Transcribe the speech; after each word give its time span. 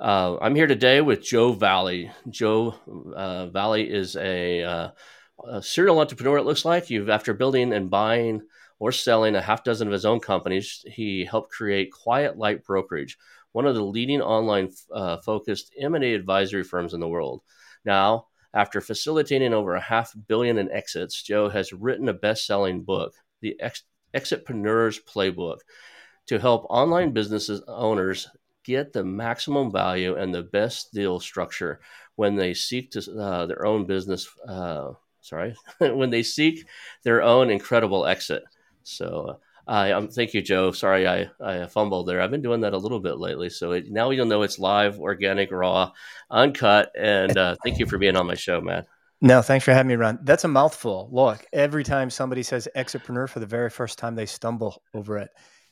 Uh, 0.00 0.36
I'm 0.40 0.56
here 0.56 0.66
today 0.66 1.00
with 1.00 1.22
Joe 1.22 1.52
Valley. 1.52 2.10
Joe 2.28 2.74
uh, 3.14 3.46
Valley 3.46 3.88
is 3.88 4.16
a, 4.16 4.62
uh, 4.62 4.90
a, 5.46 5.62
serial 5.62 6.00
entrepreneur. 6.00 6.38
It 6.38 6.44
looks 6.44 6.64
like 6.64 6.90
you've 6.90 7.08
after 7.08 7.32
building 7.32 7.72
and 7.72 7.88
buying 7.88 8.42
or 8.80 8.90
selling 8.90 9.36
a 9.36 9.40
half 9.40 9.62
dozen 9.62 9.86
of 9.86 9.92
his 9.92 10.04
own 10.04 10.18
companies, 10.18 10.84
he 10.88 11.24
helped 11.24 11.52
create 11.52 11.92
Quiet 11.92 12.36
Light 12.36 12.64
Brokerage, 12.64 13.16
one 13.52 13.66
of 13.66 13.76
the 13.76 13.84
leading 13.84 14.20
online 14.20 14.72
uh, 14.92 15.18
focused 15.18 15.72
M&A 15.80 16.14
advisory 16.14 16.64
firms 16.64 16.92
in 16.92 16.98
the 16.98 17.08
world. 17.08 17.42
Now, 17.84 18.26
after 18.52 18.80
facilitating 18.80 19.54
over 19.54 19.76
a 19.76 19.80
half 19.80 20.12
billion 20.26 20.58
in 20.58 20.72
exits, 20.72 21.22
Joe 21.22 21.48
has 21.50 21.72
written 21.72 22.08
a 22.08 22.14
best-selling 22.14 22.82
book, 22.82 23.14
The 23.42 23.56
Ex- 23.60 23.84
Exitpreneurs 24.12 24.98
Playbook, 25.04 25.58
to 26.26 26.40
help 26.40 26.66
online 26.68 27.12
businesses 27.12 27.62
owners 27.68 28.28
get 28.64 28.92
the 28.92 29.04
maximum 29.04 29.70
value 29.70 30.16
and 30.16 30.34
the 30.34 30.42
best 30.42 30.92
deal 30.92 31.20
structure 31.20 31.80
when 32.16 32.36
they 32.36 32.54
seek 32.54 32.90
to 32.92 33.20
uh, 33.20 33.46
their 33.46 33.66
own 33.66 33.86
business. 33.86 34.28
Uh, 34.48 34.92
sorry, 35.20 35.54
when 35.78 36.10
they 36.10 36.22
seek 36.22 36.66
their 37.02 37.22
own 37.22 37.50
incredible 37.50 38.06
exit. 38.06 38.44
So. 38.82 39.40
Uh, 39.66 39.92
um, 39.94 40.08
thank 40.08 40.34
you, 40.34 40.42
Joe. 40.42 40.72
Sorry, 40.72 41.08
I, 41.08 41.30
I 41.42 41.64
fumbled 41.64 42.06
there. 42.06 42.20
I've 42.20 42.30
been 42.30 42.42
doing 42.42 42.60
that 42.60 42.74
a 42.74 42.76
little 42.76 43.00
bit 43.00 43.16
lately, 43.16 43.48
so 43.48 43.72
it, 43.72 43.90
now 43.90 44.10
you'll 44.10 44.26
know 44.26 44.42
it's 44.42 44.58
live, 44.58 45.00
organic, 45.00 45.50
raw, 45.50 45.90
uncut. 46.30 46.92
And 46.94 47.34
uh, 47.34 47.56
thank 47.64 47.78
you 47.78 47.86
for 47.86 47.96
being 47.96 48.14
on 48.14 48.26
my 48.26 48.34
show, 48.34 48.60
man. 48.60 48.84
No, 49.22 49.40
thanks 49.40 49.64
for 49.64 49.72
having 49.72 49.88
me, 49.88 49.94
Ron. 49.94 50.18
That's 50.22 50.44
a 50.44 50.48
mouthful. 50.48 51.08
Look, 51.10 51.46
every 51.50 51.82
time 51.82 52.10
somebody 52.10 52.42
says 52.42 52.68
exitpreneur 52.76 53.26
for 53.26 53.40
the 53.40 53.46
very 53.46 53.70
first 53.70 53.98
time, 53.98 54.14
they 54.14 54.26
stumble 54.26 54.82
over 54.92 55.16
it. 55.16 55.30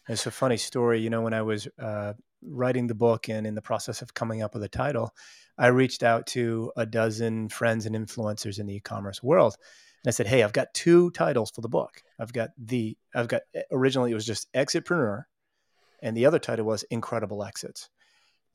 It's 0.08 0.26
a 0.26 0.30
funny 0.30 0.56
story. 0.56 1.00
You 1.00 1.10
know, 1.10 1.20
when 1.20 1.34
I 1.34 1.42
was 1.42 1.68
uh, 1.78 2.14
writing 2.44 2.86
the 2.86 2.94
book 2.94 3.28
and 3.28 3.46
in 3.46 3.54
the 3.54 3.62
process 3.62 4.02
of 4.02 4.14
coming 4.14 4.42
up 4.42 4.54
with 4.54 4.62
a 4.62 4.68
title, 4.68 5.14
I 5.58 5.68
reached 5.68 6.02
out 6.02 6.26
to 6.28 6.72
a 6.76 6.86
dozen 6.86 7.48
friends 7.48 7.86
and 7.86 7.94
influencers 7.94 8.58
in 8.58 8.66
the 8.66 8.76
e-commerce 8.76 9.22
world. 9.22 9.56
And 10.04 10.10
I 10.10 10.12
said, 10.12 10.26
"Hey, 10.26 10.42
I've 10.42 10.52
got 10.52 10.74
two 10.74 11.10
titles 11.12 11.50
for 11.50 11.60
the 11.60 11.68
book. 11.68 12.02
I've 12.18 12.32
got 12.32 12.50
the 12.58 12.96
I've 13.14 13.28
got 13.28 13.42
eh, 13.54 13.62
originally 13.70 14.10
it 14.10 14.14
was 14.14 14.26
just 14.26 14.52
Exitpreneur 14.52 15.24
and 16.02 16.16
the 16.16 16.26
other 16.26 16.38
title 16.38 16.66
was 16.66 16.82
Incredible 16.84 17.44
Exits." 17.44 17.88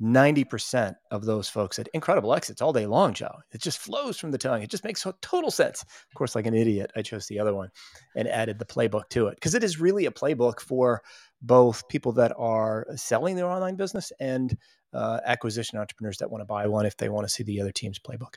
90% 0.02 0.95
of 1.12 1.26
those 1.26 1.50
folks 1.50 1.78
said 1.78 1.90
incredible 1.94 2.34
exits 2.34 2.62
all 2.62 2.72
day 2.72 2.86
long, 2.86 3.14
Joe. 3.14 3.36
It 3.52 3.62
just 3.62 3.80
flows 3.80 4.17
from 4.17 4.31
the 4.31 4.38
tongue. 4.38 4.62
It 4.62 4.70
just 4.70 4.84
makes 4.84 5.06
total 5.22 5.50
sense. 5.50 5.81
Of 5.81 6.16
course, 6.16 6.36
like 6.36 6.45
an 6.45 6.53
idiot, 6.53 6.92
I 6.95 7.02
chose 7.02 7.26
the 7.28 7.40
other 7.40 7.56
one 7.56 7.70
and 8.16 8.28
added 8.28 8.59
the 8.59 8.66
playbook 8.66 9.09
to 9.09 9.28
it 9.28 9.36
because 9.36 9.56
it 9.56 9.64
is 9.64 9.80
really 9.80 10.06
a 10.06 10.12
playbook 10.12 10.59
for 10.59 11.02
both 11.42 11.88
people 11.88 12.12
that 12.14 12.34
are 12.38 12.86
selling 12.95 13.36
their 13.36 13.48
online 13.48 13.75
business 13.75 14.12
and 14.20 14.56
uh, 14.94 15.20
acquisition 15.25 15.80
entrepreneurs 15.80 16.18
that 16.18 16.30
want 16.30 16.42
to 16.42 16.45
buy 16.45 16.68
one 16.68 16.86
if 16.86 16.98
they 16.98 17.09
want 17.09 17.28
to 17.28 17.34
see 17.34 17.44
the 17.44 17.59
other 17.59 17.72
team's 17.72 18.00
playbook. 18.00 18.36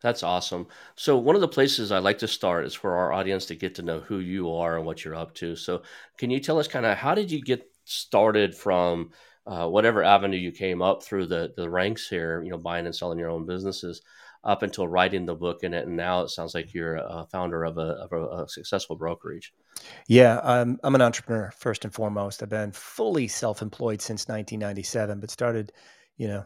That's 0.00 0.22
awesome. 0.22 0.66
So, 0.96 1.16
one 1.16 1.34
of 1.34 1.40
the 1.40 1.48
places 1.48 1.90
I 1.90 1.98
like 1.98 2.18
to 2.18 2.28
start 2.28 2.66
is 2.66 2.74
for 2.74 2.94
our 2.96 3.12
audience 3.12 3.46
to 3.46 3.56
get 3.56 3.74
to 3.76 3.82
know 3.82 4.00
who 4.00 4.18
you 4.18 4.52
are 4.52 4.76
and 4.76 4.84
what 4.84 5.04
you're 5.04 5.14
up 5.14 5.34
to. 5.36 5.56
So, 5.56 5.82
can 6.18 6.30
you 6.30 6.40
tell 6.40 6.58
us 6.58 6.68
kind 6.68 6.84
of 6.86 6.98
how 6.98 7.14
did 7.14 7.30
you 7.30 7.40
get 7.40 7.66
started 7.84 8.54
from 8.54 9.10
uh, 9.46 9.68
whatever 9.68 10.02
avenue 10.02 10.38
you 10.38 10.52
came 10.52 10.82
up 10.82 11.02
through 11.02 11.26
the 11.26 11.52
the 11.56 11.68
ranks 11.68 12.08
here, 12.08 12.42
you 12.42 12.50
know, 12.50 12.58
buying 12.58 12.86
and 12.86 12.94
selling 12.94 13.18
your 13.18 13.30
own 13.30 13.46
businesses, 13.46 14.00
up 14.44 14.62
until 14.62 14.86
writing 14.86 15.24
the 15.24 15.34
book 15.34 15.62
in 15.62 15.72
it, 15.72 15.86
and 15.86 15.96
now 15.96 16.22
it 16.22 16.28
sounds 16.28 16.54
like 16.54 16.74
you're 16.74 16.96
a 16.96 17.26
founder 17.32 17.64
of 17.64 17.78
a, 17.78 17.80
of 17.80 18.12
a, 18.12 18.42
a 18.42 18.48
successful 18.48 18.94
brokerage. 18.94 19.52
Yeah, 20.06 20.40
I'm 20.42 20.78
I'm 20.84 20.94
an 20.94 21.02
entrepreneur 21.02 21.50
first 21.56 21.84
and 21.84 21.94
foremost. 21.94 22.42
I've 22.42 22.50
been 22.50 22.72
fully 22.72 23.26
self-employed 23.26 24.02
since 24.02 24.28
1997, 24.28 25.20
but 25.20 25.30
started, 25.30 25.72
you 26.18 26.28
know, 26.28 26.44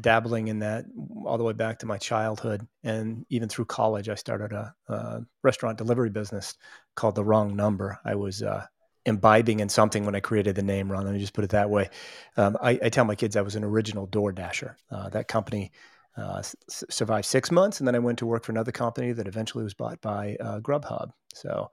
dabbling 0.00 0.48
in 0.48 0.58
that 0.60 0.84
all 1.24 1.38
the 1.38 1.44
way 1.44 1.52
back 1.52 1.78
to 1.78 1.86
my 1.86 1.98
childhood, 1.98 2.66
and 2.82 3.24
even 3.30 3.48
through 3.48 3.66
college, 3.66 4.08
I 4.08 4.16
started 4.16 4.52
a, 4.52 4.74
a 4.88 5.20
restaurant 5.42 5.78
delivery 5.78 6.10
business 6.10 6.54
called 6.96 7.14
The 7.14 7.24
Wrong 7.24 7.54
Number. 7.54 7.98
I 8.04 8.16
was 8.16 8.42
uh, 8.42 8.66
imbibing 9.08 9.60
in 9.60 9.68
something 9.68 10.04
when 10.04 10.14
I 10.14 10.20
created 10.20 10.54
the 10.54 10.62
name 10.62 10.90
Ron. 10.90 11.04
Let 11.04 11.14
me 11.14 11.20
just 11.20 11.32
put 11.32 11.44
it 11.44 11.50
that 11.50 11.70
way. 11.70 11.90
Um, 12.36 12.56
I, 12.62 12.78
I, 12.82 12.88
tell 12.88 13.04
my 13.04 13.14
kids 13.14 13.36
I 13.36 13.40
was 13.40 13.56
an 13.56 13.64
original 13.64 14.06
Door 14.06 14.32
Dasher. 14.32 14.76
Uh, 14.90 15.08
that 15.08 15.28
company 15.28 15.72
uh, 16.16 16.38
s- 16.38 16.54
survived 16.68 17.26
six 17.26 17.50
months, 17.50 17.80
and 17.80 17.88
then 17.88 17.94
I 17.94 18.00
went 18.00 18.18
to 18.18 18.26
work 18.26 18.44
for 18.44 18.52
another 18.52 18.72
company 18.72 19.12
that 19.12 19.26
eventually 19.26 19.64
was 19.64 19.74
bought 19.74 20.00
by 20.00 20.36
uh, 20.40 20.60
Grubhub. 20.60 21.10
So 21.34 21.70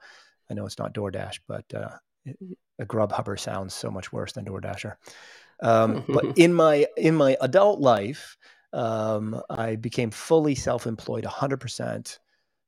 I 0.50 0.54
know 0.54 0.66
it's 0.66 0.80
not 0.80 0.94
DoorDash, 0.94 1.40
but 1.48 1.66
uh, 1.74 1.90
a 2.80 2.86
Grubhubber 2.86 3.40
sounds 3.40 3.74
so 3.74 3.90
much 3.90 4.12
worse 4.12 4.34
than 4.34 4.46
DoorDasher. 4.46 4.96
Um, 5.62 6.04
but 6.08 6.26
in 6.38 6.54
my 6.54 6.86
in 6.98 7.16
my 7.16 7.38
adult 7.42 7.80
life, 7.80 8.38
um, 8.74 9.42
I 9.50 9.76
became 9.78 10.12
fully 10.12 10.56
self-employed, 10.56 11.24
100% 11.24 12.20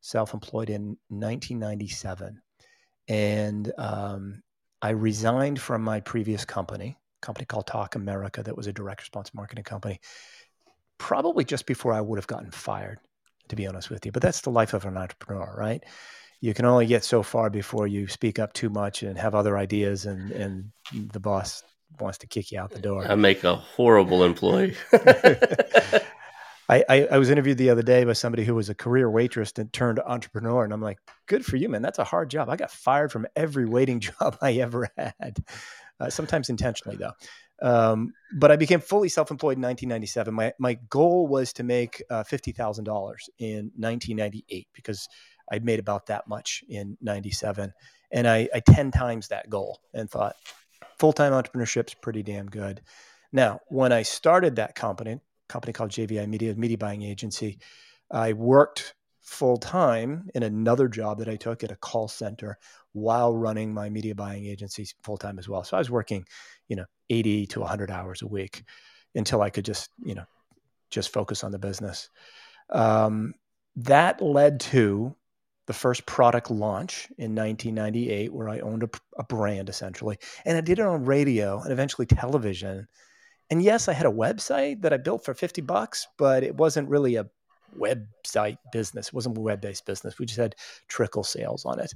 self-employed 0.01 0.69
in 0.69 0.97
1997, 1.09 2.41
and 3.09 3.71
um, 3.77 4.41
I 4.81 4.89
resigned 4.89 5.59
from 5.59 5.81
my 5.81 5.99
previous 5.99 6.45
company, 6.45 6.97
company 7.21 7.45
called 7.45 7.67
Talk 7.67 7.95
America, 7.95 8.43
that 8.43 8.55
was 8.55 8.67
a 8.67 8.73
direct 8.73 9.01
response 9.01 9.33
marketing 9.33 9.63
company, 9.63 9.99
probably 10.97 11.43
just 11.43 11.65
before 11.65 11.93
I 11.93 12.01
would 12.01 12.17
have 12.17 12.27
gotten 12.27 12.51
fired, 12.51 12.99
to 13.49 13.55
be 13.55 13.67
honest 13.67 13.89
with 13.89 14.05
you. 14.05 14.11
But 14.11 14.21
that's 14.21 14.41
the 14.41 14.51
life 14.51 14.73
of 14.73 14.85
an 14.85 14.97
entrepreneur, 14.97 15.53
right? 15.57 15.83
You 16.41 16.53
can 16.53 16.65
only 16.65 16.85
get 16.85 17.03
so 17.03 17.23
far 17.23 17.49
before 17.49 17.87
you 17.87 18.07
speak 18.07 18.37
up 18.37 18.53
too 18.53 18.69
much 18.69 19.01
and 19.01 19.17
have 19.17 19.33
other 19.33 19.57
ideas, 19.57 20.05
and, 20.05 20.31
and 20.31 20.71
the 20.93 21.19
boss 21.19 21.63
wants 21.99 22.19
to 22.19 22.27
kick 22.27 22.51
you 22.51 22.59
out 22.59 22.71
the 22.71 22.79
door. 22.79 23.05
I 23.09 23.15
make 23.15 23.43
a 23.43 23.55
horrible 23.55 24.23
employee. 24.23 24.75
I, 26.69 26.83
I, 26.89 27.07
I, 27.11 27.17
was 27.17 27.29
interviewed 27.29 27.57
the 27.57 27.69
other 27.69 27.81
day 27.81 28.03
by 28.03 28.13
somebody 28.13 28.43
who 28.43 28.53
was 28.53 28.69
a 28.69 28.75
career 28.75 29.09
waitress 29.09 29.53
and 29.57 29.71
turned 29.71 29.99
entrepreneur. 30.05 30.63
And 30.63 30.73
I'm 30.73 30.81
like, 30.81 30.99
good 31.25 31.45
for 31.45 31.55
you, 31.55 31.69
man. 31.69 31.81
That's 31.81 31.99
a 31.99 32.03
hard 32.03 32.29
job. 32.29 32.49
I 32.49 32.57
got 32.57 32.71
fired 32.71 33.11
from 33.11 33.25
every 33.35 33.65
waiting 33.65 33.99
job 34.01 34.37
I 34.41 34.53
ever 34.53 34.89
had, 34.97 35.43
uh, 35.99 36.09
sometimes 36.09 36.49
intentionally, 36.49 36.97
though. 36.97 37.13
Um, 37.59 38.13
but 38.35 38.51
I 38.51 38.55
became 38.55 38.81
fully 38.81 39.09
self 39.09 39.31
employed 39.31 39.57
in 39.57 39.63
1997. 39.63 40.33
My, 40.33 40.53
my 40.59 40.75
goal 40.89 41.27
was 41.27 41.53
to 41.53 41.63
make 41.63 42.03
uh, 42.09 42.23
$50,000 42.23 42.83
in 43.39 43.71
1998 43.75 44.67
because 44.73 45.07
I'd 45.49 45.65
made 45.65 45.79
about 45.79 46.07
that 46.07 46.27
much 46.27 46.63
in 46.67 46.97
97. 47.01 47.73
And 48.11 48.27
I, 48.27 48.49
I 48.53 48.59
10 48.59 48.91
times 48.91 49.29
that 49.29 49.49
goal 49.49 49.79
and 49.93 50.09
thought 50.09 50.35
full 50.99 51.13
time 51.13 51.31
entrepreneurship's 51.33 51.93
pretty 51.95 52.23
damn 52.23 52.47
good. 52.47 52.81
Now, 53.31 53.59
when 53.67 53.91
I 53.91 54.03
started 54.03 54.57
that 54.57 54.75
company, 54.75 55.19
company 55.49 55.73
called 55.73 55.91
JVI 55.91 56.27
Media, 56.27 56.55
media 56.55 56.77
buying 56.77 57.03
agency. 57.03 57.59
I 58.11 58.33
worked 58.33 58.95
full 59.21 59.57
time 59.57 60.29
in 60.35 60.43
another 60.43 60.87
job 60.87 61.19
that 61.19 61.27
I 61.27 61.35
took 61.35 61.63
at 61.63 61.71
a 61.71 61.75
call 61.75 62.07
center 62.07 62.57
while 62.93 63.35
running 63.35 63.73
my 63.73 63.89
media 63.89 64.15
buying 64.15 64.45
agency 64.45 64.87
full 65.03 65.17
time 65.17 65.37
as 65.37 65.49
well. 65.49 65.63
So 65.63 65.75
I 65.75 65.79
was 65.79 65.91
working, 65.91 66.25
you 66.69 66.77
know, 66.77 66.85
80 67.09 67.47
to 67.47 67.59
100 67.59 67.91
hours 67.91 68.21
a 68.21 68.27
week 68.27 68.63
until 69.15 69.41
I 69.41 69.49
could 69.49 69.65
just, 69.65 69.89
you 70.03 70.15
know, 70.15 70.23
just 70.89 71.11
focus 71.11 71.43
on 71.43 71.51
the 71.51 71.59
business. 71.59 72.09
Um, 72.69 73.33
that 73.75 74.21
led 74.21 74.61
to 74.61 75.13
the 75.67 75.73
first 75.73 76.05
product 76.05 76.49
launch 76.49 77.09
in 77.17 77.35
1998, 77.35 78.33
where 78.33 78.47
I 78.47 78.59
owned 78.59 78.83
a, 78.83 78.89
a 79.17 79.23
brand 79.25 79.67
essentially, 79.67 80.17
and 80.45 80.57
I 80.57 80.61
did 80.61 80.79
it 80.79 80.85
on 80.85 81.03
radio 81.03 81.61
and 81.61 81.73
eventually 81.73 82.05
television 82.05 82.87
and 83.49 83.63
yes, 83.63 83.87
I 83.87 83.93
had 83.93 84.05
a 84.05 84.11
website 84.11 84.81
that 84.81 84.93
I 84.93 84.97
built 84.97 85.23
for 85.23 85.33
50 85.33 85.61
bucks, 85.61 86.07
but 86.17 86.43
it 86.43 86.55
wasn't 86.55 86.89
really 86.89 87.15
a 87.15 87.27
website 87.77 88.57
business. 88.71 89.07
It 89.07 89.13
wasn't 89.13 89.37
a 89.37 89.41
web 89.41 89.61
based 89.61 89.85
business. 89.85 90.19
We 90.19 90.25
just 90.25 90.39
had 90.39 90.55
trickle 90.87 91.23
sales 91.23 91.65
on 91.65 91.79
it. 91.79 91.93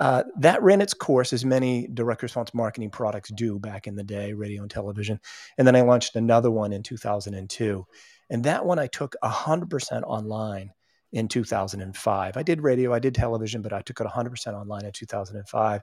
Uh, 0.00 0.24
that 0.38 0.62
ran 0.62 0.80
its 0.80 0.94
course 0.94 1.32
as 1.32 1.44
many 1.44 1.86
direct 1.86 2.22
response 2.22 2.52
marketing 2.54 2.90
products 2.90 3.30
do 3.30 3.58
back 3.58 3.86
in 3.86 3.94
the 3.94 4.02
day, 4.02 4.32
radio 4.32 4.62
and 4.62 4.70
television. 4.70 5.20
And 5.58 5.66
then 5.66 5.76
I 5.76 5.82
launched 5.82 6.16
another 6.16 6.50
one 6.50 6.72
in 6.72 6.82
2002. 6.82 7.86
And 8.30 8.44
that 8.44 8.64
one 8.64 8.78
I 8.78 8.86
took 8.86 9.14
100% 9.22 10.02
online 10.02 10.72
in 11.12 11.28
2005. 11.28 12.36
I 12.36 12.42
did 12.42 12.62
radio, 12.62 12.92
I 12.92 12.98
did 12.98 13.14
television, 13.14 13.62
but 13.62 13.72
I 13.72 13.82
took 13.82 14.00
it 14.00 14.06
100% 14.06 14.54
online 14.54 14.84
in 14.84 14.92
2005 14.92 15.82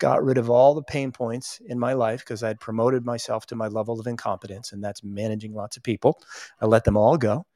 got 0.00 0.24
rid 0.24 0.38
of 0.38 0.50
all 0.50 0.74
the 0.74 0.82
pain 0.82 1.12
points 1.12 1.60
in 1.66 1.78
my 1.78 1.92
life 1.92 2.18
because 2.18 2.42
I'd 2.42 2.58
promoted 2.58 3.04
myself 3.04 3.46
to 3.46 3.54
my 3.54 3.68
level 3.68 4.00
of 4.00 4.08
incompetence, 4.08 4.72
and 4.72 4.82
that's 4.82 5.04
managing 5.04 5.54
lots 5.54 5.76
of 5.76 5.84
people. 5.84 6.20
I 6.60 6.66
let 6.66 6.82
them 6.82 6.96
all 6.96 7.16
go 7.16 7.46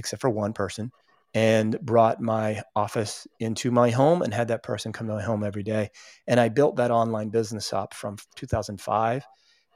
except 0.00 0.22
for 0.22 0.30
one 0.30 0.52
person, 0.52 0.90
and 1.34 1.78
brought 1.80 2.20
my 2.20 2.60
office 2.74 3.26
into 3.38 3.70
my 3.70 3.90
home 3.90 4.22
and 4.22 4.34
had 4.34 4.48
that 4.48 4.64
person 4.64 4.92
come 4.92 5.06
to 5.06 5.14
my 5.14 5.22
home 5.22 5.44
every 5.44 5.62
day. 5.62 5.90
And 6.26 6.40
I 6.40 6.48
built 6.48 6.76
that 6.76 6.90
online 6.90 7.28
business 7.28 7.72
up 7.72 7.94
from 7.94 8.16
2005 8.34 9.24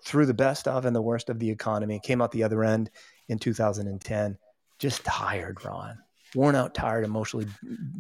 through 0.05 0.27
the 0.27 0.35
best 0.35 0.67
of 0.67 0.85
and 0.85 0.97
the 0.97 1.03
worst 1.03 1.31
of 1.31 1.39
the 1.39 1.51
economy. 1.51 2.01
Came 2.03 2.21
out 2.21 2.33
the 2.33 2.43
other 2.43 2.65
end 2.65 2.91
in 3.29 3.39
2010, 3.39 4.37
just 4.81 5.05
tired, 5.05 5.65
Ron. 5.65 5.99
Worn 6.35 6.57
out, 6.57 6.75
tired, 6.75 7.05
emotionally 7.05 7.47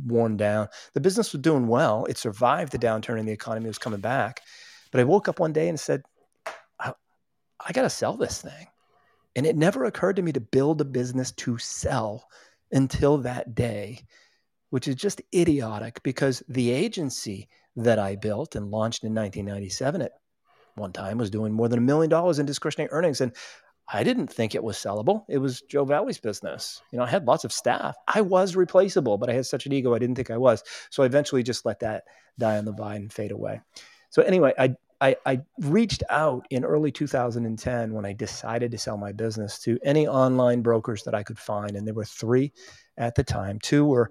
worn 0.07 0.37
down. 0.37 0.69
The 0.93 1.01
business 1.01 1.33
was 1.33 1.43
doing 1.43 1.69
well. 1.69 2.05
It 2.07 2.19
survived 2.19 2.73
the 2.73 2.79
downturn 2.79 3.19
in 3.19 3.27
the 3.27 3.33
economy, 3.33 3.67
was 3.67 3.79
coming 3.79 4.01
back. 4.01 4.41
But 4.91 5.01
I 5.01 5.05
woke 5.05 5.29
up 5.29 5.41
one 5.41 5.53
day 5.53 5.69
and 5.69 5.79
said, 5.79 6.03
I, 6.79 6.93
I 7.65 7.73
got 7.73 7.83
to 7.83 7.91
sell 7.91 8.17
this 8.17 8.43
thing. 8.43 8.67
And 9.37 9.47
it 9.47 9.57
never 9.57 9.85
occurred 9.85 10.17
to 10.17 10.23
me 10.23 10.33
to 10.33 10.41
build 10.41 10.81
a 10.81 10.85
business 10.85 11.33
to 11.33 11.59
sell 11.59 12.29
until 12.73 13.19
that 13.19 13.55
day, 13.55 14.01
which 14.71 14.89
is 14.89 14.95
just 14.95 15.23
idiotic 15.35 16.03
because 16.03 16.43
the 16.49 16.71
agency 16.71 17.49
that 17.77 17.99
I 17.99 18.17
built 18.17 18.55
and 18.55 18.71
launched 18.71 19.05
in 19.05 19.15
1997 19.15 20.03
at 20.03 20.13
one 20.77 20.93
time 20.93 21.19
was 21.19 21.31
doing 21.31 21.53
more 21.53 21.69
than 21.69 21.79
a 21.79 21.83
million 21.83 22.11
dollars 22.11 22.39
in 22.39 22.47
discretionary 22.47 22.91
earnings. 22.91 23.21
And 23.21 23.33
I 23.93 24.03
didn't 24.03 24.29
think 24.29 24.55
it 24.55 24.65
was 24.65 24.77
sellable. 24.77 25.25
It 25.29 25.39
was 25.39 25.61
Joe 25.63 25.85
Valley's 25.85 26.19
business. 26.19 26.81
You 26.91 26.99
know, 26.99 27.05
I 27.05 27.09
had 27.09 27.27
lots 27.27 27.45
of 27.45 27.53
staff. 27.53 27.97
I 28.09 28.23
was 28.23 28.57
replaceable, 28.57 29.19
but 29.19 29.29
I 29.29 29.35
had 29.35 29.47
such 29.47 29.67
an 29.67 29.73
ego, 29.73 29.95
I 29.95 29.99
didn't 29.99 30.17
think 30.17 30.31
I 30.31 30.39
was. 30.39 30.63
So 30.91 31.03
I 31.03 31.07
eventually 31.07 31.43
just 31.43 31.67
let 31.67 31.81
that 31.81 32.05
die 32.39 32.57
on 32.57 32.65
the 32.65 32.73
vine 32.73 33.03
and 33.03 33.13
fade 33.13 33.31
away. 33.31 33.61
So 34.09 34.23
anyway, 34.23 34.55
I, 34.59 34.75
I, 35.01 35.17
I 35.27 35.41
reached 35.61 36.03
out 36.09 36.47
in 36.51 36.65
early 36.65 36.91
2010 36.91 37.93
when 37.93 38.07
I 38.07 38.15
decided 38.15 38.71
to 38.71 38.79
sell 38.79 38.97
my 38.97 39.13
business 39.13 39.59
to 39.61 39.79
any 39.85 40.09
online 40.09 40.63
brokers 40.63 41.03
that 41.03 41.15
I 41.15 41.23
could 41.23 41.39
find. 41.39 41.77
And 41.77 41.87
there 41.87 41.95
were 41.95 42.07
three 42.07 42.53
at 42.97 43.15
the 43.15 43.25
time. 43.25 43.59
Two 43.59 43.85
were 43.85 44.11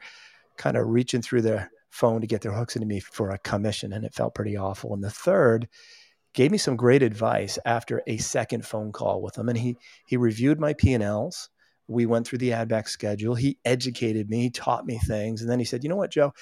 kind 0.58 0.78
of 0.78 0.88
reaching 0.88 1.22
through 1.22 1.42
their 1.42 1.72
phone 1.90 2.22
to 2.22 2.28
get 2.28 2.42
their 2.42 2.52
hooks 2.52 2.76
into 2.76 2.88
me 2.88 3.00
for 3.00 3.32
a 3.32 3.38
commission, 3.40 3.94
and 3.94 4.04
it 4.04 4.14
felt 4.14 4.36
pretty 4.36 4.58
awful. 4.58 4.94
And 4.94 5.04
the 5.04 5.10
third 5.10 5.68
gave 6.34 6.52
me 6.52 6.58
some 6.58 6.76
great 6.76 7.04
advice 7.04 7.60
after 7.66 8.02
a 8.08 8.18
second 8.18 8.66
phone 8.66 8.92
call 8.92 9.22
with 9.22 9.38
him. 9.38 9.50
And 9.50 9.58
he 9.58 9.78
he 10.08 10.18
reviewed 10.18 10.60
my 10.60 10.74
P&Ls. 10.74 11.50
We 11.88 12.06
went 12.06 12.28
through 12.28 12.40
the 12.40 12.54
ad 12.54 12.70
back 12.70 12.88
schedule. 12.88 13.36
He 13.36 13.58
educated 13.66 14.30
me, 14.30 14.44
he 14.44 14.50
taught 14.50 14.86
me 14.86 14.98
things. 15.00 15.42
And 15.42 15.50
then 15.50 15.60
he 15.60 15.66
said, 15.66 15.84
you 15.84 15.90
know 15.90 15.96
what, 15.96 16.12
Joe, 16.12 16.34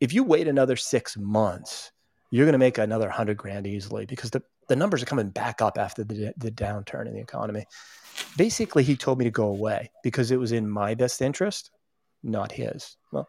if 0.00 0.12
you 0.12 0.24
wait 0.24 0.48
another 0.48 0.76
six 0.76 1.16
months, 1.16 1.92
you're 2.30 2.46
going 2.46 2.52
to 2.52 2.58
make 2.58 2.78
another 2.78 3.08
hundred 3.08 3.36
grand 3.36 3.66
easily 3.66 4.06
because 4.06 4.30
the, 4.30 4.42
the 4.68 4.74
numbers 4.74 5.02
are 5.02 5.06
coming 5.06 5.28
back 5.28 5.62
up 5.62 5.78
after 5.78 6.02
the, 6.02 6.32
the 6.36 6.50
downturn 6.50 7.06
in 7.06 7.14
the 7.14 7.20
economy. 7.20 7.66
Basically, 8.36 8.82
he 8.82 8.96
told 8.96 9.18
me 9.18 9.24
to 9.24 9.30
go 9.30 9.46
away 9.46 9.90
because 10.02 10.30
it 10.30 10.40
was 10.40 10.50
in 10.50 10.68
my 10.68 10.94
best 10.94 11.22
interest, 11.22 11.70
not 12.22 12.50
his. 12.50 12.96
Well, 13.12 13.28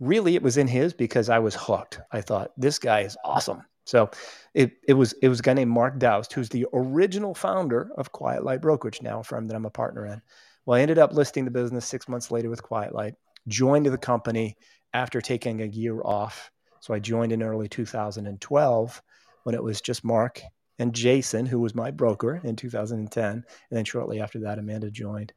really, 0.00 0.34
it 0.34 0.42
was 0.42 0.56
in 0.56 0.68
his 0.68 0.92
because 0.92 1.28
I 1.28 1.38
was 1.38 1.54
hooked. 1.54 2.00
I 2.12 2.20
thought 2.20 2.52
this 2.56 2.78
guy 2.78 3.00
is 3.00 3.16
awesome. 3.24 3.62
So 3.84 4.10
it, 4.54 4.72
it 4.88 4.94
was 4.94 5.12
it 5.22 5.28
was 5.28 5.40
a 5.40 5.42
guy 5.42 5.52
named 5.52 5.70
Mark 5.70 5.98
Daoust, 5.98 6.32
who's 6.32 6.48
the 6.48 6.66
original 6.72 7.34
founder 7.34 7.90
of 7.96 8.12
Quiet 8.12 8.44
Light 8.44 8.62
Brokerage, 8.62 9.02
now 9.02 9.20
a 9.20 9.24
firm 9.24 9.46
that 9.48 9.54
I'm 9.54 9.66
a 9.66 9.70
partner 9.70 10.06
in. 10.06 10.22
Well, 10.64 10.78
I 10.78 10.82
ended 10.82 10.98
up 10.98 11.12
listing 11.12 11.44
the 11.44 11.50
business 11.50 11.86
six 11.86 12.08
months 12.08 12.30
later 12.30 12.48
with 12.48 12.62
Quiet 12.62 12.94
Light, 12.94 13.14
joined 13.46 13.86
the 13.86 13.98
company 13.98 14.56
after 14.94 15.20
taking 15.20 15.60
a 15.60 15.66
year 15.66 16.00
off 16.02 16.50
so 16.84 16.92
I 16.92 16.98
joined 16.98 17.32
in 17.32 17.42
early 17.42 17.66
2012 17.66 19.02
when 19.44 19.54
it 19.54 19.62
was 19.62 19.80
just 19.80 20.04
Mark 20.04 20.42
and 20.78 20.94
Jason, 20.94 21.46
who 21.46 21.58
was 21.58 21.74
my 21.74 21.90
broker 21.90 22.42
in 22.44 22.56
2010. 22.56 23.26
And 23.26 23.44
then 23.70 23.86
shortly 23.86 24.20
after 24.20 24.40
that, 24.40 24.58
Amanda 24.58 24.90
joined. 24.90 25.32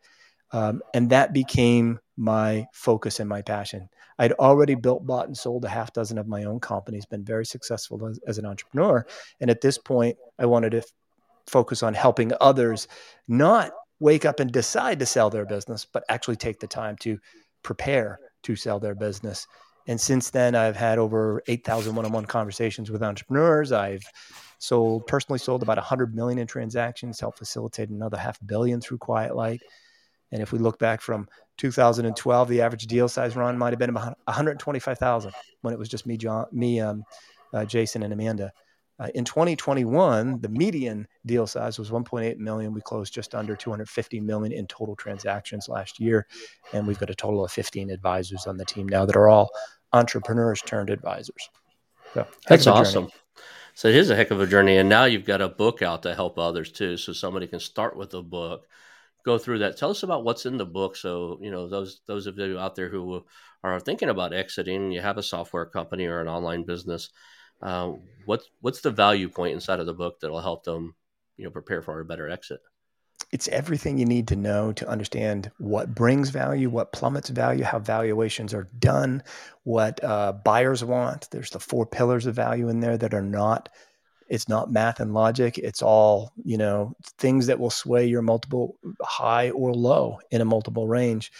Um, 0.51 0.81
and 0.93 1.09
that 1.09 1.33
became 1.33 1.99
my 2.15 2.67
focus 2.73 3.19
and 3.19 3.29
my 3.29 3.41
passion. 3.41 3.89
I'd 4.19 4.31
already 4.33 4.75
built, 4.75 5.05
bought, 5.05 5.27
and 5.27 5.37
sold 5.37 5.65
a 5.65 5.69
half 5.69 5.93
dozen 5.93 6.17
of 6.17 6.27
my 6.27 6.45
own 6.45 6.59
companies, 6.59 7.05
been 7.05 7.23
very 7.23 7.45
successful 7.45 8.07
as, 8.07 8.19
as 8.27 8.37
an 8.37 8.45
entrepreneur. 8.45 9.05
And 9.39 9.51
at 9.51 9.61
this 9.61 9.77
point, 9.77 10.17
I 10.39 10.45
wanted 10.45 10.71
to 10.71 10.79
f- 10.79 10.85
focus 11.45 11.83
on 11.83 11.93
helping 11.93 12.31
others 12.41 12.87
not 13.27 13.71
wake 13.99 14.25
up 14.25 14.39
and 14.39 14.51
decide 14.51 14.99
to 14.99 15.05
sell 15.05 15.29
their 15.29 15.45
business, 15.45 15.85
but 15.85 16.03
actually 16.09 16.35
take 16.35 16.59
the 16.59 16.67
time 16.67 16.95
to 17.01 17.19
prepare 17.61 18.19
to 18.43 18.55
sell 18.55 18.79
their 18.79 18.95
business 18.95 19.45
and 19.87 19.99
since 19.99 20.29
then, 20.29 20.53
I've 20.53 20.75
had 20.75 20.99
over 20.99 21.41
8,000 21.47 21.95
one-on-one 21.95 22.25
conversations 22.25 22.91
with 22.91 23.01
entrepreneurs. 23.01 23.71
I've 23.71 24.03
sold 24.59 25.07
personally 25.07 25.39
sold 25.39 25.63
about 25.63 25.77
100 25.77 26.13
million 26.13 26.39
in 26.39 26.47
transactions, 26.47 27.19
helped 27.19 27.37
facilitate 27.37 27.89
another 27.89 28.17
half 28.17 28.37
billion 28.45 28.81
through 28.81 28.97
Quiet 28.97 29.35
Light. 29.35 29.61
And 30.31 30.41
if 30.41 30.51
we 30.51 30.59
look 30.59 30.77
back 30.79 31.01
from 31.01 31.27
2012, 31.57 32.49
the 32.49 32.61
average 32.61 32.87
deal 32.87 33.07
size 33.07 33.35
Ron 33.35 33.57
might 33.57 33.71
have 33.71 33.79
been 33.79 33.89
about 33.89 34.17
125,000 34.25 35.31
when 35.61 35.73
it 35.73 35.79
was 35.79 35.89
just 35.89 36.05
me, 36.05 36.17
John, 36.17 36.45
me, 36.51 36.79
um, 36.79 37.03
uh, 37.53 37.65
Jason, 37.65 38.03
and 38.03 38.13
Amanda. 38.13 38.51
Uh, 38.99 39.09
in 39.13 39.23
2021, 39.23 40.41
the 40.41 40.49
median 40.49 41.07
deal 41.25 41.45
size 41.45 41.77
was 41.77 41.91
1.8 41.91 42.37
million. 42.37 42.73
We 42.73 42.81
closed 42.81 43.13
just 43.13 43.35
under 43.35 43.55
250 43.55 44.19
million 44.21 44.51
in 44.51 44.65
total 44.65 44.95
transactions 44.95 45.69
last 45.69 45.99
year, 45.99 46.25
and 46.73 46.87
we've 46.87 46.97
got 46.97 47.11
a 47.11 47.15
total 47.15 47.45
of 47.45 47.51
15 47.51 47.91
advisors 47.91 48.47
on 48.47 48.57
the 48.57 48.65
team 48.65 48.87
now 48.87 49.05
that 49.05 49.15
are 49.15 49.29
all 49.29 49.51
entrepreneurs 49.93 50.61
turned 50.63 50.89
advisors. 50.89 51.49
So 52.13 52.25
that's 52.47 52.65
awesome. 52.65 53.09
So 53.75 53.87
it 53.87 53.95
is 53.95 54.09
a 54.09 54.15
heck 54.15 54.31
of 54.31 54.41
a 54.41 54.47
journey, 54.47 54.77
and 54.77 54.89
now 54.89 55.05
you've 55.05 55.25
got 55.25 55.41
a 55.41 55.49
book 55.49 55.83
out 55.83 56.01
to 56.03 56.15
help 56.15 56.39
others 56.39 56.71
too. 56.71 56.97
So 56.97 57.13
somebody 57.13 57.45
can 57.45 57.59
start 57.59 57.95
with 57.95 58.15
a 58.15 58.23
book, 58.23 58.67
go 59.27 59.37
through 59.37 59.59
that. 59.59 59.77
Tell 59.77 59.91
us 59.91 60.03
about 60.03 60.23
what's 60.23 60.45
in 60.45 60.57
the 60.57 60.65
book. 60.65 60.95
So 60.95 61.37
you 61.41 61.51
know 61.51 61.67
those 61.67 62.01
those 62.07 62.27
of 62.27 62.37
you 62.37 62.57
out 62.57 62.75
there 62.75 62.89
who 62.89 63.25
are 63.63 63.79
thinking 63.79 64.09
about 64.09 64.33
exiting, 64.33 64.91
you 64.91 65.01
have 65.01 65.17
a 65.17 65.23
software 65.23 65.65
company 65.65 66.05
or 66.05 66.21
an 66.21 66.27
online 66.27 66.63
business. 66.63 67.09
Uh, 67.61 67.93
what's 68.25 68.49
what's 68.61 68.81
the 68.81 68.91
value 68.91 69.29
point 69.29 69.53
inside 69.53 69.79
of 69.79 69.85
the 69.85 69.93
book 69.93 70.19
that 70.21 70.31
will 70.31 70.41
help 70.41 70.63
them, 70.63 70.95
you 71.37 71.43
know, 71.43 71.51
prepare 71.51 71.81
for 71.81 71.99
a 71.99 72.05
better 72.05 72.29
exit? 72.29 72.61
it's 73.31 73.47
everything 73.49 73.97
you 73.97 74.05
need 74.05 74.27
to 74.29 74.35
know 74.35 74.71
to 74.71 74.87
understand 74.87 75.51
what 75.57 75.93
brings 75.93 76.29
value, 76.29 76.69
what 76.69 76.93
plummets 76.93 77.29
value, 77.29 77.63
how 77.63 77.79
valuations 77.79 78.53
are 78.53 78.69
done, 78.79 79.21
what 79.63 80.01
uh, 80.03 80.31
buyers 80.31 80.83
want. 80.83 81.27
There's 81.31 81.49
the 81.49 81.59
four 81.59 81.85
pillars 81.85 82.25
of 82.25 82.35
value 82.35 82.69
in 82.69 82.79
there 82.79 82.97
that 82.97 83.13
are 83.13 83.21
not. 83.21 83.69
It's 84.29 84.49
not 84.49 84.71
math 84.71 84.99
and 84.99 85.13
logic. 85.13 85.57
It's 85.57 85.81
all 85.81 86.31
you 86.43 86.57
know 86.57 86.93
things 87.17 87.47
that 87.47 87.59
will 87.59 87.69
sway 87.69 88.05
your 88.05 88.21
multiple 88.21 88.77
high 89.01 89.49
or 89.51 89.73
low 89.73 90.19
in 90.31 90.41
a 90.41 90.45
multiple 90.45 90.87
range. 90.87 91.31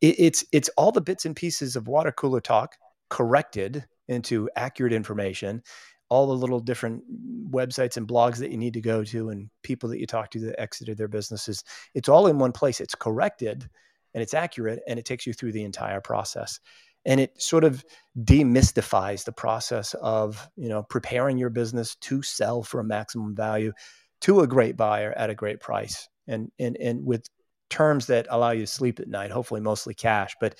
It, 0.00 0.16
it's 0.18 0.44
it's 0.52 0.70
all 0.76 0.92
the 0.92 1.00
bits 1.00 1.24
and 1.24 1.36
pieces 1.36 1.76
of 1.76 1.88
water 1.88 2.12
cooler 2.12 2.40
talk 2.40 2.76
corrected 3.10 3.84
into 4.08 4.48
accurate 4.56 4.92
information 4.92 5.62
all 6.10 6.26
the 6.26 6.32
little 6.32 6.60
different 6.60 7.02
websites 7.50 7.96
and 7.96 8.06
blogs 8.06 8.36
that 8.38 8.50
you 8.50 8.58
need 8.58 8.74
to 8.74 8.80
go 8.80 9.02
to 9.02 9.30
and 9.30 9.48
people 9.62 9.88
that 9.88 9.98
you 9.98 10.06
talk 10.06 10.30
to 10.30 10.38
that 10.38 10.60
exited 10.60 10.96
their 10.96 11.08
businesses. 11.08 11.64
It's 11.94 12.08
all 12.08 12.26
in 12.26 12.38
one 12.38 12.52
place. 12.52 12.80
It's 12.80 12.94
corrected 12.94 13.68
and 14.12 14.22
it's 14.22 14.34
accurate 14.34 14.80
and 14.86 14.98
it 14.98 15.04
takes 15.04 15.26
you 15.26 15.32
through 15.32 15.52
the 15.52 15.64
entire 15.64 16.00
process. 16.00 16.60
And 17.06 17.20
it 17.20 17.40
sort 17.40 17.64
of 17.64 17.84
demystifies 18.18 19.24
the 19.24 19.32
process 19.32 19.94
of, 19.94 20.48
you 20.56 20.68
know, 20.68 20.82
preparing 20.82 21.38
your 21.38 21.50
business 21.50 21.96
to 21.96 22.22
sell 22.22 22.62
for 22.62 22.80
a 22.80 22.84
maximum 22.84 23.34
value 23.34 23.72
to 24.22 24.40
a 24.40 24.46
great 24.46 24.76
buyer 24.76 25.12
at 25.12 25.30
a 25.30 25.34
great 25.34 25.60
price. 25.60 26.08
And 26.26 26.50
and 26.58 26.76
and 26.78 27.04
with 27.04 27.28
terms 27.68 28.06
that 28.06 28.26
allow 28.30 28.50
you 28.52 28.62
to 28.62 28.66
sleep 28.66 29.00
at 29.00 29.08
night, 29.08 29.30
hopefully 29.30 29.60
mostly 29.60 29.94
cash, 29.94 30.34
but 30.40 30.54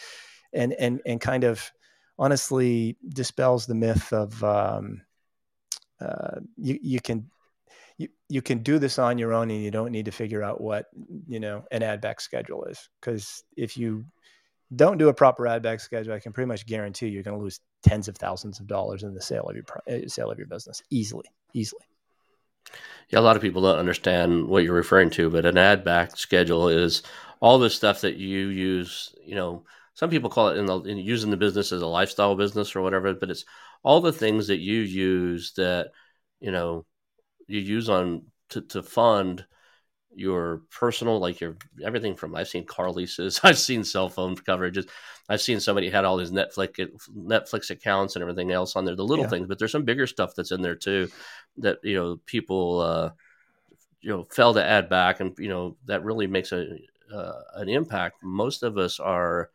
and 0.52 0.72
and 0.74 1.00
and 1.06 1.20
kind 1.20 1.44
of 1.44 1.70
honestly 2.18 2.96
dispels 3.08 3.66
the 3.66 3.74
myth 3.74 4.12
of 4.12 4.42
um, 4.44 5.02
uh, 6.00 6.40
you 6.56 6.78
you 6.82 7.00
can 7.00 7.30
you, 7.96 8.08
you 8.28 8.42
can 8.42 8.58
do 8.58 8.78
this 8.78 8.98
on 8.98 9.18
your 9.18 9.32
own 9.32 9.50
and 9.50 9.62
you 9.62 9.70
don't 9.70 9.92
need 9.92 10.04
to 10.06 10.10
figure 10.10 10.42
out 10.42 10.60
what 10.60 10.86
you 11.26 11.40
know 11.40 11.64
an 11.70 11.82
ad 11.82 12.00
back 12.00 12.20
schedule 12.20 12.64
is. 12.64 12.88
Because 13.00 13.44
if 13.56 13.76
you 13.76 14.04
don't 14.74 14.98
do 14.98 15.08
a 15.08 15.14
proper 15.14 15.46
ad 15.46 15.62
back 15.62 15.80
schedule 15.80 16.14
i 16.14 16.18
can 16.18 16.32
pretty 16.32 16.48
much 16.48 16.66
guarantee 16.66 17.08
you're 17.08 17.22
going 17.22 17.36
to 17.36 17.42
lose 17.42 17.60
tens 17.82 18.08
of 18.08 18.16
thousands 18.16 18.60
of 18.60 18.66
dollars 18.66 19.02
in 19.02 19.14
the 19.14 19.20
sale 19.20 19.48
of 19.48 19.56
your 19.56 19.64
uh, 19.88 20.06
sale 20.08 20.30
of 20.30 20.38
your 20.38 20.46
business 20.46 20.82
easily 20.90 21.26
easily. 21.52 21.82
Yeah 23.10 23.18
a 23.18 23.20
lot 23.20 23.36
of 23.36 23.42
people 23.42 23.62
don't 23.62 23.78
understand 23.78 24.48
what 24.48 24.64
you're 24.64 24.74
referring 24.74 25.10
to 25.10 25.30
but 25.30 25.46
an 25.46 25.58
ad 25.58 25.84
back 25.84 26.16
schedule 26.16 26.68
is 26.68 27.02
all 27.40 27.58
the 27.58 27.70
stuff 27.70 28.00
that 28.00 28.16
you 28.16 28.48
use 28.48 29.14
you 29.24 29.34
know 29.34 29.64
some 29.96 30.10
people 30.10 30.28
call 30.28 30.48
it 30.48 30.58
in, 30.58 30.66
the, 30.66 30.80
in 30.80 30.98
using 30.98 31.30
the 31.30 31.36
business 31.36 31.70
as 31.70 31.82
a 31.82 31.86
lifestyle 31.86 32.34
business 32.34 32.74
or 32.74 32.82
whatever 32.82 33.12
but 33.14 33.30
it's 33.30 33.44
all 33.82 34.00
the 34.00 34.12
things 34.12 34.48
that 34.48 34.58
you 34.58 34.80
use 34.80 35.52
that 35.56 35.90
you 36.40 36.50
know 36.50 36.84
you 37.46 37.60
use 37.60 37.88
on 37.88 38.22
to, 38.48 38.62
to 38.62 38.82
fund 38.82 39.44
your 40.16 40.62
personal 40.70 41.18
like 41.18 41.40
your 41.40 41.56
everything 41.84 42.14
from 42.14 42.34
i've 42.34 42.48
seen 42.48 42.64
car 42.64 42.90
leases 42.90 43.40
i've 43.44 43.58
seen 43.58 43.84
cell 43.84 44.08
phone 44.08 44.36
coverages 44.36 44.88
i've 45.28 45.40
seen 45.40 45.60
somebody 45.60 45.90
had 45.90 46.04
all 46.04 46.16
these 46.16 46.30
netflix 46.30 46.78
netflix 47.16 47.70
accounts 47.70 48.16
and 48.16 48.22
everything 48.22 48.50
else 48.52 48.76
on 48.76 48.84
there 48.84 48.96
the 48.96 49.04
little 49.04 49.24
yeah. 49.24 49.30
things 49.30 49.46
but 49.46 49.58
there's 49.58 49.72
some 49.72 49.84
bigger 49.84 50.06
stuff 50.06 50.34
that's 50.34 50.52
in 50.52 50.62
there 50.62 50.76
too 50.76 51.08
that 51.56 51.78
you 51.82 51.94
know 51.94 52.20
people 52.26 52.80
uh 52.80 53.10
you 54.00 54.10
know 54.10 54.24
fail 54.24 54.54
to 54.54 54.64
add 54.64 54.88
back 54.88 55.20
and 55.20 55.36
you 55.38 55.48
know 55.48 55.76
that 55.86 56.04
really 56.04 56.26
makes 56.26 56.52
a 56.52 56.78
uh, 57.12 57.40
an 57.54 57.68
impact, 57.68 58.22
most 58.22 58.62
of 58.62 58.78
us 58.78 59.00
are 59.00 59.50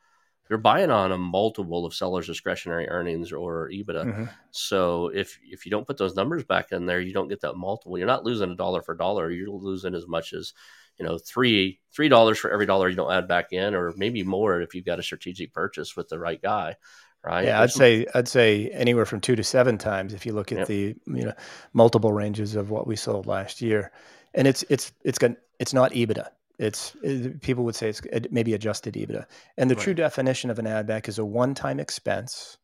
you're 0.50 0.58
buying 0.58 0.90
on 0.90 1.12
a 1.12 1.18
multiple 1.18 1.86
of 1.86 1.94
sellers' 1.94 2.26
discretionary 2.26 2.90
earnings 2.90 3.32
or 3.32 3.70
EBITDA. 3.70 4.06
Mm-hmm. 4.06 4.24
So 4.52 5.12
if 5.14 5.38
if 5.44 5.66
you 5.66 5.70
don't 5.70 5.86
put 5.86 5.98
those 5.98 6.16
numbers 6.16 6.44
back 6.44 6.72
in 6.72 6.88
there, 6.88 7.00
you 7.00 7.14
don't 7.14 7.28
get 7.28 7.42
that 7.42 7.54
multiple. 7.54 7.98
You're 7.98 8.08
not 8.08 8.26
losing 8.26 8.52
a 8.52 8.56
dollar 8.56 8.82
for 8.82 8.96
dollar. 8.96 9.30
You're 9.30 9.50
losing 9.50 9.94
as 9.94 10.08
much 10.08 10.34
as 10.34 10.54
you 10.98 11.06
know 11.06 11.20
three 11.20 11.80
three 11.94 12.10
dollars 12.10 12.40
for 12.40 12.52
every 12.52 12.66
dollar 12.66 12.90
you 12.90 12.96
don't 12.96 13.14
add 13.14 13.28
back 13.28 13.52
in, 13.52 13.76
or 13.76 13.94
maybe 13.96 14.24
more 14.24 14.60
if 14.60 14.74
you've 14.74 14.86
got 14.86 15.00
a 15.00 15.04
strategic 15.04 15.54
purchase 15.54 15.96
with 15.96 16.10
the 16.10 16.20
right 16.20 16.42
guy. 16.42 16.76
Right. 17.24 17.46
Yeah, 17.46 17.62
I'd 17.62 17.72
say 17.72 18.08
I'd 18.16 18.28
say 18.28 18.70
anywhere 18.70 19.06
from 19.06 19.22
two 19.22 19.36
to 19.36 19.44
seven 19.44 19.78
times 19.78 20.14
if 20.14 20.26
you 20.26 20.34
look 20.34 20.52
at 20.52 20.60
yep. 20.60 20.68
the 20.68 20.96
you 21.06 21.26
know 21.26 21.34
multiple 21.74 22.12
ranges 22.12 22.56
of 22.56 22.72
what 22.72 22.88
we 22.88 22.96
sold 22.96 23.28
last 23.28 23.62
year, 23.62 23.92
and 24.34 24.48
it's 24.48 24.64
it's 24.70 24.94
it's 25.04 25.20
got 25.20 25.32
it's 25.60 25.74
not 25.74 25.92
EBITDA 25.92 26.28
it's 26.60 26.96
it, 27.02 27.42
people 27.42 27.64
would 27.64 27.76
say 27.76 27.90
it's 27.90 28.02
maybe 28.30 28.54
adjusted 28.54 28.94
EBITDA, 28.94 29.26
and 29.58 29.72
the 29.72 29.76
right. 29.76 29.84
true 29.84 29.94
definition 29.94 30.50
of 30.50 30.60
an 30.60 30.68
add 30.68 30.86
back 30.86 31.08
is 31.08 31.18
a 31.18 31.26
one-time 31.26 31.80
expense 31.80 32.58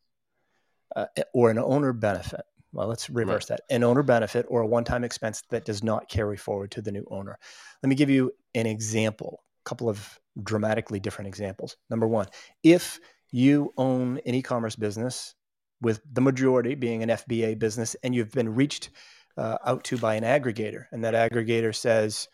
uh, 0.94 1.06
or 1.32 1.50
an 1.50 1.58
owner 1.58 1.92
benefit. 1.94 2.42
Well, 2.72 2.88
let's 2.88 3.08
reverse 3.08 3.50
right. 3.50 3.58
that: 3.58 3.74
an 3.74 3.82
owner 3.82 4.02
benefit 4.02 4.44
or 4.48 4.60
a 4.60 4.66
one-time 4.66 5.02
expense 5.02 5.42
that 5.50 5.64
does 5.64 5.82
not 5.82 6.10
carry 6.10 6.36
forward 6.36 6.70
to 6.72 6.82
the 6.82 6.92
new 6.92 7.06
owner. 7.10 7.38
Let 7.82 7.88
me 7.88 7.96
give 7.96 8.10
you 8.10 8.32
an 8.54 8.66
example. 8.66 9.42
A 9.64 9.68
couple 9.68 9.88
of 9.88 10.20
dramatically 10.42 11.00
different 11.00 11.28
examples. 11.28 11.78
Number 11.88 12.06
one, 12.06 12.26
if 12.62 13.00
you 13.32 13.72
own 13.78 14.20
an 14.26 14.34
e-commerce 14.34 14.76
business 14.76 15.34
with 15.80 16.00
the 16.12 16.20
majority 16.20 16.74
being 16.74 17.02
an 17.02 17.08
FBA 17.08 17.58
business, 17.58 17.96
and 18.02 18.14
you've 18.14 18.32
been 18.32 18.54
reached 18.54 18.90
uh, 19.38 19.56
out 19.64 19.84
to 19.84 19.96
by 19.96 20.14
an 20.14 20.24
aggregator, 20.24 20.84
and 20.92 21.02
that 21.02 21.14
aggregator 21.14 21.74
says 21.74 22.28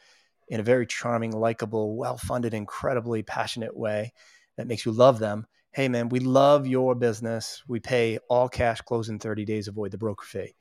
in 0.52 0.61
a 0.61 0.62
very 0.62 0.87
charming, 0.87 1.32
likable, 1.32 1.97
well 1.97 2.18
funded, 2.18 2.52
incredibly 2.52 3.23
passionate 3.23 3.75
way 3.75 4.12
that 4.59 4.66
makes 4.66 4.85
you 4.85 4.92
love 4.92 5.18
them. 5.18 5.47
Hey, 5.71 5.88
man, 5.88 6.11
we 6.11 6.21
love 6.21 6.66
your 6.66 6.94
business. 6.94 7.62
We 7.66 7.80
pay 7.80 8.18
all 8.28 8.50
cash, 8.50 8.82
close 8.82 9.09
in 9.09 9.18
30 9.18 9.47
days, 9.47 9.66
avoid 9.66 9.92
the 9.92 9.97
broker 9.97 10.26
fee. 10.26 10.54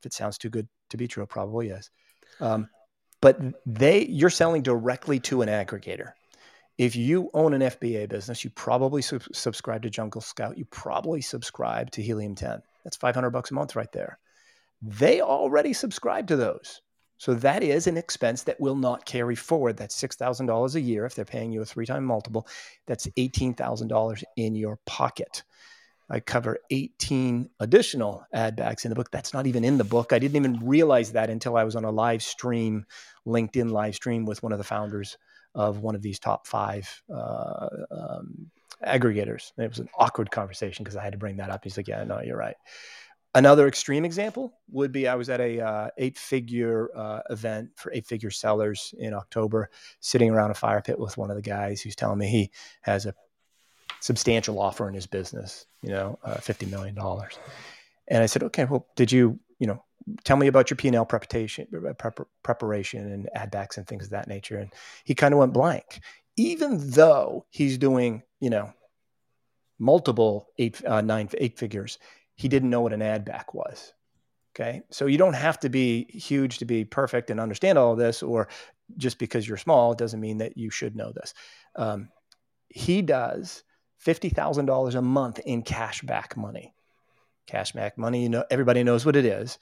If 0.00 0.04
it 0.04 0.12
sounds 0.12 0.36
too 0.36 0.50
good 0.50 0.68
to 0.90 0.98
be 0.98 1.08
true, 1.08 1.24
probably 1.24 1.70
is. 1.70 1.90
Um, 2.40 2.68
but 3.22 3.40
they, 3.64 4.04
you're 4.04 4.28
selling 4.28 4.60
directly 4.60 5.18
to 5.20 5.40
an 5.40 5.48
aggregator. 5.48 6.12
If 6.76 6.94
you 6.94 7.30
own 7.32 7.54
an 7.54 7.62
FBA 7.62 8.10
business, 8.10 8.44
you 8.44 8.50
probably 8.50 9.00
sub- 9.00 9.22
subscribe 9.32 9.80
to 9.84 9.90
Jungle 9.90 10.20
Scout. 10.20 10.58
You 10.58 10.66
probably 10.66 11.22
subscribe 11.22 11.90
to 11.92 12.02
Helium 12.02 12.34
10. 12.34 12.60
That's 12.84 12.96
500 12.98 13.30
bucks 13.30 13.50
a 13.50 13.54
month 13.54 13.76
right 13.76 13.92
there. 13.92 14.18
They 14.82 15.22
already 15.22 15.72
subscribe 15.72 16.26
to 16.26 16.36
those. 16.36 16.82
So 17.22 17.34
that 17.34 17.62
is 17.62 17.86
an 17.86 17.96
expense 17.96 18.42
that 18.42 18.60
will 18.60 18.74
not 18.74 19.06
carry 19.06 19.36
forward. 19.36 19.76
That's 19.76 19.94
$6,000 19.94 20.74
a 20.74 20.80
year. 20.80 21.06
If 21.06 21.14
they're 21.14 21.24
paying 21.24 21.52
you 21.52 21.62
a 21.62 21.64
three 21.64 21.86
time 21.86 22.04
multiple, 22.04 22.48
that's 22.88 23.06
$18,000 23.06 24.24
in 24.36 24.56
your 24.56 24.80
pocket. 24.86 25.44
I 26.10 26.18
cover 26.18 26.58
18 26.72 27.48
additional 27.60 28.26
ad 28.34 28.56
backs 28.56 28.84
in 28.84 28.88
the 28.88 28.96
book. 28.96 29.12
That's 29.12 29.32
not 29.32 29.46
even 29.46 29.64
in 29.64 29.78
the 29.78 29.84
book. 29.84 30.12
I 30.12 30.18
didn't 30.18 30.34
even 30.34 30.66
realize 30.66 31.12
that 31.12 31.30
until 31.30 31.56
I 31.56 31.62
was 31.62 31.76
on 31.76 31.84
a 31.84 31.92
live 31.92 32.24
stream, 32.24 32.86
LinkedIn 33.24 33.70
live 33.70 33.94
stream 33.94 34.24
with 34.24 34.42
one 34.42 34.50
of 34.50 34.58
the 34.58 34.64
founders 34.64 35.16
of 35.54 35.78
one 35.78 35.94
of 35.94 36.02
these 36.02 36.18
top 36.18 36.48
five 36.48 37.02
uh, 37.08 37.68
um, 37.92 38.50
aggregators. 38.84 39.52
It 39.58 39.68
was 39.68 39.78
an 39.78 39.88
awkward 39.96 40.32
conversation 40.32 40.82
because 40.82 40.96
I 40.96 41.04
had 41.04 41.12
to 41.12 41.18
bring 41.18 41.36
that 41.36 41.50
up. 41.50 41.62
He's 41.62 41.76
like, 41.76 41.86
Yeah, 41.86 42.02
no, 42.02 42.20
you're 42.20 42.36
right. 42.36 42.56
Another 43.34 43.66
extreme 43.66 44.04
example 44.04 44.52
would 44.70 44.92
be 44.92 45.08
I 45.08 45.14
was 45.14 45.30
at 45.30 45.40
a 45.40 45.60
uh, 45.60 45.88
eight 45.96 46.18
figure 46.18 46.90
uh, 46.94 47.20
event 47.30 47.70
for 47.76 47.90
eight 47.92 48.06
figure 48.06 48.30
sellers 48.30 48.94
in 48.98 49.14
October, 49.14 49.70
sitting 50.00 50.30
around 50.30 50.50
a 50.50 50.54
fire 50.54 50.82
pit 50.82 50.98
with 50.98 51.16
one 51.16 51.30
of 51.30 51.36
the 51.36 51.42
guys 51.42 51.80
who's 51.80 51.96
telling 51.96 52.18
me 52.18 52.26
he 52.28 52.50
has 52.82 53.06
a 53.06 53.14
substantial 54.00 54.58
offer 54.58 54.86
in 54.86 54.94
his 54.94 55.06
business, 55.06 55.64
you 55.82 55.90
know, 55.90 56.18
uh, 56.24 56.34
$50 56.34 56.68
million. 56.70 56.98
And 58.08 58.22
I 58.22 58.26
said, 58.26 58.42
okay, 58.42 58.66
well, 58.66 58.86
did 58.96 59.10
you, 59.10 59.38
you 59.58 59.66
know, 59.66 59.82
tell 60.24 60.36
me 60.36 60.48
about 60.48 60.68
your 60.68 60.76
P&L 60.76 61.06
preparation, 61.06 61.66
preparation 62.42 63.12
and 63.12 63.30
ad 63.34 63.50
backs 63.50 63.78
and 63.78 63.86
things 63.86 64.04
of 64.04 64.10
that 64.10 64.28
nature. 64.28 64.58
And 64.58 64.72
he 65.04 65.14
kind 65.14 65.32
of 65.32 65.38
went 65.38 65.54
blank, 65.54 66.00
even 66.36 66.90
though 66.90 67.46
he's 67.48 67.78
doing, 67.78 68.24
you 68.40 68.50
know, 68.50 68.74
multiple 69.78 70.48
eight, 70.58 70.84
uh, 70.84 71.00
nine, 71.00 71.28
eight 71.38 71.58
figures 71.58 71.98
he 72.36 72.48
didn't 72.48 72.70
know 72.70 72.80
what 72.80 72.92
an 72.92 73.02
ad 73.02 73.24
back 73.24 73.54
was. 73.54 73.92
Okay. 74.54 74.82
So 74.90 75.06
you 75.06 75.16
don't 75.16 75.32
have 75.34 75.58
to 75.60 75.70
be 75.70 76.04
huge 76.04 76.58
to 76.58 76.64
be 76.66 76.84
perfect 76.84 77.30
and 77.30 77.40
understand 77.40 77.78
all 77.78 77.92
of 77.92 77.98
this, 77.98 78.22
or 78.22 78.48
just 78.96 79.18
because 79.18 79.48
you're 79.48 79.56
small 79.56 79.94
doesn't 79.94 80.20
mean 80.20 80.38
that 80.38 80.58
you 80.58 80.70
should 80.70 80.94
know 80.94 81.12
this. 81.12 81.32
Um, 81.74 82.10
he 82.68 83.02
does 83.02 83.64
$50,000 84.04 84.94
a 84.94 85.02
month 85.02 85.38
in 85.38 85.62
cash 85.62 86.02
back 86.02 86.36
money. 86.36 86.74
Cash 87.46 87.72
back 87.72 87.96
money, 87.96 88.22
you 88.22 88.28
know, 88.28 88.44
everybody 88.50 88.82
knows 88.84 89.06
what 89.06 89.16
it 89.16 89.24
is. 89.24 89.58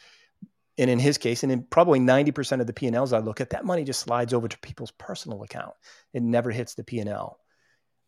And 0.79 0.89
in 0.91 0.99
his 0.99 1.19
case, 1.19 1.43
and 1.43 1.53
in 1.53 1.63
probably 1.65 2.01
90% 2.01 2.61
of 2.61 2.67
the 2.67 2.73
P&Ls 2.73 3.13
I 3.13 3.19
look 3.19 3.41
at, 3.41 3.51
that 3.51 3.65
money 3.65 3.85
just 3.85 4.01
slides 4.01 4.33
over 4.33 4.49
to 4.49 4.59
people's 4.59 4.93
personal 4.93 5.43
account. 5.43 5.75
It 6.15 6.23
never 6.23 6.51
hits 6.51 6.75
the 6.75 6.85
P&L 6.85 7.39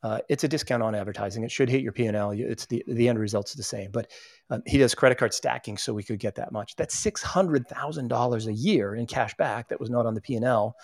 uh, 0.03 0.19
it's 0.29 0.43
a 0.43 0.49
discount 0.49 0.83
on 0.83 0.95
advertising. 0.95 1.45
It 1.45 1.51
should 1.51 1.69
hit 1.69 1.83
your 1.83 1.93
P 1.93 2.07
and 2.07 2.17
L. 2.17 2.33
It's 2.33 2.67
the 2.67 2.83
the 2.89 3.09
end 3.09 3.19
result's 3.19 3.55
the 3.55 3.63
same. 3.63 3.91
But 3.93 4.11
um, 4.51 4.63
he 4.67 4.79
does 4.79 4.95
credit 4.95 5.19
card 5.19 5.33
stacking, 5.33 5.79
so 5.79 5.95
we 5.95 6.03
could 6.03 6.19
get 6.19 6.35
that 6.37 6.53
much. 6.53 6.75
That's 6.77 6.99
six 6.99 7.23
hundred 7.23 7.69
thousand 7.69 8.09
dollars 8.09 8.47
a 8.47 8.53
year 8.53 8.95
in 8.95 9.07
cash 9.07 9.35
back 9.37 9.69
that 9.69 9.81
was 9.81 9.91
not 9.91 10.07
on 10.07 10.15
the 10.15 10.21
P 10.21 10.35
and 10.35 10.45
L. 10.45 10.75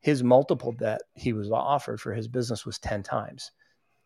His 0.00 0.22
multiple 0.22 0.74
that 0.78 1.02
he 1.14 1.32
was 1.32 1.50
offered 1.50 2.00
for 2.00 2.12
his 2.12 2.28
business 2.28 2.66
was 2.66 2.78
ten 2.78 3.02
times. 3.02 3.50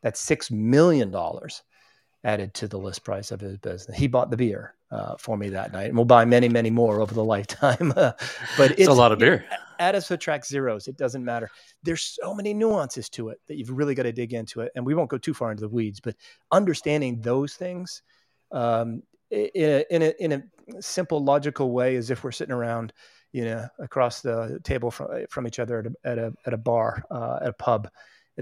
That's 0.03 0.21
six 0.21 0.51
million 0.51 1.11
dollars 1.11 1.63
added 2.23 2.55
to 2.55 2.69
the 2.69 2.79
list 2.79 3.05
price 3.05 3.33
of 3.33 3.41
his 3.41 3.59
business. 3.59 3.97
He 3.97 4.07
bought 4.07 4.31
the 4.31 4.37
beer 4.37 4.75
uh, 4.91 5.17
for 5.19 5.37
me 5.37 5.49
that 5.51 5.73
night, 5.73 5.89
and 5.89 5.97
we'll 5.97 6.05
buy 6.05 6.25
many, 6.25 6.49
many 6.49 6.71
more 6.71 7.01
over 7.01 7.15
the 7.15 7.25
lifetime. 7.25 7.93
but 7.95 8.17
it's, 8.59 8.81
it's, 8.81 8.89
a 8.89 8.93
lot 8.93 9.13
of 9.13 9.19
beer. 9.19 9.45
add 9.79 9.95
us 9.95 10.09
subtract 10.09 10.47
zeros. 10.47 10.89
It 10.89 10.97
doesn't 10.97 11.25
matter. 11.25 11.51
There's 11.83 12.19
so 12.21 12.35
many 12.35 12.55
nuances 12.55 13.09
to 13.11 13.31
it 13.31 13.41
that 13.49 13.57
you've 13.57 13.71
really 13.71 13.95
got 13.95 14.05
to 14.05 14.13
dig 14.13 14.35
into 14.35 14.61
it. 14.61 14.73
And 14.75 14.85
we 14.85 14.95
won't 14.95 15.11
go 15.11 15.19
too 15.19 15.35
far 15.35 15.51
into 15.51 15.63
the 15.63 15.69
weeds, 15.69 16.01
but 16.01 16.17
understanding 16.53 17.21
those 17.21 17.55
things 17.55 18.03
um, 18.53 19.03
in, 19.31 19.51
a, 19.55 19.85
in, 19.91 20.03
a, 20.03 20.15
in 20.19 20.33
a 20.33 20.83
simple, 20.83 21.23
logical 21.23 21.73
way, 21.73 21.97
as 21.97 22.11
if 22.11 22.25
we're 22.25 22.33
sitting 22.33 22.55
around, 22.55 22.93
you 23.33 23.45
know, 23.45 23.67
across 23.79 24.23
the 24.23 24.61
table 24.65 24.91
from, 24.91 25.27
from 25.31 25.47
each 25.47 25.59
other 25.59 25.79
at 25.79 25.87
a, 25.87 25.93
at 26.05 26.19
a, 26.19 26.33
at 26.47 26.53
a 26.53 26.59
bar, 26.59 27.05
uh, 27.11 27.39
at 27.43 27.49
a 27.49 27.53
pub. 27.53 27.89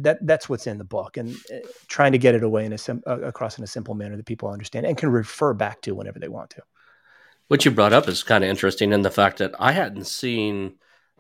That 0.03 0.27
that's 0.27 0.49
what's 0.49 0.67
in 0.67 0.79
the 0.79 0.85
book, 0.85 1.17
and 1.17 1.35
uh, 1.53 1.67
trying 1.89 2.13
to 2.13 2.19
get 2.19 2.35
it 2.35 2.43
away 2.43 2.65
in 2.65 2.73
a 2.73 2.79
sim, 2.79 3.03
uh, 3.07 3.21
across 3.21 3.59
in 3.59 3.65
a 3.65 3.67
simple 3.67 3.95
manner 3.95 4.17
that 4.17 4.27
people 4.27 4.49
understand 4.49 4.87
and 4.87 4.97
can 4.97 5.11
refer 5.11 5.55
back 5.55 5.81
to 5.83 5.95
whenever 5.95 6.19
they 6.19 6.29
want 6.29 6.51
to. 6.51 6.63
What 7.49 7.65
you 7.65 7.71
brought 7.71 7.93
up 7.93 8.09
is 8.09 8.23
kind 8.23 8.45
of 8.45 8.51
interesting 8.51 8.93
in 8.93 9.03
the 9.03 9.11
fact 9.11 9.39
that 9.39 9.55
I 9.59 9.73
hadn't 9.73 10.07
seen 10.07 10.75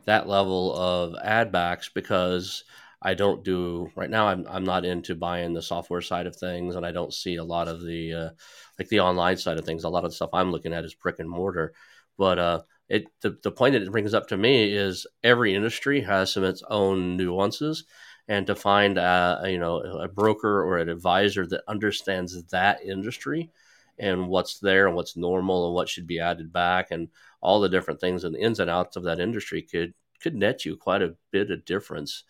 that 0.04 0.28
level 0.28 0.76
of 0.76 1.14
ad 1.23 1.50
backs 1.52 1.88
because 1.88 2.64
I 3.00 3.14
don't 3.14 3.44
do 3.44 3.90
right 3.94 4.11
now. 4.11 4.28
I'm 4.28 4.47
I'm 4.49 4.64
not 4.64 4.85
into 4.85 5.14
buying 5.14 5.52
the 5.54 5.62
software 5.62 6.00
side 6.00 6.26
of 6.26 6.37
things, 6.37 6.75
and 6.75 6.85
I 6.85 6.92
don't 6.92 7.14
see 7.14 7.37
a 7.37 7.44
lot 7.44 7.68
of 7.68 7.85
the 7.85 8.12
uh, 8.12 8.30
like 8.78 8.88
the 8.88 9.00
online 9.00 9.37
side 9.37 9.58
of 9.58 9.64
things. 9.64 9.85
A 9.85 9.88
lot 9.88 10.04
of 10.04 10.11
the 10.11 10.16
stuff 10.16 10.30
I'm 10.32 10.50
looking 10.50 10.73
at 10.73 10.85
is 10.85 10.94
brick 10.94 11.18
and 11.18 11.30
mortar. 11.30 11.75
But 12.16 12.38
uh, 12.38 12.62
it 12.88 13.06
the, 13.20 13.38
the 13.42 13.52
point 13.52 13.75
that 13.75 13.82
it 13.82 13.92
brings 13.92 14.14
up 14.14 14.28
to 14.28 14.37
me 14.37 14.73
is 14.73 15.06
every 15.23 15.54
industry 15.54 16.00
has 16.02 16.32
some 16.32 16.44
its 16.44 16.62
own 16.68 17.16
nuances, 17.16 17.85
and 18.28 18.47
to 18.47 18.54
find 18.54 18.99
a, 18.99 19.42
you 19.47 19.58
know 19.58 19.78
a 19.78 20.08
broker 20.08 20.62
or 20.62 20.78
an 20.78 20.88
advisor 20.88 21.47
that 21.47 21.62
understands 21.66 22.42
that 22.44 22.82
industry 22.85 23.50
and 23.99 24.28
what's 24.28 24.58
there 24.61 24.87
and 24.87 24.94
what's 24.94 25.16
normal 25.16 25.66
and 25.66 25.75
what 25.75 25.88
should 25.88 26.06
be 26.06 26.20
added 26.20 26.52
back 26.52 26.88
and 26.90 27.08
all 27.40 27.61
the 27.61 27.68
different 27.68 28.00
things 28.00 28.25
and 28.25 28.35
the 28.35 28.40
ins 28.40 28.61
and 28.61 28.70
outs 28.70 28.97
of 28.97 29.04
that 29.04 29.20
industry 29.20 29.62
could 29.62 29.92
could 30.20 30.35
net 30.35 30.64
you 30.64 30.76
quite 30.76 31.02
a 31.02 31.14
bit 31.30 31.50
of 31.50 31.64
difference 31.64 32.25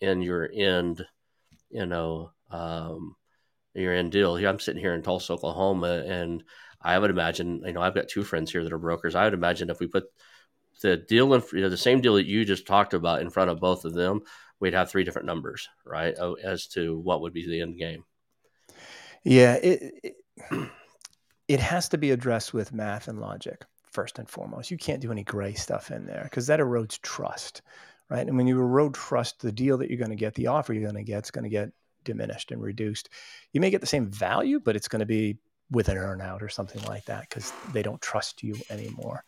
in 0.00 0.20
your 0.22 0.50
end, 0.52 1.06
you 1.70 1.86
know, 1.86 2.30
um, 2.50 3.16
your 3.74 3.94
end 3.94 4.12
deal. 4.12 4.36
I'm 4.36 4.58
sitting 4.58 4.80
here 4.80 4.94
in 4.94 5.02
Tulsa, 5.02 5.32
Oklahoma, 5.32 6.04
and 6.06 6.42
I 6.80 6.98
would 6.98 7.10
imagine, 7.10 7.62
you 7.64 7.72
know, 7.72 7.80
I've 7.80 7.94
got 7.94 8.08
two 8.08 8.24
friends 8.24 8.50
here 8.50 8.64
that 8.64 8.72
are 8.72 8.78
brokers. 8.78 9.14
I 9.14 9.24
would 9.24 9.34
imagine 9.34 9.70
if 9.70 9.80
we 9.80 9.86
put 9.86 10.04
the 10.82 10.96
deal 10.96 11.32
in, 11.34 11.42
you 11.52 11.60
know, 11.60 11.68
the 11.68 11.76
same 11.76 12.00
deal 12.00 12.14
that 12.14 12.26
you 12.26 12.44
just 12.44 12.66
talked 12.66 12.94
about 12.94 13.22
in 13.22 13.30
front 13.30 13.50
of 13.50 13.60
both 13.60 13.84
of 13.84 13.94
them, 13.94 14.22
we'd 14.62 14.74
have 14.74 14.88
three 14.88 15.02
different 15.02 15.26
numbers, 15.26 15.68
right, 15.84 16.14
as 16.44 16.68
to 16.68 16.96
what 17.00 17.20
would 17.20 17.32
be 17.32 17.46
the 17.46 17.60
end 17.60 17.76
game. 17.76 18.04
Yeah, 19.24 19.54
it, 19.54 19.92
it, 20.04 20.70
it 21.48 21.60
has 21.60 21.88
to 21.88 21.98
be 21.98 22.12
addressed 22.12 22.54
with 22.54 22.72
math 22.72 23.08
and 23.08 23.20
logic 23.20 23.64
first 23.90 24.20
and 24.20 24.28
foremost. 24.28 24.70
You 24.70 24.78
can't 24.78 25.02
do 25.02 25.10
any 25.10 25.24
gray 25.24 25.54
stuff 25.54 25.90
in 25.90 26.06
there 26.06 26.22
because 26.24 26.46
that 26.46 26.60
erodes 26.60 27.00
trust, 27.02 27.62
right? 28.08 28.24
And 28.26 28.36
when 28.36 28.46
you 28.46 28.56
erode 28.58 28.94
trust, 28.94 29.40
the 29.40 29.50
deal 29.50 29.76
that 29.78 29.90
you're 29.90 29.98
going 29.98 30.10
to 30.10 30.16
get, 30.16 30.34
the 30.34 30.46
offer 30.46 30.72
you're 30.72 30.84
going 30.84 30.94
to 30.94 31.02
get, 31.02 31.24
is 31.24 31.32
going 31.32 31.44
to 31.44 31.50
get 31.50 31.72
diminished 32.04 32.52
and 32.52 32.62
reduced. 32.62 33.08
You 33.52 33.60
may 33.60 33.70
get 33.70 33.80
the 33.80 33.86
same 33.88 34.06
value, 34.12 34.60
but 34.60 34.76
it's 34.76 34.88
going 34.88 35.00
to 35.00 35.06
be 35.06 35.38
with 35.72 35.88
an 35.88 35.96
earnout 35.96 36.40
or 36.40 36.48
something 36.48 36.82
like 36.84 37.06
that 37.06 37.28
because 37.28 37.52
they 37.72 37.82
don't 37.82 38.00
trust 38.00 38.44
you 38.44 38.54
anymore. 38.70 39.24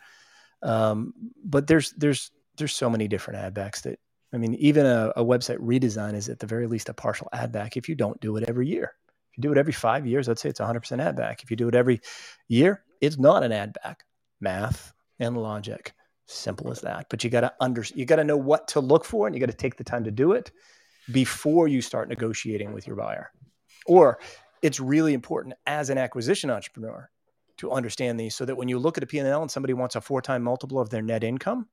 Um, 0.62 1.12
but 1.44 1.66
there's 1.66 1.90
there's 1.92 2.30
there's 2.56 2.72
so 2.72 2.88
many 2.88 3.08
different 3.08 3.40
ad 3.40 3.52
backs 3.52 3.80
that 3.80 3.98
I 4.34 4.38
mean, 4.38 4.54
even 4.54 4.84
a, 4.84 5.12
a, 5.16 5.24
website 5.24 5.58
redesign 5.58 6.14
is 6.14 6.28
at 6.28 6.40
the 6.40 6.46
very 6.46 6.66
least 6.66 6.88
a 6.88 6.94
partial 6.94 7.28
add 7.32 7.52
back 7.52 7.76
if 7.76 7.88
you 7.88 7.94
don't 7.94 8.20
do 8.20 8.36
it 8.36 8.44
every 8.48 8.66
year. 8.66 8.92
If 9.30 9.38
you 9.38 9.42
do 9.42 9.52
it 9.52 9.58
every 9.58 9.72
five 9.72 10.06
years, 10.06 10.28
I'd 10.28 10.38
say 10.38 10.48
it's 10.48 10.60
100% 10.60 11.00
add 11.00 11.16
back. 11.16 11.42
If 11.42 11.50
you 11.50 11.56
do 11.56 11.68
it 11.68 11.74
every 11.74 12.00
year, 12.48 12.82
it's 13.00 13.18
not 13.18 13.44
an 13.44 13.52
add 13.52 13.76
back. 13.82 14.04
Math 14.40 14.92
and 15.20 15.36
logic, 15.36 15.92
simple 16.26 16.70
as 16.70 16.80
that. 16.80 17.06
But 17.08 17.22
you 17.22 17.30
got 17.30 17.42
to 17.42 17.52
under 17.60 17.84
you 17.94 18.04
got 18.04 18.16
to 18.16 18.24
know 18.24 18.36
what 18.36 18.68
to 18.68 18.80
look 18.80 19.04
for, 19.04 19.26
and 19.26 19.34
you 19.34 19.40
got 19.40 19.50
to 19.50 19.56
take 19.56 19.76
the 19.76 19.84
time 19.84 20.04
to 20.04 20.10
do 20.10 20.32
it 20.32 20.50
before 21.12 21.68
you 21.68 21.80
start 21.80 22.08
negotiating 22.08 22.72
with 22.72 22.86
your 22.86 22.96
buyer. 22.96 23.30
Or 23.86 24.18
it's 24.62 24.80
really 24.80 25.14
important 25.14 25.54
as 25.66 25.90
an 25.90 25.98
acquisition 25.98 26.50
entrepreneur 26.50 27.08
to 27.58 27.70
understand 27.70 28.18
these 28.18 28.34
so 28.34 28.44
that 28.44 28.56
when 28.56 28.68
you 28.68 28.78
look 28.78 28.98
at 28.98 29.04
a 29.04 29.06
P&L 29.06 29.42
and 29.42 29.50
somebody 29.50 29.74
wants 29.74 29.94
a 29.94 30.00
four-time 30.00 30.42
multiple 30.42 30.80
of 30.80 30.90
their 30.90 31.02
net 31.02 31.22
income 31.22 31.68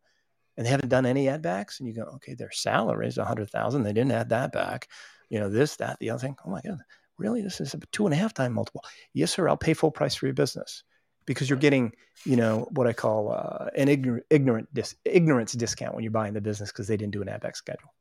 and 0.57 0.65
they 0.65 0.69
haven't 0.71 0.89
done 0.89 1.05
any 1.05 1.29
add 1.29 1.41
backs 1.41 1.79
and 1.79 1.87
you 1.87 1.95
go, 1.95 2.03
okay, 2.15 2.33
their 2.33 2.51
salary 2.51 3.07
is 3.07 3.17
a 3.17 3.25
hundred 3.25 3.49
thousand. 3.49 3.83
They 3.83 3.93
didn't 3.93 4.11
add 4.11 4.29
that 4.29 4.51
back. 4.51 4.87
You 5.29 5.39
know, 5.39 5.49
this, 5.49 5.77
that, 5.77 5.97
the 5.99 6.09
other 6.09 6.19
thing. 6.19 6.35
Oh 6.45 6.49
my 6.49 6.61
God, 6.61 6.79
really? 7.17 7.41
This 7.41 7.61
is 7.61 7.73
a 7.73 7.79
two 7.91 8.05
and 8.05 8.13
a 8.13 8.17
half 8.17 8.33
time 8.33 8.53
multiple. 8.53 8.83
Yes, 9.13 9.31
sir. 9.31 9.47
I'll 9.47 9.57
pay 9.57 9.73
full 9.73 9.91
price 9.91 10.15
for 10.15 10.25
your 10.25 10.33
business 10.33 10.83
because 11.25 11.49
you're 11.49 11.59
getting, 11.59 11.93
you 12.25 12.35
know, 12.35 12.67
what 12.71 12.87
I 12.87 12.93
call 12.93 13.31
uh, 13.31 13.69
an 13.77 13.87
ignorant, 13.87 14.25
ignorant 14.29 14.73
dis- 14.73 14.95
ignorance 15.05 15.53
discount 15.53 15.95
when 15.95 16.03
you're 16.03 16.11
buying 16.11 16.33
the 16.33 16.41
business 16.41 16.71
because 16.71 16.87
they 16.87 16.97
didn't 16.97 17.13
do 17.13 17.21
an 17.21 17.29
add 17.29 17.41
back 17.41 17.55
schedule. 17.55 17.93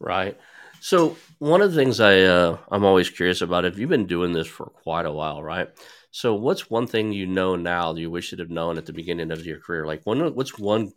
Right. 0.00 0.38
So 0.80 1.16
one 1.38 1.60
of 1.60 1.72
the 1.72 1.76
things 1.76 1.98
I 1.98 2.20
uh, 2.20 2.58
I'm 2.70 2.84
always 2.84 3.10
curious 3.10 3.40
about, 3.40 3.64
if 3.64 3.78
you've 3.78 3.88
been 3.88 4.06
doing 4.06 4.32
this 4.32 4.46
for 4.46 4.66
quite 4.66 5.06
a 5.06 5.12
while, 5.12 5.42
right? 5.42 5.68
So 6.10 6.34
what's 6.34 6.70
one 6.70 6.86
thing 6.86 7.12
you 7.12 7.26
know 7.26 7.56
now 7.56 7.92
that 7.92 8.00
you 8.00 8.10
wish 8.10 8.30
you'd 8.30 8.40
have 8.40 8.50
known 8.50 8.78
at 8.78 8.86
the 8.86 8.92
beginning 8.92 9.30
of 9.30 9.44
your 9.44 9.58
career? 9.58 9.86
Like 9.86 10.02
one, 10.04 10.34
what's 10.34 10.58
one 10.58 10.92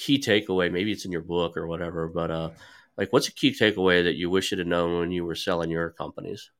key 0.00 0.18
takeaway? 0.18 0.72
Maybe 0.72 0.92
it's 0.92 1.04
in 1.04 1.12
your 1.12 1.20
book 1.22 1.56
or 1.56 1.66
whatever, 1.66 2.08
but 2.08 2.30
uh, 2.30 2.50
like 2.96 3.12
what's 3.12 3.28
a 3.28 3.32
key 3.32 3.52
takeaway 3.52 4.02
that 4.04 4.16
you 4.16 4.30
wish 4.30 4.50
you'd 4.50 4.66
known 4.66 4.98
when 4.98 5.10
you 5.10 5.24
were 5.24 5.34
selling 5.34 5.70
your 5.70 5.90
companies? 5.90 6.50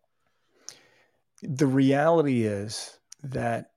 The 1.42 1.66
reality 1.66 2.44
is 2.44 2.98
that 3.22 3.72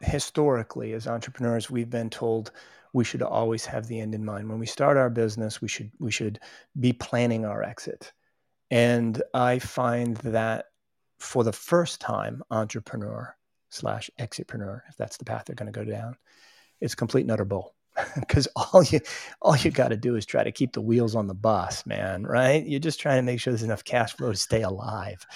historically, 0.00 0.92
as 0.92 1.06
entrepreneurs, 1.06 1.70
we've 1.70 1.90
been 1.90 2.10
told 2.10 2.52
we 2.92 3.04
should 3.04 3.22
always 3.22 3.66
have 3.66 3.86
the 3.86 4.00
end 4.00 4.14
in 4.14 4.24
mind. 4.24 4.48
When 4.48 4.58
we 4.58 4.66
start 4.66 4.96
our 4.96 5.10
business, 5.10 5.60
we 5.60 5.68
should 5.68 5.90
we 5.98 6.10
should 6.10 6.38
be 6.78 6.92
planning 6.92 7.44
our 7.44 7.62
exit. 7.62 8.12
And 8.70 9.22
I 9.34 9.58
find 9.58 10.16
that 10.18 10.66
for 11.18 11.44
the 11.44 11.52
first 11.52 12.00
time 12.00 12.42
entrepreneur 12.50 13.36
slash 13.70 14.10
exitpreneur, 14.18 14.82
if 14.88 14.96
that's 14.96 15.16
the 15.16 15.24
path 15.24 15.44
they're 15.46 15.56
going 15.56 15.72
to 15.72 15.78
go 15.78 15.84
down, 15.84 16.16
it's 16.80 16.94
complete 16.94 17.22
and 17.22 17.30
utter 17.30 17.44
bull. 17.44 17.74
Because 18.20 18.48
all 18.56 18.82
you 18.82 19.00
all 19.42 19.56
you 19.56 19.70
got 19.70 19.88
to 19.88 19.96
do 19.96 20.16
is 20.16 20.26
try 20.26 20.44
to 20.44 20.52
keep 20.52 20.72
the 20.72 20.80
wheels 20.80 21.14
on 21.14 21.26
the 21.26 21.34
bus, 21.34 21.86
man. 21.86 22.24
Right? 22.24 22.64
You're 22.66 22.80
just 22.80 23.00
trying 23.00 23.18
to 23.18 23.22
make 23.22 23.40
sure 23.40 23.52
there's 23.52 23.62
enough 23.62 23.84
cash 23.84 24.14
flow 24.14 24.32
to 24.32 24.38
stay 24.38 24.62
alive. 24.62 25.26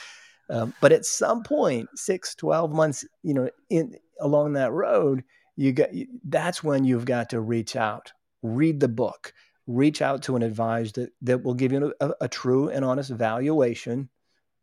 Um, 0.51 0.75
but 0.81 0.93
at 0.93 1.05
some 1.05 1.43
point, 1.43 1.91
six, 1.95 2.35
12 2.35 2.73
months, 2.73 3.05
you 3.23 3.35
know, 3.35 3.51
in 3.69 3.97
along 4.21 4.55
that 4.55 4.73
road, 4.73 5.23
you 5.57 5.73
get 5.73 5.93
that's 6.25 6.63
when 6.63 6.85
you've 6.85 7.05
got 7.05 7.31
to 7.31 7.41
reach 7.41 7.77
out, 7.77 8.13
read 8.43 8.81
the 8.81 8.89
book, 8.89 9.33
reach 9.67 10.01
out 10.01 10.23
to 10.23 10.37
an 10.37 10.43
advisor 10.43 10.93
that, 10.93 11.11
that 11.23 11.43
will 11.43 11.55
give 11.55 11.73
you 11.73 11.93
a, 12.01 12.13
a 12.23 12.29
true 12.29 12.71
and 12.71 12.85
honest 12.85 13.11
valuation 13.11 14.09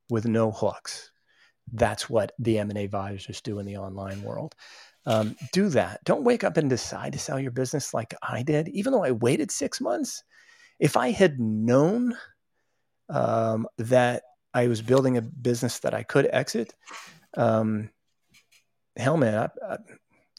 with 0.09 0.25
no 0.25 0.51
hooks. 0.51 1.12
That's 1.71 2.09
what 2.09 2.31
the 2.39 2.59
M&A 2.59 2.83
advisors 2.83 3.41
do 3.41 3.59
in 3.59 3.65
the 3.65 3.77
online 3.77 4.21
world. 4.21 4.55
Um, 5.05 5.35
do 5.53 5.69
that. 5.69 6.03
Don't 6.03 6.24
wake 6.24 6.43
up 6.43 6.57
and 6.57 6.69
decide 6.69 7.13
to 7.13 7.19
sell 7.19 7.39
your 7.39 7.51
business 7.51 7.93
like 7.93 8.13
I 8.24 8.41
did, 8.41 8.69
even 8.69 8.91
though 8.91 9.03
I 9.03 9.12
waited 9.12 9.51
six 9.51 9.79
months. 9.79 10.24
If 10.79 10.97
I 10.97 11.12
had 11.12 11.39
known 11.39 12.17
um, 13.09 13.68
that 13.77 14.24
I 14.53 14.68
was 14.68 14.81
building 14.81 15.18
a 15.18 15.22
business 15.22 15.79
that 15.79 15.94
I 15.94 16.03
could 16.03 16.27
exit, 16.31 16.74
um, 17.37 17.91
hell, 18.98 19.18
man, 19.18 19.50
I, 19.70 19.77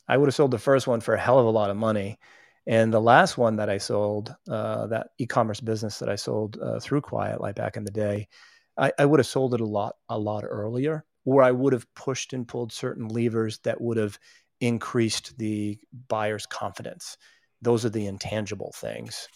I, 0.09 0.17
would 0.17 0.27
have 0.27 0.35
sold 0.35 0.51
the 0.51 0.59
first 0.59 0.87
one 0.87 1.01
for 1.01 1.15
a 1.15 1.21
hell 1.21 1.39
of 1.39 1.47
a 1.47 1.51
lot 1.51 1.71
of 1.71 1.77
money. 1.77 2.19
And 2.67 2.93
the 2.93 3.01
last 3.01 3.39
one 3.39 3.57
that 3.57 3.71
I 3.71 3.79
sold, 3.79 4.35
uh, 4.51 4.89
that 4.89 5.09
e-commerce 5.19 5.61
business 5.61 6.01
that 6.01 6.09
I 6.09 6.17
sold 6.17 6.59
uh, 6.61 6.81
through 6.81 7.03
Quiet 7.03 7.41
Light 7.41 7.55
back 7.55 7.77
in 7.77 7.85
the 7.85 7.93
day, 7.93 8.29
I, 8.77 8.93
I, 8.99 9.05
would 9.07 9.21
have 9.21 9.27
sold 9.27 9.55
it 9.55 9.61
a 9.61 9.67
lot, 9.67 9.95
a 10.09 10.19
lot 10.19 10.45
earlier, 10.45 11.05
or 11.25 11.43
I 11.43 11.53
would 11.53 11.73
have 11.73 11.87
pushed 11.95 12.33
and 12.33 12.47
pulled 12.47 12.73
certain 12.73 13.09
levers 13.09 13.59
that 13.61 13.81
would 13.81 13.97
have 13.97 14.19
increased 14.61 15.37
the 15.39 15.79
buyer's 16.09 16.47
confidence. 16.47 17.17
Those 17.63 17.85
are 17.85 17.91
the 17.91 18.07
intangible 18.07 18.73
things 18.77 19.29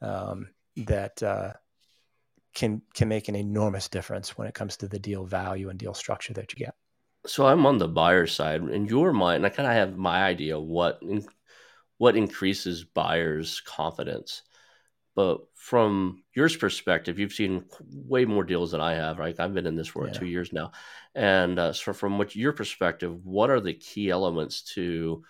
um, 0.00 0.48
that 0.76 1.22
uh, 1.22 1.52
can 2.54 2.82
can 2.94 3.08
make 3.08 3.28
an 3.28 3.36
enormous 3.36 3.88
difference 3.88 4.36
when 4.36 4.48
it 4.48 4.54
comes 4.54 4.76
to 4.78 4.88
the 4.88 4.98
deal 4.98 5.24
value 5.24 5.68
and 5.68 5.78
deal 5.78 5.94
structure 5.94 6.32
that 6.34 6.52
you 6.52 6.64
get. 6.64 6.74
So 7.26 7.46
I'm 7.46 7.66
on 7.66 7.78
the 7.78 7.88
buyer 7.88 8.26
side. 8.26 8.62
In 8.62 8.86
your 8.86 9.12
mind, 9.12 9.44
I 9.44 9.48
kind 9.48 9.68
of 9.68 9.74
have 9.74 9.96
my 9.96 10.24
idea 10.24 10.58
what 10.58 11.02
what 11.98 12.16
increases 12.16 12.84
buyers' 12.84 13.60
confidence. 13.60 14.42
But 15.16 15.38
from 15.54 16.22
your 16.34 16.50
perspective, 16.50 17.18
you've 17.18 17.32
seen 17.32 17.64
way 17.90 18.26
more 18.26 18.44
deals 18.44 18.72
than 18.72 18.82
I 18.82 18.94
have. 18.94 19.18
Right, 19.18 19.38
I've 19.40 19.54
been 19.54 19.66
in 19.66 19.74
this 19.74 19.88
for 19.88 20.06
yeah. 20.06 20.12
two 20.12 20.26
years 20.26 20.52
now, 20.52 20.72
and 21.14 21.58
uh, 21.58 21.72
so 21.72 21.94
from 21.94 22.18
what 22.18 22.36
your 22.36 22.52
perspective, 22.52 23.24
what 23.24 23.48
are 23.48 23.60
the 23.60 23.72
key 23.72 24.10
elements 24.10 24.60
to 24.74 25.24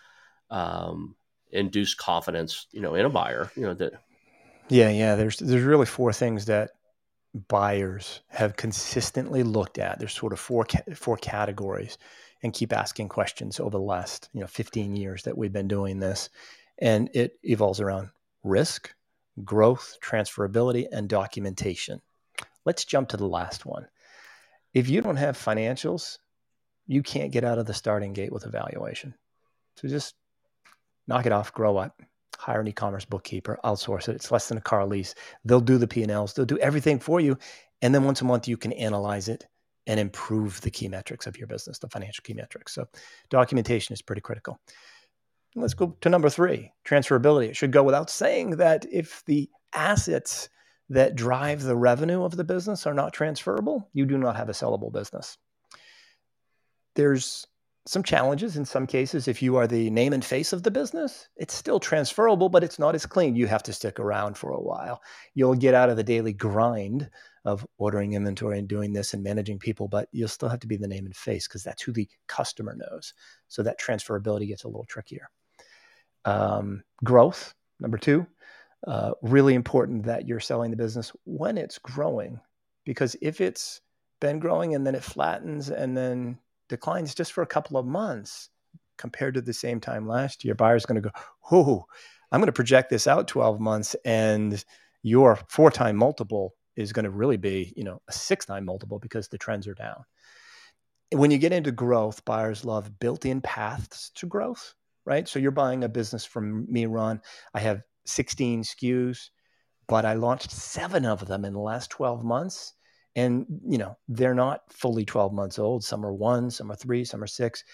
um, 0.50 1.14
induce 1.52 1.94
confidence? 1.94 2.66
You 2.72 2.80
know, 2.80 2.96
in 2.96 3.06
a 3.06 3.10
buyer. 3.10 3.52
You 3.54 3.62
know 3.62 3.74
that. 3.74 3.92
Yeah, 4.68 4.90
yeah. 4.90 5.14
There's 5.14 5.38
there's 5.38 5.62
really 5.62 5.86
four 5.86 6.12
things 6.12 6.46
that 6.46 6.72
buyers 7.46 8.22
have 8.26 8.56
consistently 8.56 9.44
looked 9.44 9.78
at. 9.78 10.00
There's 10.00 10.12
sort 10.12 10.32
of 10.32 10.40
four 10.40 10.66
four 10.96 11.16
categories, 11.16 11.96
and 12.42 12.52
keep 12.52 12.72
asking 12.72 13.08
questions 13.08 13.60
over 13.60 13.70
the 13.70 13.80
last 13.80 14.30
you 14.32 14.40
know 14.40 14.48
15 14.48 14.96
years 14.96 15.22
that 15.22 15.38
we've 15.38 15.52
been 15.52 15.68
doing 15.68 16.00
this, 16.00 16.28
and 16.76 17.08
it 17.14 17.38
evolves 17.44 17.80
around 17.80 18.10
risk, 18.42 18.92
growth, 19.44 19.98
transferability, 20.02 20.86
and 20.90 21.08
documentation. 21.08 22.00
Let's 22.64 22.84
jump 22.84 23.10
to 23.10 23.16
the 23.16 23.28
last 23.28 23.66
one. 23.66 23.86
If 24.74 24.88
you 24.88 25.00
don't 25.00 25.16
have 25.16 25.36
financials, 25.36 26.18
you 26.86 27.02
can't 27.02 27.32
get 27.32 27.44
out 27.44 27.58
of 27.58 27.66
the 27.66 27.74
starting 27.74 28.12
gate 28.12 28.32
with 28.32 28.46
evaluation. 28.46 29.14
So 29.76 29.88
just 29.88 30.14
knock 31.06 31.26
it 31.26 31.32
off, 31.32 31.52
grow 31.52 31.76
up 31.76 32.00
hire 32.38 32.60
an 32.60 32.68
e-commerce 32.68 33.04
bookkeeper, 33.04 33.58
outsource 33.64 34.08
it. 34.08 34.16
It's 34.16 34.30
less 34.30 34.48
than 34.48 34.58
a 34.58 34.62
car 34.62 34.86
lease. 34.86 35.14
They'll 35.44 35.60
do 35.60 35.78
the 35.78 35.88
P&Ls. 35.88 36.34
They'll 36.34 36.44
do 36.44 36.58
everything 36.58 36.98
for 36.98 37.20
you. 37.20 37.38
And 37.82 37.94
then 37.94 38.04
once 38.04 38.20
a 38.20 38.24
month, 38.24 38.48
you 38.48 38.56
can 38.56 38.72
analyze 38.72 39.28
it 39.28 39.46
and 39.86 40.00
improve 40.00 40.60
the 40.60 40.70
key 40.70 40.88
metrics 40.88 41.26
of 41.26 41.36
your 41.38 41.46
business, 41.46 41.78
the 41.78 41.88
financial 41.88 42.22
key 42.22 42.34
metrics. 42.34 42.74
So 42.74 42.86
documentation 43.30 43.92
is 43.92 44.02
pretty 44.02 44.20
critical. 44.20 44.58
Let's 45.58 45.74
go 45.74 45.96
to 46.02 46.08
number 46.10 46.28
three, 46.28 46.70
transferability. 46.86 47.48
It 47.48 47.56
should 47.56 47.72
go 47.72 47.82
without 47.82 48.10
saying 48.10 48.50
that 48.56 48.84
if 48.92 49.24
the 49.24 49.48
assets 49.72 50.50
that 50.90 51.16
drive 51.16 51.62
the 51.62 51.76
revenue 51.76 52.24
of 52.24 52.36
the 52.36 52.44
business 52.44 52.86
are 52.86 52.94
not 52.94 53.14
transferable, 53.14 53.88
you 53.94 54.04
do 54.04 54.18
not 54.18 54.36
have 54.36 54.50
a 54.50 54.52
sellable 54.52 54.92
business. 54.92 55.38
There's 56.94 57.46
some 57.86 58.02
challenges 58.02 58.56
in 58.56 58.64
some 58.64 58.86
cases. 58.86 59.28
If 59.28 59.40
you 59.40 59.56
are 59.56 59.66
the 59.66 59.88
name 59.90 60.12
and 60.12 60.24
face 60.24 60.52
of 60.52 60.62
the 60.62 60.70
business, 60.70 61.28
it's 61.36 61.54
still 61.54 61.80
transferable, 61.80 62.50
but 62.50 62.64
it's 62.64 62.78
not 62.78 62.94
as 62.94 63.06
clean. 63.06 63.34
You 63.34 63.46
have 63.46 63.62
to 63.62 63.72
stick 63.72 63.98
around 63.98 64.36
for 64.36 64.50
a 64.50 64.60
while. 64.60 65.00
You'll 65.34 65.54
get 65.54 65.74
out 65.74 65.88
of 65.88 65.96
the 65.96 66.04
daily 66.04 66.32
grind 66.32 67.08
of 67.44 67.66
ordering 67.78 68.12
inventory 68.12 68.58
and 68.58 68.68
doing 68.68 68.92
this 68.92 69.14
and 69.14 69.22
managing 69.22 69.58
people, 69.58 69.88
but 69.88 70.08
you'll 70.12 70.28
still 70.28 70.48
have 70.48 70.60
to 70.60 70.66
be 70.66 70.76
the 70.76 70.88
name 70.88 71.06
and 71.06 71.16
face 71.16 71.46
because 71.48 71.62
that's 71.62 71.82
who 71.82 71.92
the 71.92 72.08
customer 72.26 72.76
knows. 72.76 73.14
So 73.48 73.62
that 73.62 73.80
transferability 73.80 74.48
gets 74.48 74.64
a 74.64 74.68
little 74.68 74.84
trickier. 74.84 75.30
Um, 76.26 76.82
growth, 77.02 77.54
number 77.80 77.98
two, 77.98 78.26
uh, 78.86 79.12
really 79.22 79.54
important 79.54 80.04
that 80.04 80.28
you're 80.28 80.40
selling 80.40 80.70
the 80.70 80.76
business 80.76 81.12
when 81.24 81.56
it's 81.56 81.78
growing, 81.78 82.40
because 82.84 83.16
if 83.22 83.40
it's 83.40 83.80
been 84.20 84.38
growing 84.38 84.74
and 84.74 84.86
then 84.86 84.94
it 84.94 85.04
flattens 85.04 85.70
and 85.70 85.96
then 85.96 86.38
declines 86.68 87.14
just 87.14 87.32
for 87.32 87.42
a 87.42 87.46
couple 87.46 87.76
of 87.76 87.86
months 87.86 88.50
compared 88.98 89.34
to 89.34 89.40
the 89.40 89.52
same 89.52 89.80
time 89.80 90.06
last 90.06 90.44
year, 90.44 90.54
buyer's 90.54 90.86
going 90.86 91.00
to 91.00 91.08
go, 91.08 91.14
oh, 91.50 91.84
I'm 92.32 92.40
going 92.40 92.46
to 92.46 92.52
project 92.52 92.90
this 92.90 93.06
out 93.06 93.28
12 93.28 93.60
months 93.60 93.94
and 94.04 94.62
your 95.02 95.38
four 95.48 95.70
time 95.70 95.96
multiple 95.96 96.54
is 96.76 96.92
going 96.92 97.04
to 97.04 97.10
really 97.10 97.36
be, 97.36 97.72
you 97.76 97.84
know, 97.84 98.00
a 98.08 98.12
six 98.12 98.44
time 98.44 98.64
multiple 98.64 98.98
because 98.98 99.28
the 99.28 99.38
trends 99.38 99.66
are 99.66 99.74
down. 99.74 100.04
When 101.12 101.30
you 101.30 101.38
get 101.38 101.52
into 101.52 101.70
growth, 101.72 102.24
buyers 102.24 102.64
love 102.64 102.98
built 102.98 103.24
in 103.24 103.40
paths 103.40 104.10
to 104.16 104.26
growth, 104.26 104.74
right? 105.06 105.28
So 105.28 105.38
you're 105.38 105.50
buying 105.50 105.84
a 105.84 105.88
business 105.88 106.24
from 106.24 106.70
me, 106.70 106.86
Ron. 106.86 107.20
I 107.54 107.60
have 107.60 107.82
16 108.06 108.62
SKUs, 108.62 109.30
but 109.88 110.04
I 110.04 110.14
launched 110.14 110.50
seven 110.50 111.06
of 111.06 111.26
them 111.26 111.44
in 111.44 111.54
the 111.54 111.60
last 111.60 111.90
12 111.90 112.24
months 112.24 112.74
and 113.14 113.46
you 113.66 113.78
know 113.78 113.96
they're 114.08 114.34
not 114.34 114.60
fully 114.70 115.04
12 115.04 115.32
months 115.32 115.58
old 115.58 115.82
some 115.82 116.04
are 116.04 116.12
one 116.12 116.50
some 116.50 116.70
are 116.70 116.76
three 116.76 117.04
some 117.04 117.22
are 117.22 117.26
six 117.26 117.64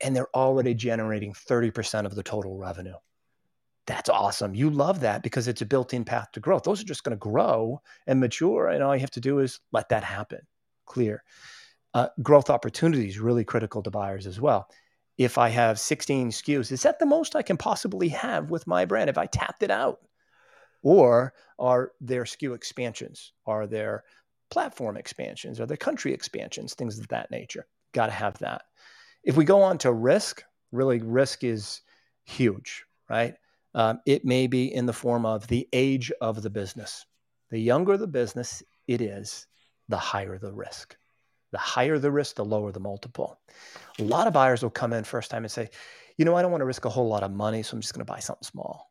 and 0.00 0.16
they're 0.16 0.34
already 0.36 0.74
generating 0.74 1.32
30% 1.32 2.06
of 2.06 2.14
the 2.14 2.22
total 2.22 2.56
revenue 2.56 2.96
That's 3.86 4.08
awesome. 4.08 4.54
You 4.54 4.70
love 4.70 5.00
that 5.00 5.22
because 5.22 5.48
it's 5.48 5.62
a 5.62 5.66
built-in 5.66 6.04
path 6.04 6.32
to 6.32 6.40
growth. 6.40 6.62
Those 6.64 6.80
are 6.80 6.86
just 6.86 7.04
going 7.04 7.16
to 7.16 7.30
grow 7.30 7.80
and 8.06 8.20
mature, 8.20 8.68
and 8.68 8.82
all 8.82 8.94
you 8.94 9.00
have 9.00 9.10
to 9.12 9.20
do 9.20 9.40
is 9.40 9.60
let 9.72 9.88
that 9.88 10.04
happen. 10.04 10.40
Clear. 10.86 11.22
Uh, 11.92 12.08
growth 12.22 12.50
opportunities 12.50 13.18
really 13.18 13.44
critical 13.44 13.82
to 13.82 13.90
buyers 13.90 14.26
as 14.26 14.40
well. 14.40 14.68
If 15.20 15.36
I 15.36 15.50
have 15.50 15.78
16 15.78 16.30
SKUs, 16.30 16.72
is 16.72 16.82
that 16.82 16.98
the 16.98 17.04
most 17.04 17.36
I 17.36 17.42
can 17.42 17.58
possibly 17.58 18.08
have 18.08 18.50
with 18.50 18.66
my 18.66 18.86
brand? 18.86 19.10
If 19.10 19.18
I 19.18 19.26
tapped 19.26 19.62
it 19.62 19.70
out, 19.70 19.98
or 20.82 21.34
are 21.58 21.92
there 22.00 22.24
SKU 22.24 22.54
expansions? 22.54 23.34
Are 23.44 23.66
there 23.66 24.04
platform 24.50 24.96
expansions? 24.96 25.60
Are 25.60 25.66
there 25.66 25.76
country 25.76 26.14
expansions? 26.14 26.72
Things 26.72 26.98
of 26.98 27.06
that 27.08 27.30
nature. 27.30 27.66
Got 27.92 28.06
to 28.06 28.12
have 28.12 28.38
that. 28.38 28.62
If 29.22 29.36
we 29.36 29.44
go 29.44 29.60
on 29.60 29.76
to 29.78 29.92
risk, 29.92 30.42
really 30.72 31.02
risk 31.02 31.44
is 31.44 31.82
huge, 32.24 32.86
right? 33.10 33.34
Um, 33.74 34.00
it 34.06 34.24
may 34.24 34.46
be 34.46 34.72
in 34.72 34.86
the 34.86 34.94
form 34.94 35.26
of 35.26 35.46
the 35.48 35.68
age 35.74 36.10
of 36.22 36.40
the 36.40 36.48
business. 36.48 37.04
The 37.50 37.60
younger 37.60 37.98
the 37.98 38.06
business 38.06 38.62
it 38.88 39.02
is, 39.02 39.46
the 39.86 39.98
higher 39.98 40.38
the 40.38 40.54
risk. 40.54 40.96
The 41.52 41.58
higher 41.58 41.98
the 41.98 42.10
risk, 42.10 42.36
the 42.36 42.44
lower 42.44 42.72
the 42.72 42.80
multiple. 42.80 43.40
A 43.98 44.04
lot 44.04 44.26
of 44.26 44.32
buyers 44.32 44.62
will 44.62 44.70
come 44.70 44.92
in 44.92 45.04
first 45.04 45.30
time 45.30 45.44
and 45.44 45.50
say, 45.50 45.70
you 46.16 46.24
know, 46.24 46.36
I 46.36 46.42
don't 46.42 46.50
want 46.50 46.60
to 46.62 46.66
risk 46.66 46.84
a 46.84 46.90
whole 46.90 47.08
lot 47.08 47.22
of 47.22 47.32
money, 47.32 47.62
so 47.62 47.74
I'm 47.74 47.80
just 47.80 47.94
going 47.94 48.04
to 48.04 48.12
buy 48.12 48.20
something 48.20 48.44
small. 48.44 48.90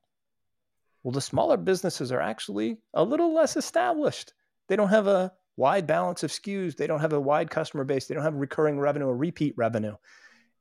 Well, 1.04 1.12
the 1.12 1.22
smaller 1.22 1.58
businesses 1.58 2.12
are 2.12 2.22
actually 2.22 2.78
a 2.94 3.04
little 3.04 3.34
less 3.34 3.56
established. 3.56 4.34
They 4.68 4.76
don't 4.76 4.90
have 4.90 5.08
a 5.08 5.32
wide 5.56 5.88
balance 5.88 6.24
of 6.24 6.32
SKUs. 6.32 6.76
They 6.76 6.88
don't 6.88 7.00
have 7.00 7.14
a 7.14 7.20
wide 7.20 7.50
customer 7.50 7.84
base. 7.84 8.08
They 8.08 8.16
don't 8.16 8.24
have 8.24 8.36
recurring 8.36 8.80
revenue 8.80 9.08
or 9.08 9.16
repeat 9.16 9.54
revenue. 9.58 9.96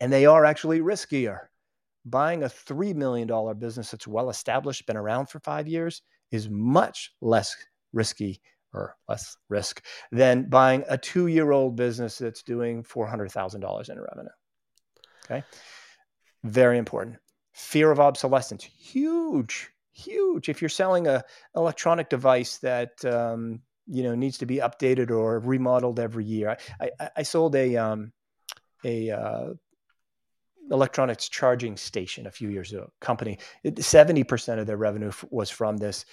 And 0.00 0.12
they 0.12 0.26
are 0.26 0.44
actually 0.44 0.80
riskier. 0.80 1.46
Buying 2.04 2.44
a 2.44 2.46
$3 2.46 2.94
million 2.94 3.28
business 3.58 3.90
that's 3.90 4.06
well 4.06 4.30
established, 4.30 4.86
been 4.86 4.96
around 4.96 5.26
for 5.26 5.40
five 5.40 5.66
years, 5.66 6.02
is 6.30 6.48
much 6.48 7.12
less 7.20 7.56
risky 7.92 8.40
or 8.74 8.96
less 9.08 9.36
risk 9.48 9.84
than 10.12 10.48
buying 10.48 10.84
a 10.88 10.98
two 10.98 11.26
year 11.26 11.50
old 11.50 11.76
business 11.76 12.18
that's 12.18 12.42
doing 12.42 12.82
$400,000 12.82 13.90
in 13.90 14.00
revenue. 14.00 14.28
Okay. 15.24 15.44
Very 16.44 16.78
important. 16.78 17.16
Fear 17.52 17.90
of 17.90 18.00
obsolescence, 18.00 18.64
huge 18.64 19.70
huge. 19.98 20.48
If 20.48 20.62
you're 20.62 20.68
selling 20.68 21.06
a 21.06 21.24
electronic 21.56 22.08
device 22.08 22.58
that 22.58 23.04
um, 23.04 23.60
you 23.86 24.02
know 24.02 24.14
needs 24.14 24.38
to 24.38 24.46
be 24.46 24.56
updated 24.56 25.10
or 25.10 25.40
remodeled 25.40 26.00
every 26.00 26.24
year, 26.24 26.56
I, 26.80 26.90
I, 27.00 27.10
I 27.16 27.22
sold 27.22 27.54
a 27.56 27.76
um, 27.76 28.12
a 28.84 29.10
uh, 29.10 29.48
electronics 30.70 31.28
charging 31.28 31.76
station 31.76 32.26
a 32.26 32.30
few 32.30 32.48
years 32.48 32.72
ago. 32.72 32.90
Company 33.00 33.38
seventy 33.78 34.24
percent 34.24 34.60
of 34.60 34.66
their 34.66 34.76
revenue 34.76 35.08
f- 35.08 35.24
was 35.30 35.50
from 35.50 35.76
this 35.76 36.04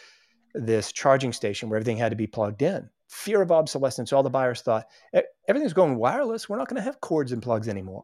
this 0.55 0.91
charging 0.91 1.33
station 1.33 1.69
where 1.69 1.77
everything 1.77 1.97
had 1.97 2.09
to 2.09 2.15
be 2.15 2.27
plugged 2.27 2.61
in. 2.61 2.89
Fear 3.09 3.41
of 3.41 3.51
obsolescence. 3.51 4.11
All 4.13 4.23
the 4.23 4.29
buyers 4.29 4.61
thought 4.61 4.87
everything's 5.47 5.73
going 5.73 5.97
wireless. 5.97 6.49
We're 6.49 6.57
not 6.57 6.67
going 6.67 6.77
to 6.77 6.83
have 6.83 7.01
cords 7.01 7.31
and 7.31 7.41
plugs 7.41 7.67
anymore. 7.67 8.03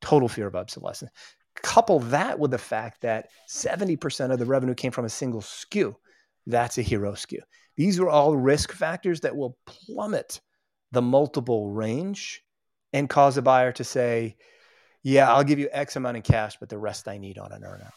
Total 0.00 0.28
fear 0.28 0.46
of 0.46 0.56
obsolescence. 0.56 1.12
Couple 1.56 1.98
that 2.00 2.38
with 2.38 2.50
the 2.50 2.58
fact 2.58 3.02
that 3.02 3.28
70% 3.50 4.32
of 4.32 4.38
the 4.38 4.46
revenue 4.46 4.74
came 4.74 4.90
from 4.90 5.04
a 5.04 5.10
single 5.10 5.42
SKU. 5.42 5.94
That's 6.46 6.78
a 6.78 6.82
hero 6.82 7.12
SKU. 7.12 7.40
These 7.76 8.00
are 8.00 8.08
all 8.08 8.36
risk 8.36 8.72
factors 8.72 9.20
that 9.20 9.36
will 9.36 9.56
plummet 9.66 10.40
the 10.92 11.02
multiple 11.02 11.70
range 11.70 12.42
and 12.92 13.08
cause 13.08 13.36
a 13.36 13.42
buyer 13.42 13.72
to 13.72 13.84
say, 13.84 14.36
Yeah, 15.02 15.32
I'll 15.32 15.44
give 15.44 15.58
you 15.58 15.68
X 15.72 15.96
amount 15.96 16.16
in 16.16 16.22
cash, 16.22 16.56
but 16.58 16.68
the 16.68 16.78
rest 16.78 17.08
I 17.08 17.18
need 17.18 17.38
on 17.38 17.52
an 17.52 17.62
earnout. 17.62 17.92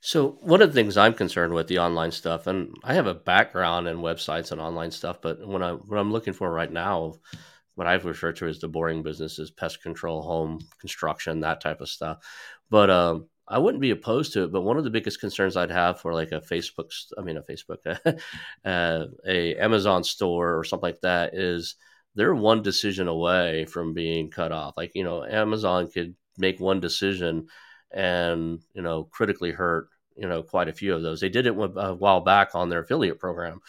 So 0.00 0.38
one 0.40 0.62
of 0.62 0.70
the 0.70 0.74
things 0.74 0.96
I'm 0.96 1.12
concerned 1.12 1.52
with 1.52 1.68
the 1.68 1.78
online 1.78 2.10
stuff, 2.10 2.46
and 2.46 2.74
I 2.82 2.94
have 2.94 3.06
a 3.06 3.14
background 3.14 3.86
in 3.86 3.98
websites 3.98 4.50
and 4.50 4.60
online 4.60 4.90
stuff, 4.90 5.18
but 5.20 5.46
when 5.46 5.62
I 5.62 5.72
what 5.72 5.98
I'm 5.98 6.10
looking 6.10 6.32
for 6.32 6.50
right 6.50 6.72
now, 6.72 7.14
what 7.74 7.86
I've 7.86 8.06
referred 8.06 8.36
to 8.36 8.46
as 8.46 8.60
the 8.60 8.68
boring 8.68 9.02
businesses, 9.02 9.50
pest 9.50 9.82
control, 9.82 10.22
home 10.22 10.60
construction, 10.80 11.40
that 11.40 11.60
type 11.60 11.80
of 11.80 11.88
stuff. 11.88 12.18
But 12.70 12.90
um, 12.90 13.28
I 13.46 13.58
wouldn't 13.58 13.82
be 13.82 13.90
opposed 13.90 14.32
to 14.34 14.44
it. 14.44 14.52
But 14.52 14.62
one 14.62 14.78
of 14.78 14.84
the 14.84 14.90
biggest 14.90 15.20
concerns 15.20 15.56
I'd 15.56 15.70
have 15.70 16.00
for 16.00 16.14
like 16.14 16.32
a 16.32 16.40
Facebook, 16.40 16.92
I 17.18 17.22
mean, 17.22 17.36
a 17.36 17.42
Facebook, 17.42 17.78
uh, 18.64 19.06
a 19.26 19.56
Amazon 19.56 20.04
store 20.04 20.58
or 20.58 20.64
something 20.64 20.88
like 20.88 21.00
that 21.02 21.34
is 21.34 21.74
they're 22.14 22.34
one 22.34 22.62
decision 22.62 23.08
away 23.08 23.66
from 23.66 23.92
being 23.92 24.30
cut 24.30 24.52
off. 24.52 24.74
Like, 24.76 24.92
you 24.94 25.04
know, 25.04 25.24
Amazon 25.24 25.90
could 25.90 26.14
make 26.38 26.58
one 26.58 26.80
decision 26.80 27.48
and, 27.92 28.60
you 28.74 28.82
know, 28.82 29.04
critically 29.04 29.50
hurt, 29.52 29.88
you 30.16 30.28
know, 30.28 30.42
quite 30.42 30.68
a 30.68 30.72
few 30.72 30.94
of 30.94 31.02
those. 31.02 31.20
They 31.20 31.28
did 31.28 31.46
it 31.46 31.54
a 31.56 31.94
while 31.94 32.20
back 32.20 32.54
on 32.54 32.68
their 32.68 32.80
affiliate 32.80 33.18
program 33.18 33.60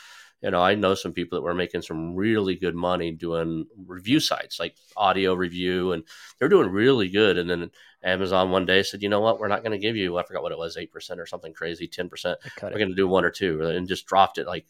you 0.41 0.49
know, 0.49 0.61
I 0.61 0.73
know 0.73 0.95
some 0.95 1.13
people 1.13 1.37
that 1.37 1.43
were 1.43 1.53
making 1.53 1.83
some 1.83 2.15
really 2.15 2.55
good 2.55 2.73
money 2.73 3.11
doing 3.11 3.67
review 3.85 4.19
sites 4.19 4.59
like 4.59 4.75
audio 4.97 5.35
review, 5.35 5.91
and 5.91 6.03
they're 6.39 6.49
doing 6.49 6.69
really 6.69 7.09
good. 7.09 7.37
And 7.37 7.47
then 7.49 7.69
Amazon 8.03 8.49
one 8.49 8.65
day 8.65 8.81
said, 8.81 9.03
you 9.03 9.09
know 9.09 9.19
what, 9.19 9.39
we're 9.39 9.47
not 9.47 9.63
going 9.63 9.73
to 9.73 9.77
give 9.77 9.95
you, 9.95 10.17
I 10.17 10.23
forgot 10.23 10.41
what 10.41 10.51
it 10.51 10.57
was, 10.57 10.77
8% 10.77 11.17
or 11.19 11.27
something 11.27 11.53
crazy, 11.53 11.87
10%. 11.87 12.35
We're 12.71 12.79
going 12.79 12.89
to 12.89 12.95
do 12.95 13.07
one 13.07 13.23
or 13.23 13.29
two, 13.29 13.61
and 13.61 13.87
just 13.87 14.07
dropped 14.07 14.39
it. 14.39 14.47
Like 14.47 14.65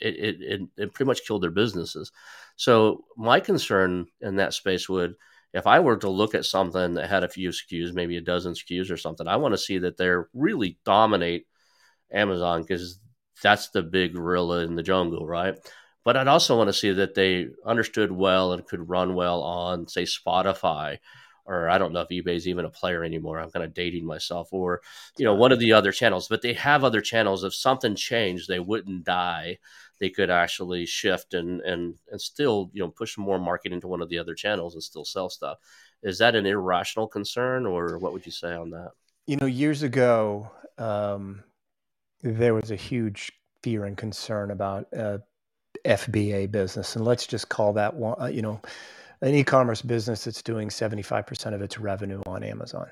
it, 0.00 0.16
it, 0.16 0.36
it, 0.40 0.60
it 0.76 0.94
pretty 0.94 1.06
much 1.06 1.24
killed 1.24 1.44
their 1.44 1.50
businesses. 1.52 2.10
So 2.56 3.04
my 3.16 3.38
concern 3.38 4.06
in 4.20 4.36
that 4.36 4.52
space 4.52 4.88
would, 4.88 5.14
if 5.54 5.68
I 5.68 5.80
were 5.80 5.96
to 5.98 6.10
look 6.10 6.34
at 6.34 6.44
something 6.44 6.94
that 6.94 7.08
had 7.08 7.22
a 7.22 7.28
few 7.28 7.50
SKUs, 7.50 7.94
maybe 7.94 8.16
a 8.16 8.20
dozen 8.20 8.54
SKUs 8.54 8.90
or 8.90 8.96
something, 8.96 9.28
I 9.28 9.36
want 9.36 9.54
to 9.54 9.58
see 9.58 9.78
that 9.78 9.96
they're 9.96 10.28
really 10.34 10.78
dominate 10.84 11.46
Amazon 12.12 12.62
because 12.62 12.98
that's 13.40 13.70
the 13.70 13.82
big 13.82 14.14
gorilla 14.14 14.64
in 14.64 14.74
the 14.74 14.82
jungle, 14.82 15.24
right? 15.24 15.54
But 16.04 16.16
I'd 16.16 16.28
also 16.28 16.58
want 16.58 16.68
to 16.68 16.74
see 16.74 16.92
that 16.92 17.14
they 17.14 17.48
understood 17.64 18.10
well 18.10 18.52
and 18.52 18.66
could 18.66 18.88
run 18.88 19.14
well 19.14 19.42
on, 19.42 19.86
say, 19.86 20.02
Shopify, 20.02 20.98
or 21.46 21.68
I 21.68 21.78
don't 21.78 21.92
know 21.92 22.00
if 22.00 22.08
eBay's 22.08 22.48
even 22.48 22.64
a 22.64 22.70
player 22.70 23.04
anymore. 23.04 23.38
I'm 23.38 23.50
kind 23.50 23.64
of 23.64 23.74
dating 23.74 24.06
myself, 24.06 24.48
or 24.50 24.80
you 25.18 25.24
know, 25.24 25.34
one 25.34 25.52
of 25.52 25.60
the 25.60 25.72
other 25.72 25.92
channels. 25.92 26.26
But 26.26 26.42
they 26.42 26.54
have 26.54 26.82
other 26.84 27.00
channels. 27.00 27.44
If 27.44 27.54
something 27.54 27.94
changed, 27.94 28.48
they 28.48 28.60
wouldn't 28.60 29.04
die. 29.04 29.58
They 30.00 30.10
could 30.10 30.30
actually 30.30 30.86
shift 30.86 31.34
and 31.34 31.60
and 31.60 31.94
and 32.10 32.20
still 32.20 32.70
you 32.72 32.82
know 32.82 32.90
push 32.90 33.16
more 33.16 33.38
market 33.38 33.72
into 33.72 33.88
one 33.88 34.02
of 34.02 34.08
the 34.08 34.18
other 34.18 34.34
channels 34.34 34.74
and 34.74 34.82
still 34.82 35.04
sell 35.04 35.30
stuff. 35.30 35.58
Is 36.02 36.18
that 36.18 36.34
an 36.34 36.46
irrational 36.46 37.06
concern, 37.06 37.66
or 37.66 37.98
what 37.98 38.12
would 38.12 38.26
you 38.26 38.32
say 38.32 38.54
on 38.54 38.70
that? 38.70 38.90
You 39.26 39.36
know, 39.36 39.46
years 39.46 39.82
ago, 39.82 40.50
um, 40.76 41.42
there 42.22 42.54
was 42.54 42.70
a 42.70 42.76
huge 42.76 43.32
fear 43.62 43.86
and 43.86 43.96
concern 43.96 44.50
about 44.50 44.86
uh, 44.94 45.18
FBA 45.84 46.50
business, 46.50 46.96
and 46.96 47.04
let's 47.04 47.26
just 47.26 47.48
call 47.48 47.72
that 47.74 47.94
one, 47.94 48.20
uh, 48.20 48.26
you 48.26 48.42
know, 48.42 48.60
an 49.22 49.34
e-commerce 49.34 49.80
business 49.80 50.24
that's 50.24 50.42
doing 50.42 50.68
75% 50.68 51.54
of 51.54 51.62
its 51.62 51.78
revenue 51.78 52.20
on 52.26 52.42
Amazon. 52.42 52.90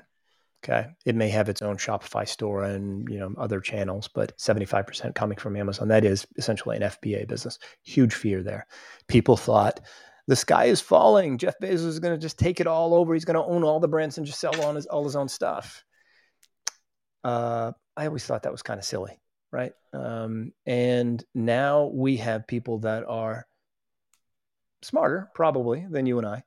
Okay, 0.63 0.87
it 1.05 1.15
may 1.15 1.29
have 1.29 1.49
its 1.49 1.61
own 1.61 1.77
Shopify 1.77 2.27
store 2.27 2.63
and 2.63 3.07
you 3.09 3.19
know 3.19 3.33
other 3.37 3.59
channels, 3.59 4.07
but 4.07 4.37
75% 4.37 5.13
coming 5.13 5.37
from 5.37 5.57
Amazon. 5.57 5.89
That 5.89 6.05
is 6.05 6.25
essentially 6.37 6.77
an 6.77 6.83
FBA 6.83 7.27
business. 7.27 7.59
Huge 7.83 8.13
fear 8.13 8.41
there. 8.41 8.65
People 9.07 9.35
thought 9.35 9.81
the 10.27 10.35
sky 10.37 10.65
is 10.65 10.79
falling. 10.79 11.37
Jeff 11.37 11.59
Bezos 11.61 11.85
is 11.85 11.99
going 11.99 12.13
to 12.13 12.21
just 12.21 12.39
take 12.39 12.61
it 12.61 12.67
all 12.67 12.93
over. 12.93 13.13
He's 13.13 13.25
going 13.25 13.35
to 13.35 13.43
own 13.43 13.63
all 13.63 13.81
the 13.81 13.89
brands 13.89 14.17
and 14.17 14.25
just 14.25 14.39
sell 14.39 14.53
his, 14.73 14.85
all 14.85 15.03
his 15.03 15.17
own 15.17 15.27
stuff. 15.27 15.83
Uh, 17.25 17.73
I 17.97 18.07
always 18.07 18.25
thought 18.25 18.43
that 18.43 18.51
was 18.51 18.63
kind 18.63 18.79
of 18.79 18.85
silly 18.85 19.19
right? 19.53 19.73
Um, 19.93 20.51
and 20.65 21.23
now 21.35 21.91
we 21.93 22.17
have 22.17 22.47
people 22.47 22.79
that 22.79 23.05
are 23.07 23.45
smarter, 24.81 25.29
probably, 25.35 25.85
than 25.89 26.07
you 26.07 26.17
and 26.17 26.27
I, 26.27 26.43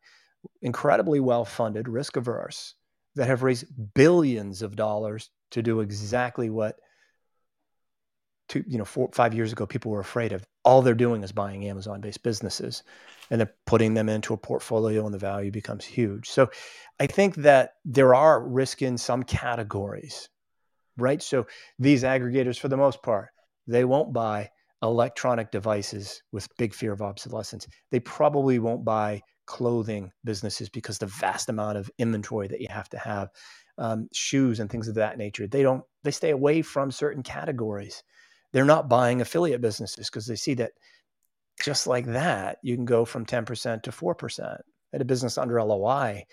incredibly 0.60 1.20
well 1.20 1.44
funded, 1.44 1.88
risk 1.88 2.16
averse, 2.16 2.74
that 3.16 3.26
have 3.26 3.42
raised 3.42 3.66
billions 3.94 4.62
of 4.62 4.76
dollars 4.76 5.30
to 5.50 5.62
do 5.62 5.80
exactly 5.80 6.50
what 6.50 6.76
two, 8.48 8.64
you 8.66 8.78
know, 8.78 8.84
four, 8.84 9.10
five 9.12 9.34
years 9.34 9.52
ago 9.52 9.66
people 9.66 9.90
were 9.90 10.00
afraid 10.00 10.32
of. 10.32 10.44
All 10.64 10.82
they're 10.82 10.94
doing 10.94 11.22
is 11.22 11.32
buying 11.32 11.66
Amazon-based 11.66 12.22
businesses, 12.22 12.82
and 13.30 13.40
they're 13.40 13.54
putting 13.66 13.94
them 13.94 14.08
into 14.08 14.34
a 14.34 14.38
portfolio, 14.38 15.04
and 15.04 15.14
the 15.14 15.18
value 15.18 15.50
becomes 15.50 15.84
huge. 15.84 16.28
So, 16.28 16.50
I 16.98 17.06
think 17.06 17.36
that 17.36 17.74
there 17.84 18.14
are 18.14 18.42
risk 18.42 18.82
in 18.82 18.98
some 18.98 19.22
categories 19.22 20.28
right? 20.96 21.22
So 21.22 21.46
these 21.78 22.02
aggregators, 22.02 22.58
for 22.58 22.68
the 22.68 22.76
most 22.76 23.02
part, 23.02 23.28
they 23.66 23.84
won't 23.84 24.12
buy 24.12 24.50
electronic 24.82 25.50
devices 25.50 26.22
with 26.32 26.48
big 26.58 26.74
fear 26.74 26.92
of 26.92 27.02
obsolescence. 27.02 27.66
They 27.90 28.00
probably 28.00 28.58
won't 28.58 28.84
buy 28.84 29.22
clothing 29.46 30.12
businesses 30.24 30.68
because 30.68 30.98
the 30.98 31.06
vast 31.06 31.48
amount 31.48 31.78
of 31.78 31.90
inventory 31.98 32.48
that 32.48 32.60
you 32.60 32.68
have 32.70 32.88
to 32.90 32.98
have, 32.98 33.30
um, 33.78 34.08
shoes 34.12 34.60
and 34.60 34.70
things 34.70 34.88
of 34.88 34.94
that 34.96 35.18
nature. 35.18 35.46
They 35.46 35.62
don't. 35.62 35.84
They 36.02 36.10
stay 36.10 36.30
away 36.30 36.62
from 36.62 36.90
certain 36.90 37.22
categories. 37.22 38.02
They're 38.52 38.64
not 38.64 38.88
buying 38.88 39.20
affiliate 39.20 39.60
businesses 39.60 40.06
because 40.06 40.26
they 40.26 40.36
see 40.36 40.54
that 40.54 40.72
just 41.62 41.86
like 41.86 42.06
that, 42.06 42.58
you 42.62 42.74
can 42.74 42.84
go 42.84 43.04
from 43.04 43.26
10% 43.26 43.82
to 43.82 43.90
4% 43.90 44.58
at 44.92 45.00
a 45.00 45.04
business 45.04 45.38
under 45.38 45.62
LOI 45.62 46.24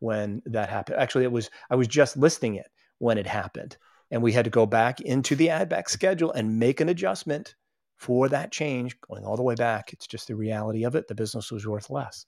when 0.00 0.42
that 0.46 0.68
happened. 0.68 0.98
Actually, 0.98 1.24
it 1.24 1.32
was 1.32 1.50
I 1.70 1.76
was 1.76 1.88
just 1.88 2.16
listing 2.16 2.56
it 2.56 2.66
when 2.98 3.18
it 3.18 3.26
happened 3.26 3.76
and 4.10 4.22
we 4.22 4.32
had 4.32 4.44
to 4.44 4.50
go 4.50 4.66
back 4.66 5.00
into 5.00 5.34
the 5.34 5.50
ad 5.50 5.68
back 5.68 5.88
schedule 5.88 6.32
and 6.32 6.58
make 6.58 6.80
an 6.80 6.88
adjustment 6.88 7.54
for 7.96 8.28
that 8.28 8.52
change 8.52 9.00
going 9.00 9.24
all 9.24 9.36
the 9.36 9.42
way 9.42 9.54
back. 9.54 9.92
It's 9.92 10.06
just 10.06 10.28
the 10.28 10.34
reality 10.34 10.84
of 10.84 10.96
it. 10.96 11.08
The 11.08 11.14
business 11.14 11.50
was 11.50 11.66
worth 11.66 11.88
less. 11.88 12.26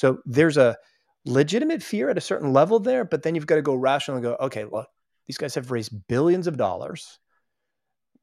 So 0.00 0.22
there's 0.24 0.56
a 0.56 0.78
legitimate 1.26 1.82
fear 1.82 2.08
at 2.08 2.16
a 2.16 2.22
certain 2.22 2.54
level 2.54 2.80
there, 2.80 3.04
but 3.04 3.22
then 3.22 3.34
you've 3.34 3.46
got 3.46 3.56
to 3.56 3.62
go 3.62 3.74
rational 3.74 4.16
and 4.16 4.24
go, 4.24 4.34
okay, 4.40 4.64
look, 4.64 4.88
these 5.26 5.36
guys 5.36 5.54
have 5.56 5.70
raised 5.70 5.92
billions 6.08 6.46
of 6.46 6.56
dollars. 6.56 7.18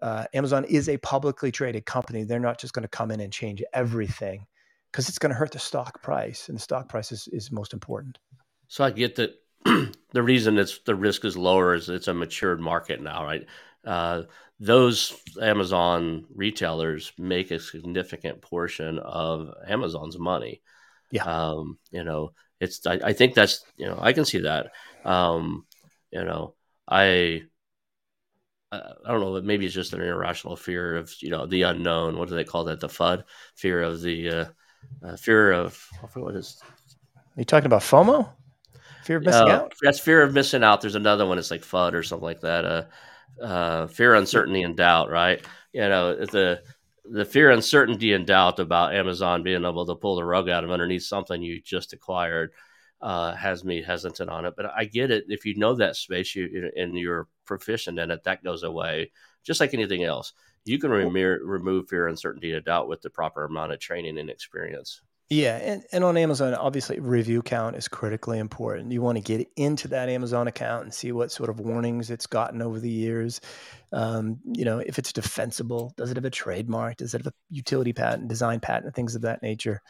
Uh, 0.02 0.26
Amazon 0.34 0.64
is 0.64 0.90
a 0.90 0.98
publicly 0.98 1.52
traded 1.52 1.86
company. 1.86 2.24
They're 2.24 2.40
not 2.40 2.60
just 2.60 2.74
going 2.74 2.82
to 2.82 2.88
come 2.88 3.12
in 3.12 3.20
and 3.20 3.32
change 3.32 3.62
everything 3.76 4.48
because 4.92 5.08
it's 5.08 5.20
going 5.20 5.30
to 5.30 5.38
hurt 5.38 5.52
the 5.52 5.60
stock 5.60 6.02
price, 6.02 6.50
and 6.50 6.58
the 6.58 6.62
stock 6.62 6.90
price 6.90 7.12
is, 7.12 7.30
is 7.32 7.52
most 7.52 7.74
important. 7.74 8.18
So 8.68 8.84
I 8.84 8.90
get 8.90 9.16
that 9.18 9.36
the 10.14 10.24
reason 10.24 10.58
it's 10.58 10.80
the 10.80 10.96
risk 10.96 11.26
is 11.26 11.38
lower 11.38 11.76
is 11.76 11.90
it's 11.90 12.08
a 12.08 12.14
matured 12.16 12.60
market 12.60 13.04
now, 13.04 13.24
right? 13.24 13.46
Uh, 13.86 14.24
those 14.60 15.14
Amazon 15.40 16.26
retailers 16.34 17.14
make 17.20 17.52
a 17.52 17.60
significant 17.60 18.42
portion 18.42 18.98
of 18.98 19.54
Amazon's 19.68 20.18
money. 20.18 20.64
Yeah. 21.12 21.24
Um, 21.24 21.78
you 21.92 22.04
know, 22.04 22.32
it's 22.60 22.86
I, 22.86 23.00
I, 23.04 23.14
think 23.14 23.34
that's 23.34 23.64
you 23.78 23.86
know 23.86 23.98
I 24.02 24.14
can 24.14 24.26
see 24.26 24.40
that. 24.40 24.72
Um, 25.06 25.66
you 26.12 26.24
know, 26.24 26.56
I 26.88 27.44
I 28.72 28.82
don't 29.06 29.22
know, 29.22 29.42
maybe 29.42 29.66
it's 29.66 29.76
just 29.76 29.94
an 29.94 30.02
irrational 30.02 30.58
fear 30.58 30.98
of 30.98 31.14
you 31.22 31.30
know 31.30 31.46
the 31.46 31.62
unknown. 31.64 32.18
What 32.18 32.30
do 32.30 32.36
they 32.36 32.44
call 32.44 32.66
that? 32.66 32.82
The 32.82 32.88
FUD, 32.88 33.24
fear 33.56 33.82
of 33.82 34.02
the 34.02 34.30
uh, 34.30 34.46
uh, 35.04 35.16
fear 35.16 35.54
of 35.54 35.82
what 36.14 36.36
is. 36.36 36.62
Are 37.16 37.40
you 37.40 37.46
talking 37.46 37.68
about 37.68 37.82
FOMO? 37.82 38.30
Fear 39.04 39.18
of 39.18 39.24
missing 39.24 39.50
uh, 39.50 39.52
out. 39.52 39.74
That's 39.82 40.00
fear 40.00 40.22
of 40.22 40.34
missing 40.34 40.64
out. 40.64 40.82
There's 40.82 40.96
another 40.96 41.26
one. 41.26 41.38
It's 41.38 41.52
like 41.52 41.62
FUD 41.62 41.94
or 41.94 42.04
something 42.04 42.26
like 42.26 42.42
that. 42.42 42.66
Uh, 42.66 42.84
uh, 43.42 43.88
fear, 43.88 44.16
uncertainty, 44.16 44.64
and 44.64 44.76
doubt. 44.76 45.10
Right? 45.10 45.42
You 45.72 45.82
know 45.82 46.16
the 46.16 46.62
the 47.12 47.26
fear, 47.26 47.52
uncertainty, 47.52 48.14
and 48.14 48.26
doubt 48.26 48.60
about 48.60 48.94
Amazon 48.94 49.44
being 49.44 49.66
able 49.66 49.86
to 49.86 49.96
pull 49.96 50.16
the 50.16 50.24
rug 50.24 50.50
out 50.50 50.64
of 50.64 50.72
underneath 50.72 51.04
something 51.04 51.42
you 51.42 51.62
just 51.62 51.94
acquired 51.94 52.52
uh, 53.02 53.34
has 53.34 53.64
me 53.64 53.82
hesitant 53.82 54.30
on 54.30 54.46
it. 54.46 54.56
But 54.56 54.72
I 54.76 54.86
get 54.86 55.12
it. 55.12 55.26
If 55.28 55.46
you 55.46 55.56
know 55.56 55.76
that 55.76 55.96
space 55.96 56.36
you 56.36 56.72
and 56.76 56.98
you're 56.98 57.28
proficient 57.46 58.00
in 58.00 58.12
it, 58.12 58.24
that 58.24 58.44
goes 58.44 58.64
away. 58.64 59.12
Just 59.44 59.60
like 59.60 59.74
anything 59.74 60.04
else, 60.04 60.34
you 60.66 60.80
can 60.80 60.92
rem- 60.92 61.14
remove 61.14 61.88
fear, 61.88 62.08
uncertainty, 62.08 62.54
and 62.54 62.66
doubt 62.66 62.90
with 62.90 63.02
the 63.02 63.10
proper 63.10 63.46
amount 63.46 63.72
of 63.72 63.80
training 63.80 64.18
and 64.18 64.30
experience. 64.30 65.02
Yeah, 65.30 65.58
and, 65.58 65.84
and 65.92 66.06
on 66.06 66.16
Amazon, 66.16 66.54
obviously, 66.54 67.02
review 67.02 67.42
count 67.42 67.76
is 67.76 67.90
critically 67.90 68.40
important. 68.40 68.94
You 68.94 69.02
want 69.02 69.18
to 69.18 69.22
get 69.22 69.46
into 69.58 69.90
that 69.90 70.08
Amazon 70.08 70.48
account 70.48 70.84
and 70.84 70.94
see 70.94 71.12
what 71.12 71.34
sort 71.34 71.50
of 71.50 71.60
warnings 71.60 72.10
it's 72.10 72.28
gotten 72.28 72.62
over 72.62 72.80
the 72.80 72.90
years. 72.90 73.42
Um, 73.92 74.40
you 74.46 74.64
know, 74.64 74.80
if 74.80 74.98
it's 74.98 75.12
defensible, 75.12 75.94
does 75.98 76.12
it 76.12 76.16
have 76.18 76.24
a 76.24 76.30
trademark? 76.30 76.98
Does 76.98 77.14
it 77.14 77.18
have 77.20 77.28
a 77.28 77.36
utility 77.50 77.92
patent, 77.92 78.30
design 78.30 78.62
patent, 78.62 78.96
things 78.96 79.16
of 79.16 79.24
that 79.24 79.44
nature? 79.44 79.82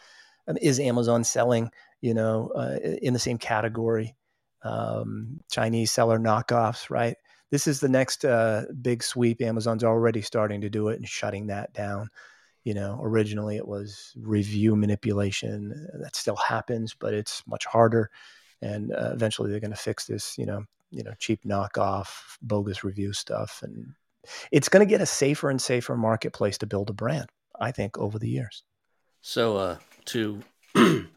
Um, 0.47 0.57
is 0.59 0.79
Amazon 0.79 1.23
selling, 1.23 1.69
you 2.01 2.15
know, 2.15 2.51
uh, 2.55 2.79
in 3.03 3.13
the 3.13 3.19
same 3.19 3.37
category? 3.37 4.15
Um, 4.63 5.39
Chinese 5.51 5.91
seller 5.91 6.17
knockoffs, 6.17 6.89
right? 6.89 7.15
This 7.51 7.67
is 7.67 7.79
the 7.79 7.89
next 7.89 8.25
uh, 8.25 8.63
big 8.81 9.03
sweep. 9.03 9.43
Amazon's 9.43 9.83
already 9.83 10.23
starting 10.23 10.61
to 10.61 10.69
do 10.69 10.87
it 10.87 10.95
and 10.95 11.07
shutting 11.07 11.47
that 11.47 11.73
down 11.73 12.09
you 12.67 12.73
know 12.73 12.99
originally 13.01 13.55
it 13.55 13.65
was 13.65 14.11
review 14.17 14.75
manipulation 14.75 15.87
that 16.01 16.17
still 16.17 16.35
happens 16.35 16.93
but 16.93 17.13
it's 17.13 17.41
much 17.47 17.65
harder 17.65 18.11
and 18.61 18.91
uh, 18.91 19.11
eventually 19.13 19.49
they're 19.49 19.61
going 19.61 19.71
to 19.71 19.77
fix 19.77 20.05
this 20.05 20.37
you 20.37 20.45
know 20.45 20.61
you 20.91 21.01
know 21.01 21.13
cheap 21.17 21.39
knockoff 21.45 22.09
bogus 22.41 22.83
review 22.83 23.13
stuff 23.13 23.61
and 23.63 23.93
it's 24.51 24.67
going 24.67 24.85
to 24.85 24.89
get 24.89 24.99
a 24.99 25.05
safer 25.05 25.49
and 25.49 25.61
safer 25.61 25.95
marketplace 25.95 26.57
to 26.57 26.65
build 26.65 26.89
a 26.89 26.93
brand 26.93 27.29
i 27.61 27.71
think 27.71 27.97
over 27.97 28.19
the 28.19 28.29
years. 28.29 28.63
So 29.21 29.55
uh, 29.55 29.77
to 30.07 30.41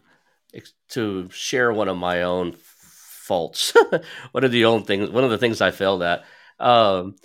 to 0.90 1.28
share 1.30 1.72
one 1.72 1.88
of 1.88 1.96
my 1.96 2.22
own 2.22 2.54
faults 2.60 3.74
one 4.30 4.44
of 4.44 4.52
the 4.52 4.66
only 4.66 4.84
things 4.84 5.10
one 5.10 5.24
of 5.24 5.30
the 5.30 5.38
things 5.38 5.60
i 5.60 5.72
failed 5.72 6.04
at 6.04 6.24
um, 6.60 7.16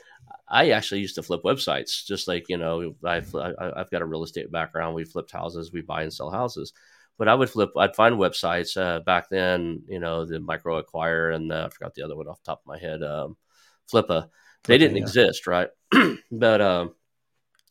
I 0.47 0.71
actually 0.71 1.01
used 1.01 1.15
to 1.15 1.23
flip 1.23 1.41
websites, 1.43 2.05
just 2.05 2.27
like 2.27 2.49
you 2.49 2.57
know, 2.57 2.95
I've 3.03 3.33
I've 3.35 3.89
got 3.89 4.01
a 4.01 4.05
real 4.05 4.23
estate 4.23 4.51
background. 4.51 4.95
We 4.95 5.03
flipped 5.03 5.31
houses, 5.31 5.71
we 5.71 5.81
buy 5.81 6.03
and 6.03 6.13
sell 6.13 6.29
houses. 6.29 6.73
But 7.17 7.29
I 7.29 7.35
would 7.35 7.49
flip. 7.49 7.71
I'd 7.77 7.95
find 7.95 8.15
websites 8.15 8.79
uh, 8.79 8.99
back 8.99 9.29
then. 9.29 9.83
You 9.87 9.99
know, 9.99 10.25
the 10.25 10.39
Micro 10.39 10.77
Acquire 10.77 11.31
and 11.31 11.49
the, 11.49 11.65
I 11.65 11.69
forgot 11.69 11.95
the 11.95 12.03
other 12.03 12.15
one 12.15 12.27
off 12.27 12.43
the 12.43 12.51
top 12.51 12.61
of 12.61 12.67
my 12.67 12.77
head. 12.77 13.01
Um, 13.03 13.37
Flippa. 13.91 14.29
They 14.65 14.77
didn't 14.77 14.97
yeah. 14.97 15.03
exist, 15.03 15.47
right? 15.47 15.69
but 16.31 16.61
um, 16.61 16.95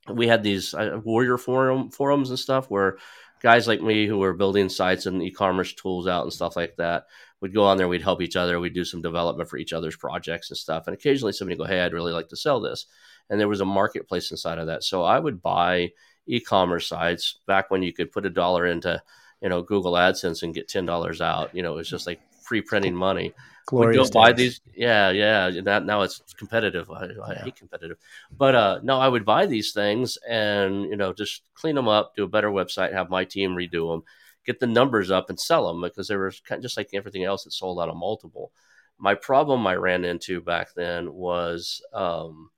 we 0.09 0.27
had 0.27 0.43
these 0.43 0.75
uh, 0.75 1.01
warrior 1.05 1.39
forum 1.39 1.91
forums 1.91 2.31
and 2.31 2.39
stuff 2.39 2.71
where 2.71 2.99
guys 3.45 3.69
like 3.69 3.83
me 3.83 4.07
who 4.07 4.17
were 4.17 4.33
building 4.33 4.71
sites 4.71 5.05
and 5.05 5.23
e-commerce 5.23 5.75
tools 5.75 6.09
out 6.09 6.23
and 6.23 6.33
stuff 6.33 6.57
like 6.57 6.75
that 6.77 7.05
would 7.43 7.53
go 7.53 7.63
on 7.65 7.77
there. 7.77 7.87
We'd 7.87 8.01
help 8.01 8.23
each 8.23 8.37
other. 8.37 8.59
We'd 8.59 8.73
do 8.73 8.87
some 8.87 9.03
development 9.03 9.51
for 9.51 9.59
each 9.59 9.75
other's 9.75 9.97
projects 9.97 10.49
and 10.49 10.57
stuff. 10.57 10.85
And 10.87 10.95
occasionally 10.95 11.35
somebody 11.35 11.59
would 11.59 11.67
go, 11.67 11.71
"Hey, 11.71 11.83
I'd 11.83 11.93
really 11.93 12.15
like 12.15 12.29
to 12.29 12.39
sell 12.39 12.59
this," 12.59 12.87
and 13.29 13.39
there 13.39 13.47
was 13.47 13.61
a 13.61 13.67
marketplace 13.67 14.31
inside 14.31 14.57
of 14.57 14.69
that. 14.69 14.83
So 14.83 15.03
I 15.03 15.19
would 15.19 15.43
buy 15.43 15.93
e-commerce 16.27 16.89
sites 16.89 17.39
back 17.47 17.71
when 17.71 17.83
you 17.83 17.93
could 17.93 18.11
put 18.13 18.25
a 18.25 18.31
dollar 18.31 18.65
into 18.65 19.03
you 19.43 19.51
know 19.51 19.61
Google 19.61 19.93
AdSense 19.93 20.43
and 20.43 20.55
get 20.55 20.69
ten 20.69 20.87
dollars 20.87 21.21
out. 21.21 21.55
You 21.55 21.63
know, 21.63 21.75
it 21.75 21.77
was 21.77 21.91
just 21.91 22.07
like 22.07 22.23
free 22.45 22.61
printing 22.61 22.95
money. 22.95 23.33
Glorious 23.67 24.09
we 24.09 24.13
go 24.13 24.21
buy 24.21 24.33
these. 24.33 24.61
Yeah, 24.75 25.11
yeah. 25.11 25.51
That 25.63 25.87
now 25.87 26.03
it's 26.03 26.21
competitive. 26.37 26.91
I, 26.91 27.05
I 27.05 27.33
yeah. 27.33 27.45
hate 27.45 27.57
competitive, 27.57 27.97
but 28.37 28.55
uh, 28.55 28.81
no, 28.83 28.99
I 28.99 29.09
would 29.09 29.25
buy 29.25 29.47
these 29.47 29.73
things 29.73 30.19
and 30.29 30.85
you 30.85 30.97
know 30.97 31.13
just 31.13 31.43
clean 31.55 31.75
them 31.75 31.89
up, 31.89 32.15
do 32.15 32.25
a 32.25 32.29
better 32.29 32.51
website, 32.51 32.93
have 32.93 33.09
my 33.09 33.25
team 33.25 33.53
redo 33.53 33.91
them, 33.93 34.03
get 34.45 34.61
the 34.61 34.67
numbers 34.67 35.11
up, 35.11 35.31
and 35.31 35.41
sell 35.41 35.67
them 35.67 35.81
because 35.81 36.09
they 36.09 36.17
were 36.17 36.33
kind 36.47 36.59
of 36.59 36.63
just 36.63 36.77
like 36.77 36.91
everything 36.93 37.25
else. 37.25 37.45
that 37.45 37.53
sold 37.53 37.81
out 37.81 37.89
of 37.89 37.97
multiple. 37.97 38.53
My 38.99 39.15
problem 39.15 39.67
I 39.67 39.77
ran 39.77 40.05
into 40.05 40.41
back 40.41 40.75
then 40.75 41.13
was 41.13 41.83
um, 41.93 42.51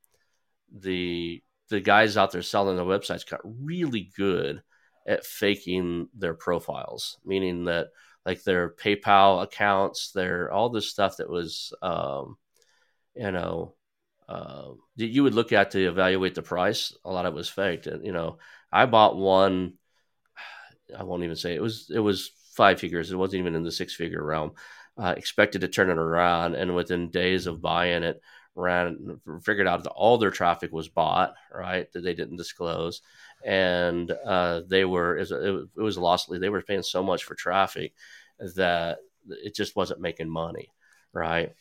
the 0.72 1.42
the 1.68 1.80
guys 1.80 2.16
out 2.16 2.32
there 2.32 2.42
selling 2.42 2.76
the 2.76 2.84
websites 2.84 3.28
got 3.28 3.40
really 3.44 4.10
good 4.16 4.62
at 5.06 5.24
faking 5.24 6.08
their 6.14 6.34
profiles, 6.34 7.18
meaning 7.24 7.64
that 7.66 7.88
like 8.26 8.42
their 8.42 8.70
PayPal 8.70 9.44
accounts, 9.44 10.10
their 10.10 10.52
all 10.52 10.68
this 10.68 10.90
stuff 10.90 11.18
that 11.18 11.30
was, 11.30 11.72
um, 11.80 12.36
you 13.14 13.30
know, 13.30 13.74
uh, 14.28 14.70
that 14.96 15.06
you 15.06 15.22
would 15.22 15.34
look 15.34 15.52
at 15.52 15.70
to 15.70 15.86
evaluate 15.86 16.34
the 16.34 16.42
price. 16.42 16.92
A 17.04 17.10
lot 17.10 17.24
of 17.24 17.34
it 17.34 17.36
was 17.36 17.48
faked. 17.48 17.86
And, 17.86 18.04
you 18.04 18.12
know, 18.12 18.38
I 18.72 18.86
bought 18.86 19.16
one. 19.16 19.74
I 20.96 21.04
won't 21.04 21.22
even 21.22 21.36
say 21.36 21.54
it 21.54 21.62
was. 21.62 21.90
It 21.94 22.00
was 22.00 22.32
five 22.54 22.80
figures. 22.80 23.12
It 23.12 23.16
wasn't 23.16 23.40
even 23.40 23.54
in 23.54 23.62
the 23.62 23.72
six 23.72 23.94
figure 23.94 24.24
realm. 24.24 24.52
Uh, 24.98 25.14
expected 25.16 25.60
to 25.60 25.68
turn 25.68 25.90
it 25.90 25.98
around, 25.98 26.54
and 26.54 26.74
within 26.74 27.10
days 27.10 27.46
of 27.46 27.60
buying 27.60 28.02
it, 28.02 28.20
ran 28.54 29.20
figured 29.42 29.68
out 29.68 29.84
that 29.84 29.90
all 29.90 30.16
their 30.16 30.30
traffic 30.30 30.72
was 30.72 30.88
bought. 30.88 31.34
Right, 31.52 31.90
that 31.92 32.00
they 32.00 32.14
didn't 32.14 32.38
disclose, 32.38 33.02
and 33.44 34.10
uh, 34.10 34.62
they 34.68 34.84
were 34.84 35.16
it, 35.16 35.30
it 35.30 35.68
was 35.80 35.98
lost. 35.98 36.28
They 36.30 36.48
were 36.48 36.62
paying 36.62 36.82
so 36.82 37.02
much 37.02 37.24
for 37.24 37.34
traffic 37.34 37.94
that 38.56 38.98
it 39.28 39.54
just 39.54 39.76
wasn't 39.76 40.00
making 40.00 40.30
money, 40.30 40.72
right? 41.12 41.52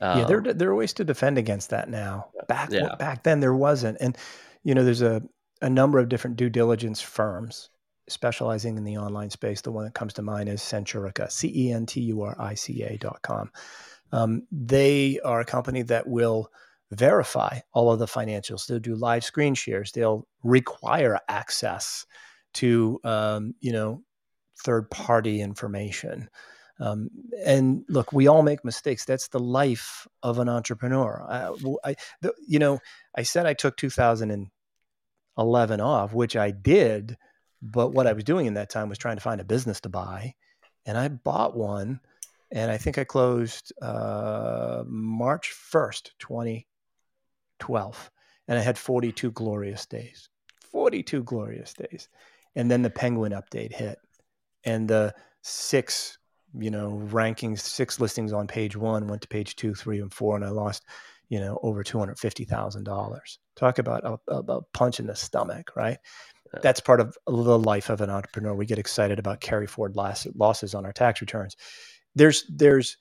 Um, 0.00 0.18
yeah, 0.18 0.24
there 0.24 0.40
there 0.40 0.70
are 0.70 0.74
ways 0.74 0.92
to 0.94 1.04
defend 1.04 1.38
against 1.38 1.70
that 1.70 1.88
now. 1.88 2.30
Back 2.48 2.70
yeah. 2.72 2.94
back 2.98 3.22
then 3.22 3.40
there 3.40 3.54
wasn't, 3.54 3.98
and 4.00 4.16
you 4.62 4.74
know 4.74 4.84
there's 4.84 5.02
a 5.02 5.22
a 5.62 5.70
number 5.70 5.98
of 5.98 6.08
different 6.08 6.36
due 6.36 6.50
diligence 6.50 7.00
firms 7.00 7.70
specializing 8.08 8.76
in 8.76 8.84
the 8.84 8.98
online 8.98 9.30
space. 9.30 9.60
The 9.60 9.72
one 9.72 9.84
that 9.84 9.94
comes 9.94 10.12
to 10.14 10.22
mind 10.22 10.48
is 10.48 10.60
Centurica, 10.60 11.30
C 11.30 11.52
E 11.54 11.72
N 11.72 11.86
T 11.86 12.00
U 12.02 12.22
R 12.22 12.36
I 12.38 12.54
C 12.54 12.82
A 12.82 12.96
dot 12.98 13.22
com. 13.22 13.50
Um, 14.12 14.46
they 14.52 15.20
are 15.24 15.40
a 15.40 15.44
company 15.44 15.82
that 15.82 16.06
will 16.06 16.50
verify 16.94 17.60
all 17.72 17.92
of 17.92 17.98
the 17.98 18.06
financials. 18.06 18.66
They'll 18.66 18.78
do 18.78 18.94
live 18.94 19.24
screen 19.24 19.54
shares. 19.54 19.92
They'll 19.92 20.26
require 20.42 21.18
access 21.28 22.06
to 22.54 23.00
um, 23.04 23.54
you 23.60 23.72
know 23.72 24.02
third 24.64 24.90
party 24.90 25.40
information. 25.40 26.28
Um, 26.80 27.08
and 27.44 27.84
look, 27.88 28.12
we 28.12 28.26
all 28.26 28.42
make 28.42 28.64
mistakes. 28.64 29.04
That's 29.04 29.28
the 29.28 29.38
life 29.38 30.08
of 30.22 30.38
an 30.38 30.48
entrepreneur. 30.48 31.24
I, 31.28 31.54
I 31.84 31.94
the, 32.20 32.34
you 32.46 32.58
know, 32.58 32.80
I 33.14 33.22
said 33.22 33.46
I 33.46 33.54
took 33.54 33.76
2011 33.76 35.80
off, 35.80 36.12
which 36.12 36.36
I 36.36 36.50
did, 36.50 37.16
but 37.62 37.92
what 37.92 38.08
I 38.08 38.12
was 38.12 38.24
doing 38.24 38.46
in 38.46 38.54
that 38.54 38.70
time 38.70 38.88
was 38.88 38.98
trying 38.98 39.16
to 39.16 39.22
find 39.22 39.40
a 39.40 39.44
business 39.44 39.80
to 39.82 39.88
buy, 39.88 40.34
and 40.84 40.98
I 40.98 41.08
bought 41.08 41.56
one, 41.56 42.00
and 42.50 42.70
I 42.70 42.76
think 42.76 42.98
I 42.98 43.04
closed 43.04 43.72
uh, 43.80 44.82
March 44.86 45.54
1st, 45.72 46.10
2012, 47.60 48.10
and 48.48 48.58
I 48.58 48.62
had 48.62 48.78
42 48.78 49.30
glorious 49.32 49.86
days. 49.86 50.28
42 50.70 51.22
glorious 51.22 51.72
days. 51.72 52.08
And 52.56 52.70
then 52.70 52.82
the 52.82 52.90
Penguin 52.90 53.32
update 53.32 53.72
hit 53.72 53.98
and 54.64 54.88
the 54.88 55.14
six 55.42 56.18
you 56.56 56.70
know 56.70 57.02
rankings 57.10 57.58
six 57.58 58.00
listings 58.00 58.32
on 58.32 58.46
page 58.46 58.76
one 58.76 59.08
went 59.08 59.20
to 59.20 59.28
page 59.28 59.56
two 59.56 59.74
three 59.74 60.00
and 60.00 60.14
four 60.14 60.36
and 60.36 60.44
i 60.44 60.48
lost 60.48 60.84
you 61.28 61.40
know, 61.40 61.58
over 61.62 61.82
$250,000. 61.82 63.38
Talk 63.56 63.78
about 63.78 64.04
a, 64.04 64.18
a, 64.28 64.38
a, 64.40 64.62
punch 64.72 65.00
in 65.00 65.06
the 65.06 65.16
stomach, 65.16 65.72
right? 65.76 65.98
That's 66.62 66.80
part 66.80 67.00
of 67.00 67.16
the 67.26 67.58
life 67.58 67.90
of 67.90 68.00
an 68.00 68.10
entrepreneur. 68.10 68.54
We 68.54 68.66
get 68.66 68.78
excited 68.78 69.18
about 69.18 69.40
carry 69.40 69.66
forward 69.66 69.96
loss, 69.96 70.26
losses 70.36 70.74
on 70.74 70.86
our 70.86 70.92
tax 70.92 71.20
returns. 71.20 71.56
There's, 72.14 72.44
there's, 72.48 72.96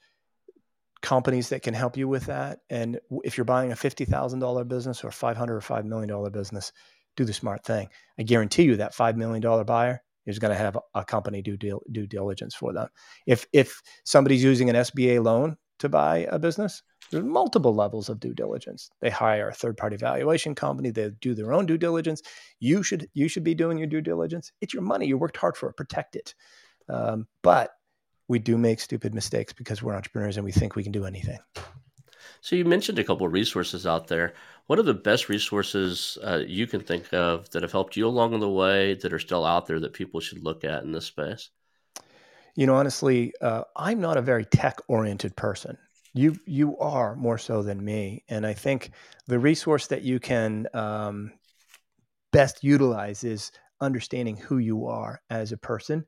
companies 1.04 1.50
that 1.50 1.62
can 1.62 1.74
help 1.74 1.98
you 1.98 2.08
with 2.08 2.26
that. 2.26 2.60
And 2.70 3.00
if 3.24 3.38
you're 3.38 3.46
buying 3.46 3.72
a 3.72 3.76
$50,000 3.76 4.68
business 4.68 5.04
or 5.04 5.12
500 5.12 5.56
or 5.56 5.60
$5 5.60 5.84
million 5.86 6.32
business, 6.32 6.72
do 7.16 7.26
the 7.26 7.34
smart 7.34 7.64
thing. 7.64 7.90
I 8.18 8.24
guarantee 8.24 8.64
you 8.64 8.78
that 8.78 8.96
$5 8.96 9.16
million 9.18 9.66
buyer 9.66 10.02
is 10.26 10.40
going 10.40 10.54
to 10.54 10.58
have 10.58 10.78
a 10.96 11.04
company 11.04 11.42
do 11.42 11.58
due 11.58 12.08
diligence 12.08 12.56
for 12.56 12.74
them. 12.74 12.88
If, 13.28 13.46
if 13.52 13.82
somebody's 14.06 14.44
using 14.44 14.70
an 14.70 14.78
SBA 14.78 15.24
loan 15.24 15.58
to 15.80 15.90
buy 15.90 16.26
a 16.30 16.40
business, 16.40 16.82
there's 17.12 17.26
multiple 17.26 17.76
levels 17.76 18.08
of 18.08 18.22
due 18.22 18.34
diligence. 18.34 18.90
They 19.02 19.10
hire 19.10 19.50
a 19.50 19.54
third 19.54 19.76
party 19.76 19.98
valuation 19.98 20.56
company. 20.56 20.90
They 20.90 21.12
do 21.20 21.36
their 21.36 21.52
own 21.52 21.66
due 21.66 21.78
diligence. 21.78 22.22
You 22.62 22.82
should, 22.82 23.10
you 23.14 23.28
should 23.28 23.44
be 23.44 23.54
doing 23.54 23.78
your 23.78 23.88
due 23.88 24.02
diligence. 24.02 24.54
It's 24.62 24.74
your 24.74 24.84
money. 24.84 25.06
You 25.06 25.18
worked 25.18 25.38
hard 25.38 25.58
for 25.58 25.70
it. 25.70 25.76
Protect 25.76 26.16
it. 26.16 26.34
Um, 26.88 27.28
but 27.42 27.72
we 28.28 28.40
do 28.40 28.58
make 28.58 28.80
stupid 28.80 29.14
mistakes 29.14 29.54
because 29.54 29.82
we're 29.82 29.96
entrepreneurs 29.96 30.38
and 30.38 30.46
we 30.46 30.52
think 30.52 30.76
we 30.76 30.84
can 30.84 30.92
do 30.92 31.06
anything. 31.06 31.40
So 32.42 32.56
you 32.56 32.66
mentioned 32.66 33.00
a 33.00 33.04
couple 33.04 33.26
of 33.26 33.34
resources 33.34 33.88
out 33.88 34.08
there. 34.08 34.34
What 34.68 34.80
are 34.80 34.84
the 34.84 34.94
best 34.94 35.30
resources 35.30 36.18
uh, 36.24 36.42
you 36.46 36.68
can 36.68 36.82
think 36.82 37.14
of 37.14 37.50
that 37.52 37.62
have 37.62 37.72
helped 37.72 37.96
you 37.96 38.08
along 38.08 38.38
the 38.40 38.50
way 38.50 38.96
that 38.96 39.14
are 39.14 39.20
still 39.20 39.46
out 39.46 39.66
there 39.66 39.80
that 39.80 39.94
people 39.94 40.20
should 40.20 40.44
look 40.44 40.64
at 40.64 40.84
in 40.84 40.92
this 40.92 41.06
space? 41.06 41.50
You 42.56 42.68
know, 42.68 42.76
honestly, 42.76 43.34
uh, 43.42 43.64
I'm 43.76 44.00
not 44.00 44.18
a 44.18 44.22
very 44.22 44.46
tech-oriented 44.46 45.36
person. 45.36 45.78
You 46.14 46.36
you 46.46 46.78
are 46.78 47.16
more 47.16 47.40
so 47.40 47.64
than 47.64 47.84
me, 47.84 48.24
and 48.30 48.46
I 48.46 48.54
think 48.54 48.92
the 49.26 49.40
resource 49.40 49.88
that 49.88 50.04
you 50.04 50.20
can 50.20 50.68
um, 50.74 51.32
best 52.32 52.64
utilize 52.64 53.24
is 53.24 53.52
understanding 53.82 54.38
who 54.38 54.60
you 54.60 54.86
are 54.86 55.22
as 55.30 55.52
a 55.52 55.58
person 55.58 56.06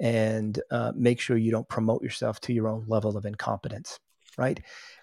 and 0.00 0.60
uh, 0.70 0.92
make 0.96 1.20
sure 1.20 1.36
you 1.36 1.50
don't 1.50 1.68
promote 1.68 2.02
yourself 2.02 2.40
to 2.40 2.52
your 2.52 2.68
own 2.68 2.84
level 2.88 3.16
of 3.16 3.26
incompetence, 3.26 4.00
right? 4.38 4.58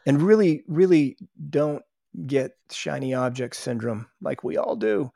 And 0.05 0.21
really, 0.21 0.63
really 0.67 1.17
don't 1.49 1.83
get 2.25 2.51
shiny 2.71 3.13
object 3.13 3.55
syndrome 3.55 4.07
like 4.21 4.43
we 4.43 4.57
all 4.57 4.75
do. 4.75 5.11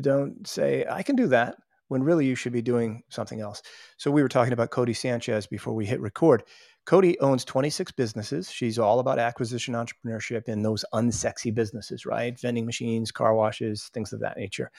Don't 0.00 0.46
say, 0.46 0.84
I 0.88 1.02
can 1.02 1.16
do 1.16 1.26
that 1.28 1.56
when 1.88 2.02
really 2.02 2.26
you 2.26 2.34
should 2.34 2.52
be 2.52 2.62
doing 2.62 3.02
something 3.08 3.40
else. 3.40 3.62
So 3.96 4.10
we 4.10 4.22
were 4.22 4.28
talking 4.28 4.52
about 4.52 4.70
Codie 4.70 4.96
Sanchez 4.96 5.46
before 5.46 5.74
we 5.74 5.86
hit 5.86 6.00
record. 6.00 6.42
Cody 6.84 7.18
owns 7.20 7.44
26 7.44 7.92
businesses. 7.92 8.50
She's 8.50 8.78
all 8.78 8.98
about 8.98 9.18
acquisition 9.18 9.74
entrepreneurship 9.74 10.48
in 10.48 10.62
those 10.62 10.84
unsexy 10.92 11.54
businesses, 11.54 12.04
right? 12.04 12.38
Vending 12.38 12.66
machines, 12.66 13.12
car 13.12 13.34
washes, 13.34 13.90
things 13.94 14.12
of 14.12 14.20
that 14.20 14.36
nature. 14.36 14.70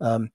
Um, 0.00 0.30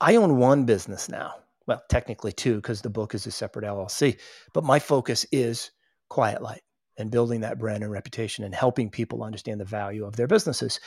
I 0.00 0.16
own 0.16 0.38
one 0.38 0.64
business 0.64 1.08
now 1.08 1.34
well, 1.66 1.82
technically 1.88 2.32
two, 2.32 2.56
because 2.56 2.82
the 2.82 2.90
book 2.90 3.14
is 3.14 3.26
a 3.26 3.30
separate 3.30 3.64
LLC. 3.64 4.18
But 4.52 4.64
my 4.64 4.78
focus 4.78 5.26
is 5.32 5.70
Quiet 6.08 6.42
Light 6.42 6.62
and 6.98 7.10
building 7.10 7.40
that 7.40 7.58
brand 7.58 7.82
and 7.82 7.92
reputation 7.92 8.44
and 8.44 8.54
helping 8.54 8.90
people 8.90 9.22
understand 9.22 9.60
the 9.60 9.64
value 9.64 10.04
of 10.04 10.16
their 10.16 10.26
businesses. 10.26 10.80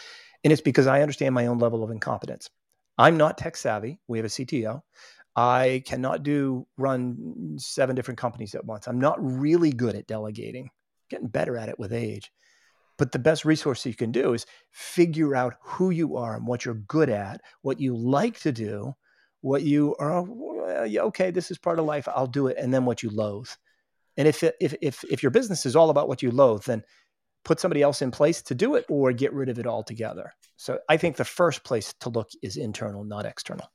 And 0.44 0.54
it's 0.54 0.62
because 0.62 0.88
I 0.88 1.02
understand 1.02 1.34
my 1.34 1.48
own 1.48 1.60
level 1.60 1.84
of 1.84 1.92
incompetence. 1.92 2.50
I'm 2.98 3.18
not 3.18 3.38
tech 3.38 3.58
savvy. 3.58 4.00
We 4.08 4.18
have 4.20 4.26
a 4.26 4.30
CTO. 4.30 4.82
I 5.36 5.84
cannot 5.86 6.24
do 6.24 6.66
run 6.78 7.56
seven 7.58 7.96
different 7.96 8.20
companies 8.20 8.56
at 8.56 8.66
once. 8.66 8.88
I'm 8.88 9.00
not 9.00 9.18
really 9.20 9.72
good 9.72 9.96
at 9.96 10.08
delegating. 10.08 10.70
Getting 11.10 11.28
better 11.28 11.58
at 11.58 11.70
it 11.70 11.78
with 11.78 11.92
age. 11.92 12.32
But 12.98 13.12
the 13.12 13.20
best 13.20 13.44
resource 13.44 13.86
you 13.86 13.94
can 13.94 14.12
do 14.12 14.34
is 14.34 14.46
figure 14.72 15.36
out 15.36 15.56
who 15.62 15.90
you 15.90 16.16
are 16.16 16.36
and 16.36 16.48
what 16.48 16.64
you're 16.64 16.76
good 16.76 17.10
at, 17.10 17.42
what 17.62 17.82
you 17.82 17.96
like 17.96 18.40
to 18.42 18.54
do, 18.54 18.94
what 19.46 19.62
you 19.62 19.96
are 20.00 20.28
okay 20.98 21.30
this 21.30 21.52
is 21.52 21.58
part 21.60 21.78
of 21.78 21.86
life 21.86 22.08
i'll 22.16 22.26
do 22.26 22.48
it 22.48 22.58
and 22.60 22.74
then 22.74 22.84
what 22.84 23.04
you 23.04 23.12
loathe. 23.12 23.50
And 24.18 24.28
if 24.28 24.44
if 24.60 24.74
if 24.82 25.04
if 25.04 25.22
your 25.22 25.30
business 25.30 25.68
is 25.68 25.76
all 25.76 25.92
about 25.92 26.08
what 26.08 26.24
you 26.24 26.32
loathe 26.32 26.64
then 26.64 26.84
put 27.44 27.60
somebody 27.60 27.84
else 27.84 28.02
in 28.02 28.10
place 28.10 28.42
to 28.42 28.56
do 28.56 28.74
it 28.74 28.86
or 28.90 29.14
get 29.14 29.32
rid 29.34 29.50
of 29.50 29.60
it 29.60 29.68
altogether. 29.68 30.34
So 30.58 30.80
i 30.90 30.98
think 30.98 31.16
the 31.16 31.24
first 31.24 31.64
place 31.64 31.94
to 32.00 32.10
look 32.10 32.30
is 32.42 32.58
internal 32.58 33.04
not 33.04 33.26
external. 33.26 33.72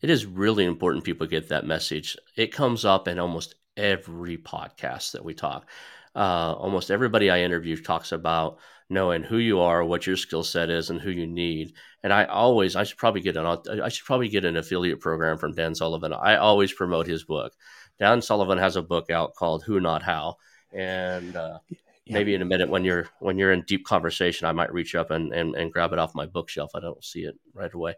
It 0.00 0.08
is 0.08 0.24
really 0.24 0.64
important 0.64 1.04
people 1.04 1.26
get 1.26 1.50
that 1.50 1.66
message. 1.66 2.16
It 2.34 2.54
comes 2.54 2.86
up 2.86 3.06
in 3.06 3.18
almost 3.18 3.56
every 3.76 4.38
podcast 4.38 5.12
that 5.12 5.24
we 5.24 5.34
talk. 5.34 5.68
Uh, 6.16 6.54
almost 6.54 6.90
everybody 6.90 7.28
i 7.30 7.40
interview 7.40 7.76
talks 7.76 8.12
about 8.12 8.58
knowing 8.90 9.22
who 9.22 9.38
you 9.38 9.60
are, 9.60 9.84
what 9.84 10.06
your 10.06 10.16
skill 10.16 10.42
set 10.42 10.68
is, 10.68 10.90
and 10.90 11.00
who 11.00 11.10
you 11.10 11.26
need. 11.26 11.72
And 12.02 12.12
I 12.12 12.24
always, 12.24 12.76
I 12.76 12.84
should 12.84 12.98
probably 12.98 13.20
get 13.20 13.36
an, 13.36 13.46
I 13.46 13.88
should 13.88 14.04
probably 14.04 14.28
get 14.28 14.44
an 14.44 14.56
affiliate 14.56 15.00
program 15.00 15.38
from 15.38 15.54
Dan 15.54 15.74
Sullivan. 15.74 16.12
I 16.12 16.36
always 16.36 16.72
promote 16.72 17.06
his 17.06 17.24
book. 17.24 17.52
Dan 17.98 18.20
Sullivan 18.20 18.58
has 18.58 18.76
a 18.76 18.82
book 18.82 19.10
out 19.10 19.34
called 19.34 19.62
Who 19.64 19.78
Not 19.78 20.02
How, 20.02 20.36
and 20.72 21.36
uh, 21.36 21.58
yeah. 21.68 22.14
maybe 22.14 22.34
in 22.34 22.42
a 22.42 22.46
minute 22.46 22.70
when 22.70 22.84
you're 22.84 23.08
when 23.20 23.38
you're 23.38 23.52
in 23.52 23.62
deep 23.66 23.84
conversation, 23.84 24.46
I 24.46 24.52
might 24.52 24.72
reach 24.72 24.94
up 24.94 25.10
and, 25.10 25.32
and 25.32 25.54
and 25.54 25.72
grab 25.72 25.92
it 25.92 25.98
off 25.98 26.14
my 26.14 26.26
bookshelf. 26.26 26.70
I 26.74 26.80
don't 26.80 27.04
see 27.04 27.20
it 27.20 27.38
right 27.52 27.72
away, 27.72 27.94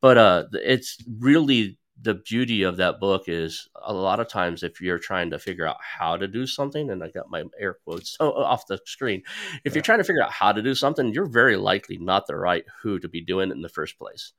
but 0.00 0.18
uh, 0.18 0.44
it's 0.52 0.98
really 1.18 1.78
the 2.00 2.14
beauty 2.14 2.62
of 2.62 2.76
that 2.76 3.00
book 3.00 3.24
is 3.26 3.68
a 3.82 3.92
lot 3.92 4.20
of 4.20 4.28
times 4.28 4.62
if 4.62 4.80
you're 4.80 4.98
trying 4.98 5.30
to 5.30 5.38
figure 5.38 5.66
out 5.66 5.78
how 5.80 6.16
to 6.16 6.28
do 6.28 6.46
something 6.46 6.90
and 6.90 7.02
i 7.02 7.08
got 7.08 7.30
my 7.30 7.42
air 7.58 7.78
quotes 7.84 8.16
off 8.20 8.66
the 8.66 8.78
screen 8.84 9.22
if 9.64 9.72
yeah. 9.72 9.76
you're 9.76 9.82
trying 9.82 9.98
to 9.98 10.04
figure 10.04 10.22
out 10.22 10.30
how 10.30 10.52
to 10.52 10.62
do 10.62 10.74
something 10.74 11.12
you're 11.12 11.26
very 11.26 11.56
likely 11.56 11.96
not 11.98 12.26
the 12.26 12.36
right 12.36 12.64
who 12.82 12.98
to 12.98 13.08
be 13.08 13.20
doing 13.20 13.50
it 13.50 13.54
in 13.54 13.62
the 13.62 13.68
first 13.68 13.98
place 13.98 14.32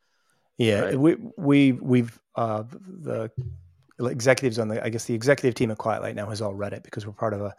yeah 0.57 0.81
right? 0.81 0.99
we 0.99 1.15
we 1.37 1.71
we've 1.71 2.19
uh 2.35 2.63
the 2.87 3.31
executives 3.99 4.59
on 4.59 4.67
the 4.67 4.83
i 4.83 4.89
guess 4.89 5.05
the 5.05 5.15
executive 5.15 5.55
team 5.55 5.71
at 5.71 5.77
quiet 5.77 6.01
light 6.01 6.15
now 6.15 6.29
has 6.29 6.41
all 6.41 6.53
read 6.53 6.73
it 6.73 6.83
because 6.83 7.05
we're 7.05 7.13
part 7.13 7.33
of 7.33 7.41
a 7.41 7.55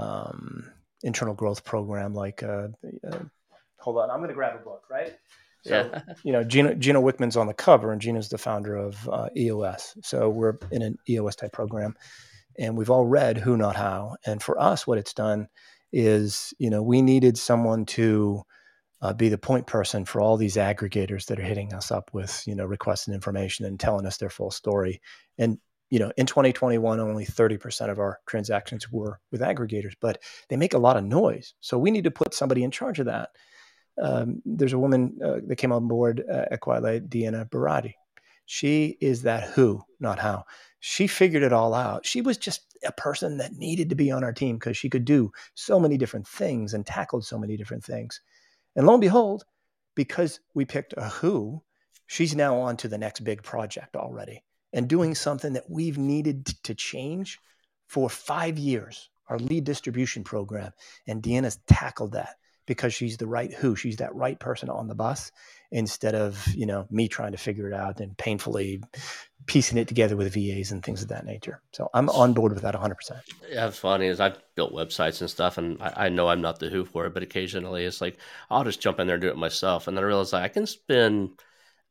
um 0.00 0.70
internal 1.02 1.34
growth 1.34 1.64
program 1.64 2.14
like 2.14 2.42
uh, 2.42 2.68
uh 3.10 3.18
hold 3.78 3.98
on 3.98 4.10
i'm 4.10 4.18
going 4.18 4.28
to 4.28 4.34
grab 4.34 4.58
a 4.58 4.64
book 4.64 4.84
right 4.90 5.18
so, 5.66 5.90
yeah. 5.92 6.14
you 6.24 6.32
know, 6.32 6.44
Gina, 6.44 6.74
Gino 6.74 7.00
Wickman's 7.00 7.36
on 7.36 7.46
the 7.46 7.54
cover, 7.54 7.92
and 7.92 8.00
Gina's 8.00 8.28
the 8.28 8.38
founder 8.38 8.76
of 8.76 9.08
uh, 9.08 9.28
EOS. 9.36 9.96
So 10.02 10.28
we're 10.28 10.58
in 10.70 10.82
an 10.82 10.98
EOS 11.08 11.36
type 11.36 11.52
program, 11.52 11.94
and 12.58 12.76
we've 12.76 12.90
all 12.90 13.06
read 13.06 13.38
Who 13.38 13.56
Not 13.56 13.76
How. 13.76 14.16
And 14.24 14.42
for 14.42 14.60
us, 14.60 14.86
what 14.86 14.98
it's 14.98 15.14
done 15.14 15.48
is, 15.92 16.54
you 16.58 16.70
know, 16.70 16.82
we 16.82 17.02
needed 17.02 17.38
someone 17.38 17.86
to 17.86 18.42
uh, 19.02 19.12
be 19.12 19.28
the 19.28 19.38
point 19.38 19.66
person 19.66 20.04
for 20.04 20.20
all 20.20 20.36
these 20.36 20.56
aggregators 20.56 21.26
that 21.26 21.38
are 21.38 21.44
hitting 21.44 21.72
us 21.74 21.90
up 21.90 22.10
with, 22.12 22.42
you 22.46 22.54
know, 22.54 22.64
requesting 22.64 23.14
information 23.14 23.66
and 23.66 23.78
telling 23.78 24.06
us 24.06 24.16
their 24.16 24.30
full 24.30 24.50
story. 24.50 25.00
And 25.38 25.58
you 25.90 26.00
know, 26.00 26.10
in 26.16 26.26
2021, 26.26 26.98
only 26.98 27.24
30% 27.24 27.90
of 27.90 27.98
our 27.98 28.18
transactions 28.26 28.90
were 28.90 29.20
with 29.30 29.40
aggregators, 29.40 29.92
but 30.00 30.20
they 30.48 30.56
make 30.56 30.74
a 30.74 30.78
lot 30.78 30.96
of 30.96 31.04
noise. 31.04 31.54
So 31.60 31.78
we 31.78 31.92
need 31.92 32.04
to 32.04 32.10
put 32.10 32.34
somebody 32.34 32.64
in 32.64 32.72
charge 32.72 32.98
of 32.98 33.06
that 33.06 33.30
um, 34.02 34.42
there's 34.44 34.72
a 34.72 34.78
woman 34.78 35.18
uh, 35.24 35.38
that 35.46 35.56
came 35.56 35.72
on 35.72 35.88
board 35.88 36.22
uh, 36.30 36.44
at 36.50 36.66
Light, 36.66 37.08
Deanna 37.08 37.48
Barati. 37.48 37.94
She 38.46 38.96
is 39.00 39.22
that 39.22 39.50
who, 39.50 39.82
not 39.98 40.18
how. 40.18 40.44
She 40.80 41.06
figured 41.06 41.42
it 41.42 41.52
all 41.52 41.74
out. 41.74 42.06
She 42.06 42.20
was 42.20 42.38
just 42.38 42.62
a 42.84 42.92
person 42.92 43.38
that 43.38 43.54
needed 43.54 43.88
to 43.88 43.96
be 43.96 44.10
on 44.10 44.22
our 44.22 44.32
team 44.32 44.56
because 44.56 44.76
she 44.76 44.88
could 44.88 45.04
do 45.04 45.32
so 45.54 45.80
many 45.80 45.96
different 45.96 46.28
things 46.28 46.74
and 46.74 46.86
tackled 46.86 47.24
so 47.24 47.38
many 47.38 47.56
different 47.56 47.84
things. 47.84 48.20
And 48.76 48.86
lo 48.86 48.94
and 48.94 49.00
behold, 49.00 49.44
because 49.96 50.40
we 50.54 50.64
picked 50.64 50.94
a 50.96 51.08
who, 51.08 51.62
she's 52.06 52.36
now 52.36 52.56
on 52.58 52.76
to 52.78 52.88
the 52.88 52.98
next 52.98 53.20
big 53.20 53.42
project 53.42 53.96
already 53.96 54.44
and 54.72 54.88
doing 54.88 55.14
something 55.14 55.54
that 55.54 55.68
we've 55.68 55.98
needed 55.98 56.46
to 56.64 56.74
change 56.74 57.38
for 57.88 58.08
five 58.10 58.58
years, 58.58 59.10
our 59.28 59.38
lead 59.38 59.64
distribution 59.64 60.22
program. 60.22 60.72
And 61.08 61.22
Deanna's 61.22 61.58
tackled 61.66 62.12
that 62.12 62.36
because 62.66 62.92
she's 62.92 63.16
the 63.16 63.26
right 63.26 63.52
who 63.52 63.76
she's 63.76 63.96
that 63.96 64.14
right 64.14 64.38
person 64.38 64.68
on 64.68 64.88
the 64.88 64.94
bus 64.94 65.32
instead 65.70 66.14
of 66.14 66.46
you 66.54 66.66
know 66.66 66.86
me 66.90 67.08
trying 67.08 67.32
to 67.32 67.38
figure 67.38 67.68
it 67.68 67.74
out 67.74 68.00
and 68.00 68.16
painfully 68.18 68.82
piecing 69.46 69.78
it 69.78 69.88
together 69.88 70.16
with 70.16 70.32
vas 70.34 70.72
and 70.72 70.84
things 70.84 71.02
of 71.02 71.08
that 71.08 71.24
nature. 71.24 71.60
So 71.72 71.88
i'm 71.94 72.08
on 72.10 72.32
board 72.32 72.52
with 72.52 72.62
that 72.62 72.74
100% 72.74 72.94
yeah 73.50 73.68
it's 73.68 73.78
funny 73.78 74.06
is 74.06 74.20
i've 74.20 74.38
built 74.54 74.72
websites 74.72 75.20
and 75.20 75.30
stuff 75.30 75.58
and 75.58 75.80
I, 75.82 76.06
I, 76.06 76.08
know 76.08 76.28
i'm 76.28 76.40
not 76.40 76.58
the 76.58 76.68
who 76.68 76.84
for 76.84 77.06
it 77.06 77.14
but 77.14 77.22
occasionally 77.22 77.84
it's 77.84 78.00
like 78.00 78.18
i'll 78.50 78.64
just 78.64 78.80
jump 78.80 79.00
in 79.00 79.06
there 79.06 79.14
and 79.14 79.22
do 79.22 79.28
it 79.28 79.36
myself 79.36 79.86
and 79.86 79.96
then 79.96 80.04
i 80.04 80.06
realize 80.06 80.32
like, 80.32 80.44
i 80.44 80.48
can 80.48 80.66
spend 80.66 81.30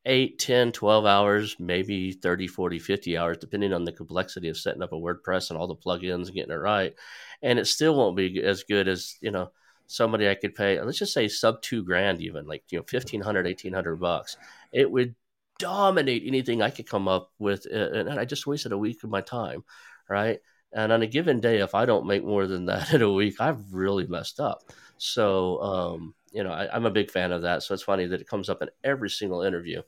8 0.06 0.38
10 0.38 0.72
12 0.72 1.06
hours 1.06 1.56
maybe 1.60 2.12
30 2.12 2.48
40 2.48 2.80
50 2.80 3.18
hours 3.18 3.38
depending 3.38 3.74
on 3.74 3.86
the 3.86 3.92
complexity 3.92 4.50
of 4.50 4.58
setting 4.58 4.84
up 4.84 4.94
a 4.94 4.96
wordpress 4.96 5.50
and 5.50 5.58
all 5.58 5.68
the 5.68 5.76
plugins 5.76 6.28
and 6.28 6.36
getting 6.36 6.52
it 6.52 6.56
right 6.56 6.94
and 7.42 7.58
it 7.60 7.66
still 7.66 7.96
won't 7.96 8.18
be 8.18 8.42
as 8.44 8.64
good 8.64 8.88
as 8.88 9.16
you 9.22 9.32
know 9.32 9.50
somebody 9.88 10.30
I 10.30 10.36
could 10.36 10.56
pay, 10.56 10.82
let's 10.82 11.00
just 11.00 11.14
say 11.14 11.28
sub 11.28 11.62
two 11.62 11.84
grand, 11.84 12.22
even 12.22 12.48
like, 12.48 12.64
you 12.70 12.78
know, 12.78 12.86
1500, 12.90 13.46
1800 13.46 13.96
bucks, 13.98 14.38
it 14.72 14.90
would 14.90 15.16
dominate 15.60 16.24
anything 16.26 16.62
I 16.62 16.70
could 16.70 16.90
come 16.90 17.08
up 17.08 17.32
with. 17.40 17.66
And 17.66 18.10
I 18.20 18.26
just 18.26 18.48
wasted 18.48 18.72
a 18.72 18.78
week 18.78 19.04
of 19.04 19.10
my 19.10 19.22
time. 19.22 19.64
Right. 20.10 20.40
And 20.74 20.92
on 20.92 21.02
a 21.02 21.08
given 21.08 21.40
day, 21.40 21.60
if 21.60 21.74
I 21.74 21.86
don't 21.86 22.06
make 22.06 22.24
more 22.24 22.48
than 22.48 22.66
that 22.68 22.94
in 22.94 23.02
a 23.02 23.12
week, 23.12 23.40
I've 23.40 23.74
really 23.74 24.08
messed 24.08 24.40
up. 24.40 24.64
So, 24.98 25.62
um, 25.62 26.16
you 26.32 26.44
know, 26.44 26.52
I, 26.52 26.76
am 26.76 26.86
a 26.86 26.92
big 26.92 27.12
fan 27.12 27.32
of 27.32 27.44
that. 27.44 27.64
So 27.64 27.74
it's 27.74 27.84
funny 27.84 28.06
that 28.08 28.22
it 28.22 28.28
comes 28.28 28.50
up 28.50 28.62
in 28.62 28.70
every 28.84 29.10
single 29.10 29.42
interview. 29.42 29.82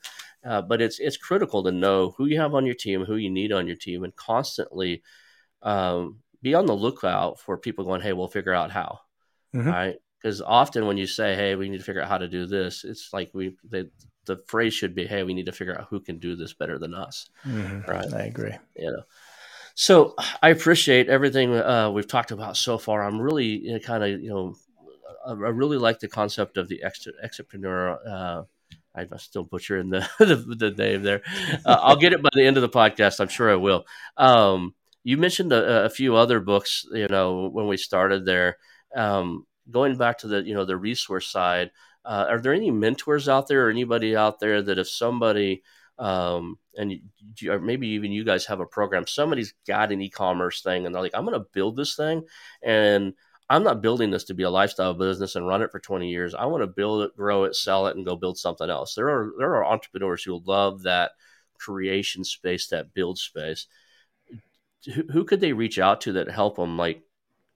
Uh, 0.46 0.62
but 0.62 0.82
it's 0.82 1.00
it's 1.00 1.18
critical 1.18 1.64
to 1.64 1.72
know 1.72 2.14
who 2.18 2.26
you 2.26 2.40
have 2.40 2.56
on 2.56 2.66
your 2.66 2.76
team, 2.76 3.04
who 3.04 3.16
you 3.18 3.30
need 3.30 3.52
on 3.52 3.68
your 3.68 3.76
team, 3.76 4.04
and 4.04 4.16
constantly 4.16 5.04
um, 5.62 6.20
be 6.42 6.54
on 6.54 6.66
the 6.66 6.76
lookout 6.76 7.40
for 7.40 7.58
people 7.58 7.84
going, 7.84 8.02
"Hey, 8.02 8.14
we'll 8.14 8.28
figure 8.28 8.54
out 8.54 8.72
how." 8.72 9.00
Mm-hmm. 9.56 9.70
Right? 9.70 9.96
Because 10.22 10.42
often 10.42 10.88
when 10.88 10.98
you 10.98 11.08
say, 11.08 11.36
"Hey, 11.36 11.56
we 11.56 11.70
need 11.70 11.78
to 11.78 11.84
figure 11.84 12.02
out 12.02 12.10
how 12.10 12.18
to 12.18 12.28
do 12.28 12.46
this," 12.46 12.84
it's 12.84 13.12
like 13.14 13.32
we 13.34 13.56
they, 13.64 13.86
the 14.26 14.42
phrase 14.48 14.74
should 14.74 14.96
be, 14.96 15.06
"Hey, 15.06 15.24
we 15.24 15.34
need 15.34 15.46
to 15.46 15.52
figure 15.52 15.78
out 15.78 15.88
who 15.90 16.00
can 16.00 16.20
do 16.20 16.36
this 16.36 16.54
better 16.54 16.78
than 16.80 16.94
us." 16.94 17.30
Mm-hmm. 17.46 17.90
Right? 17.90 18.14
I 18.14 18.24
agree. 18.24 18.56
You 18.76 18.92
know. 18.92 19.04
So 19.76 20.16
I 20.42 20.50
appreciate 20.50 21.08
everything 21.08 21.54
uh, 21.54 21.92
we've 21.92 22.08
talked 22.08 22.32
about 22.32 22.58
so 22.58 22.80
far. 22.80 23.04
I'm 23.04 23.22
really 23.22 23.46
you 23.46 23.74
know, 23.74 23.80
kind 23.80 24.04
of 24.04 24.10
you 24.22 24.30
know 24.30 24.56
I 25.28 25.34
really 25.34 25.78
like 25.78 26.00
the 26.00 26.08
concept 26.08 26.58
of 26.58 26.68
the 26.68 26.84
ex- 26.84 27.08
entrepreneur. 27.24 28.00
Uh, 28.08 28.44
I'm 28.96 29.18
still 29.20 29.44
butchering 29.44 29.90
the, 29.90 30.08
the, 30.20 30.36
the 30.36 30.72
name 30.72 31.04
there. 31.04 31.22
Uh, 31.66 31.78
I'll 31.82 31.98
get 31.98 32.14
it 32.14 32.22
by 32.22 32.30
the 32.34 32.46
end 32.46 32.58
of 32.58 32.62
the 32.62 32.70
podcast. 32.70 33.20
I'm 33.20 33.28
sure 33.28 33.52
I 33.52 33.56
will. 33.56 33.86
Um, 34.16 34.74
you 35.04 35.18
mentioned 35.18 35.54
a, 35.54 35.86
a, 35.86 35.90
few 35.90 36.16
other 36.16 36.40
books, 36.40 36.86
you 36.92 37.08
know, 37.08 37.50
when 37.50 37.68
we 37.68 37.78
started 37.78 38.26
there. 38.26 38.58
Um, 38.96 39.46
going 39.70 39.98
back 39.98 40.20
to 40.20 40.28
the, 40.28 40.44
you 40.44 40.54
know, 40.54 40.66
the 40.66 40.78
resource 40.78 41.28
side, 41.28 41.72
uh, 42.06 42.26
are 42.30 42.40
there 42.40 42.54
any 42.54 42.72
mentors 42.72 43.28
out 43.28 43.48
there 43.48 43.68
or 43.68 43.70
anybody 43.70 44.16
out 44.16 44.40
there 44.40 44.62
that 44.62 44.80
if 44.80 44.90
somebody, 44.90 45.64
um, 46.00 46.58
and 46.78 47.00
you, 47.38 47.52
or 47.52 47.60
maybe 47.60 47.90
even 47.90 48.12
you 48.12 48.24
guys 48.24 48.46
have 48.46 48.60
a 48.60 48.66
program, 48.66 49.06
somebody's 49.08 49.54
got 49.68 49.92
an 49.92 50.02
e-commerce 50.02 50.62
thing 50.62 50.86
and 50.86 50.96
they're 50.96 51.02
like, 51.02 51.16
I'm 51.16 51.26
going 51.26 51.40
to 51.40 51.48
build 51.54 51.76
this 51.76 51.96
thing 51.96 52.24
and 52.64 53.14
I'm 53.50 53.64
not 53.64 53.82
building 53.82 54.12
this 54.12 54.26
to 54.26 54.34
be 54.34 54.44
a 54.44 54.50
lifestyle 54.50 54.94
business 54.94 55.36
and 55.36 55.48
run 55.48 55.62
it 55.62 55.72
for 55.72 55.80
20 55.80 56.10
years. 56.10 56.36
I 56.36 56.46
want 56.46 56.64
to 56.64 56.68
build 56.68 57.04
it, 57.04 57.16
grow 57.16 57.46
it, 57.46 57.56
sell 57.56 57.88
it, 57.88 57.96
and 57.96 58.06
go 58.06 58.16
build 58.16 58.38
something 58.38 58.70
else. 58.70 58.94
There 58.94 59.08
are 59.08 59.32
there 59.38 59.56
are 59.56 59.66
entrepreneurs 59.66 60.24
who 60.24 60.42
love 60.46 60.84
that 60.84 61.12
creation 61.58 62.24
space, 62.24 62.68
that 62.68 62.94
build 62.94 63.18
space. 63.18 63.68
Who, 64.94 65.04
who 65.12 65.24
could 65.24 65.40
they 65.40 65.54
reach 65.54 65.80
out 65.80 66.02
to 66.02 66.14
that 66.14 66.30
help 66.30 66.58
them 66.58 66.78
like 66.78 67.04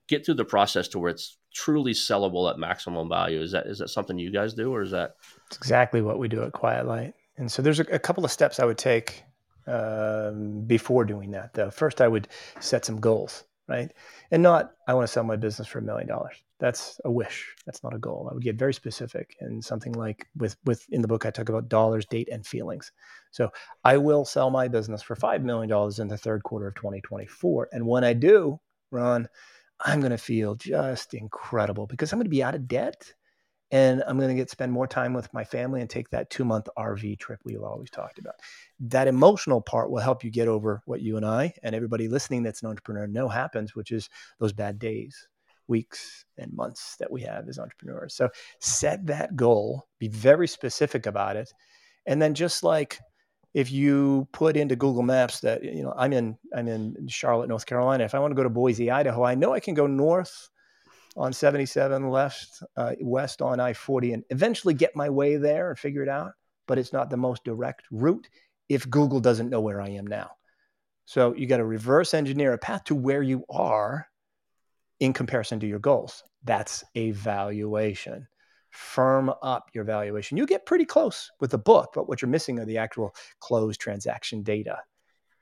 get 0.08 0.24
through 0.24 0.34
the 0.34 0.44
process 0.44 0.88
to 0.88 0.98
where 0.98 1.10
it's 1.10 1.38
truly 1.54 1.92
sellable 1.92 2.50
at 2.50 2.58
maximum 2.58 3.08
value? 3.08 3.40
Is 3.40 3.52
that 3.52 3.66
is 3.66 3.78
that 3.78 3.88
something 3.88 4.18
you 4.18 4.32
guys 4.32 4.54
do, 4.54 4.72
or 4.72 4.82
is 4.82 4.90
that? 4.90 5.16
It's 5.46 5.56
exactly 5.56 6.02
what 6.02 6.18
we 6.18 6.28
do 6.28 6.42
at 6.42 6.52
Quiet 6.52 6.86
Light. 6.86 7.14
And 7.38 7.50
so 7.50 7.62
there's 7.62 7.80
a, 7.80 7.84
a 7.84 7.98
couple 7.98 8.24
of 8.24 8.30
steps 8.30 8.60
I 8.60 8.64
would 8.64 8.78
take 8.78 9.24
um, 9.66 10.62
before 10.66 11.04
doing 11.04 11.30
that. 11.32 11.54
Though 11.54 11.70
first, 11.70 12.00
I 12.00 12.08
would 12.08 12.28
set 12.60 12.84
some 12.84 13.00
goals 13.00 13.44
right? 13.68 13.92
And 14.30 14.42
not, 14.42 14.72
I 14.88 14.94
want 14.94 15.06
to 15.06 15.12
sell 15.12 15.24
my 15.24 15.36
business 15.36 15.68
for 15.68 15.78
a 15.78 15.82
million 15.82 16.08
dollars. 16.08 16.36
That's 16.58 17.00
a 17.04 17.10
wish. 17.10 17.54
That's 17.66 17.82
not 17.82 17.94
a 17.94 17.98
goal. 17.98 18.28
I 18.30 18.34
would 18.34 18.42
get 18.42 18.56
very 18.56 18.74
specific 18.74 19.36
and 19.40 19.64
something 19.64 19.92
like 19.92 20.28
with 20.36 20.56
with 20.64 20.86
in 20.90 21.02
the 21.02 21.08
book 21.08 21.26
I 21.26 21.30
talk 21.30 21.48
about 21.48 21.68
dollars, 21.68 22.06
date, 22.06 22.28
and 22.30 22.46
feelings. 22.46 22.92
So 23.30 23.50
I 23.84 23.96
will 23.96 24.24
sell 24.24 24.50
my 24.50 24.68
business 24.68 25.02
for 25.02 25.16
five 25.16 25.42
million 25.42 25.68
dollars 25.68 25.98
in 25.98 26.08
the 26.08 26.18
third 26.18 26.42
quarter 26.42 26.68
of 26.68 26.74
2024. 26.76 27.70
And 27.72 27.86
when 27.86 28.04
I 28.04 28.12
do, 28.12 28.60
Ron, 28.90 29.28
I'm 29.84 30.00
going 30.00 30.12
to 30.12 30.18
feel 30.18 30.54
just 30.54 31.14
incredible 31.14 31.86
because 31.86 32.12
I'm 32.12 32.18
going 32.18 32.26
to 32.26 32.30
be 32.30 32.42
out 32.42 32.54
of 32.54 32.68
debt 32.68 33.12
and 33.72 34.04
I'm 34.06 34.18
going 34.18 34.28
to 34.28 34.34
get 34.34 34.50
spend 34.50 34.70
more 34.70 34.86
time 34.86 35.14
with 35.14 35.32
my 35.32 35.44
family 35.44 35.80
and 35.80 35.88
take 35.88 36.10
that 36.10 36.30
two 36.30 36.44
month 36.44 36.68
RV 36.78 37.18
trip 37.18 37.40
we've 37.44 37.62
always 37.62 37.90
talked 37.90 38.18
about. 38.18 38.34
That 38.80 39.08
emotional 39.08 39.60
part 39.60 39.90
will 39.90 40.02
help 40.02 40.22
you 40.22 40.30
get 40.30 40.46
over 40.46 40.82
what 40.84 41.00
you 41.00 41.16
and 41.16 41.26
I 41.26 41.54
and 41.62 41.74
everybody 41.74 42.06
listening 42.06 42.42
that's 42.42 42.62
an 42.62 42.68
entrepreneur 42.68 43.06
know 43.06 43.28
happens, 43.28 43.74
which 43.74 43.90
is 43.90 44.10
those 44.38 44.52
bad 44.52 44.78
days, 44.78 45.26
weeks, 45.68 46.26
and 46.36 46.52
months 46.52 46.96
that 46.98 47.10
we 47.10 47.22
have 47.22 47.48
as 47.48 47.58
entrepreneurs. 47.58 48.14
So 48.14 48.28
set 48.60 49.06
that 49.06 49.36
goal, 49.36 49.88
be 49.98 50.08
very 50.08 50.46
specific 50.46 51.06
about 51.06 51.36
it, 51.36 51.50
and 52.06 52.20
then 52.20 52.34
just 52.34 52.62
like 52.62 52.98
if 53.54 53.70
you 53.70 54.26
put 54.32 54.56
into 54.56 54.76
Google 54.76 55.02
Maps 55.02 55.40
that 55.40 55.62
you 55.62 55.82
know 55.82 55.94
I'm 55.96 56.12
in 56.12 56.38
I'm 56.54 56.68
in 56.68 57.06
Charlotte, 57.08 57.48
North 57.48 57.66
Carolina. 57.66 58.04
If 58.04 58.14
I 58.14 58.18
want 58.18 58.32
to 58.32 58.36
go 58.36 58.42
to 58.42 58.50
Boise, 58.50 58.90
Idaho, 58.90 59.24
I 59.24 59.34
know 59.34 59.52
I 59.52 59.60
can 59.60 59.74
go 59.74 59.86
north 59.86 60.48
on 61.16 61.32
77 61.32 62.08
left 62.08 62.62
uh, 62.76 62.92
west 63.00 63.42
on 63.42 63.60
I-40 63.60 64.14
and 64.14 64.24
eventually 64.30 64.72
get 64.72 64.96
my 64.96 65.10
way 65.10 65.36
there 65.36 65.68
and 65.68 65.78
figure 65.78 66.02
it 66.02 66.08
out. 66.08 66.32
But 66.66 66.78
it's 66.78 66.92
not 66.92 67.10
the 67.10 67.18
most 67.18 67.44
direct 67.44 67.82
route 67.90 68.28
if 68.68 68.88
Google 68.88 69.20
doesn't 69.20 69.50
know 69.50 69.60
where 69.60 69.80
I 69.80 69.90
am 69.90 70.06
now. 70.06 70.30
So 71.04 71.34
you 71.34 71.46
got 71.46 71.58
to 71.58 71.64
reverse 71.64 72.14
engineer 72.14 72.54
a 72.54 72.58
path 72.58 72.84
to 72.84 72.94
where 72.94 73.22
you 73.22 73.44
are 73.50 74.06
in 75.00 75.12
comparison 75.12 75.60
to 75.60 75.66
your 75.66 75.80
goals. 75.80 76.22
That's 76.44 76.84
a 76.94 77.10
valuation. 77.10 78.26
Firm 78.72 79.32
up 79.42 79.70
your 79.72 79.84
valuation. 79.84 80.36
You 80.36 80.46
get 80.46 80.66
pretty 80.66 80.84
close 80.84 81.30
with 81.40 81.52
the 81.52 81.58
book, 81.58 81.92
but 81.94 82.08
what 82.08 82.20
you're 82.20 82.28
missing 82.28 82.58
are 82.58 82.64
the 82.64 82.78
actual 82.78 83.14
closed 83.40 83.80
transaction 83.80 84.42
data 84.42 84.78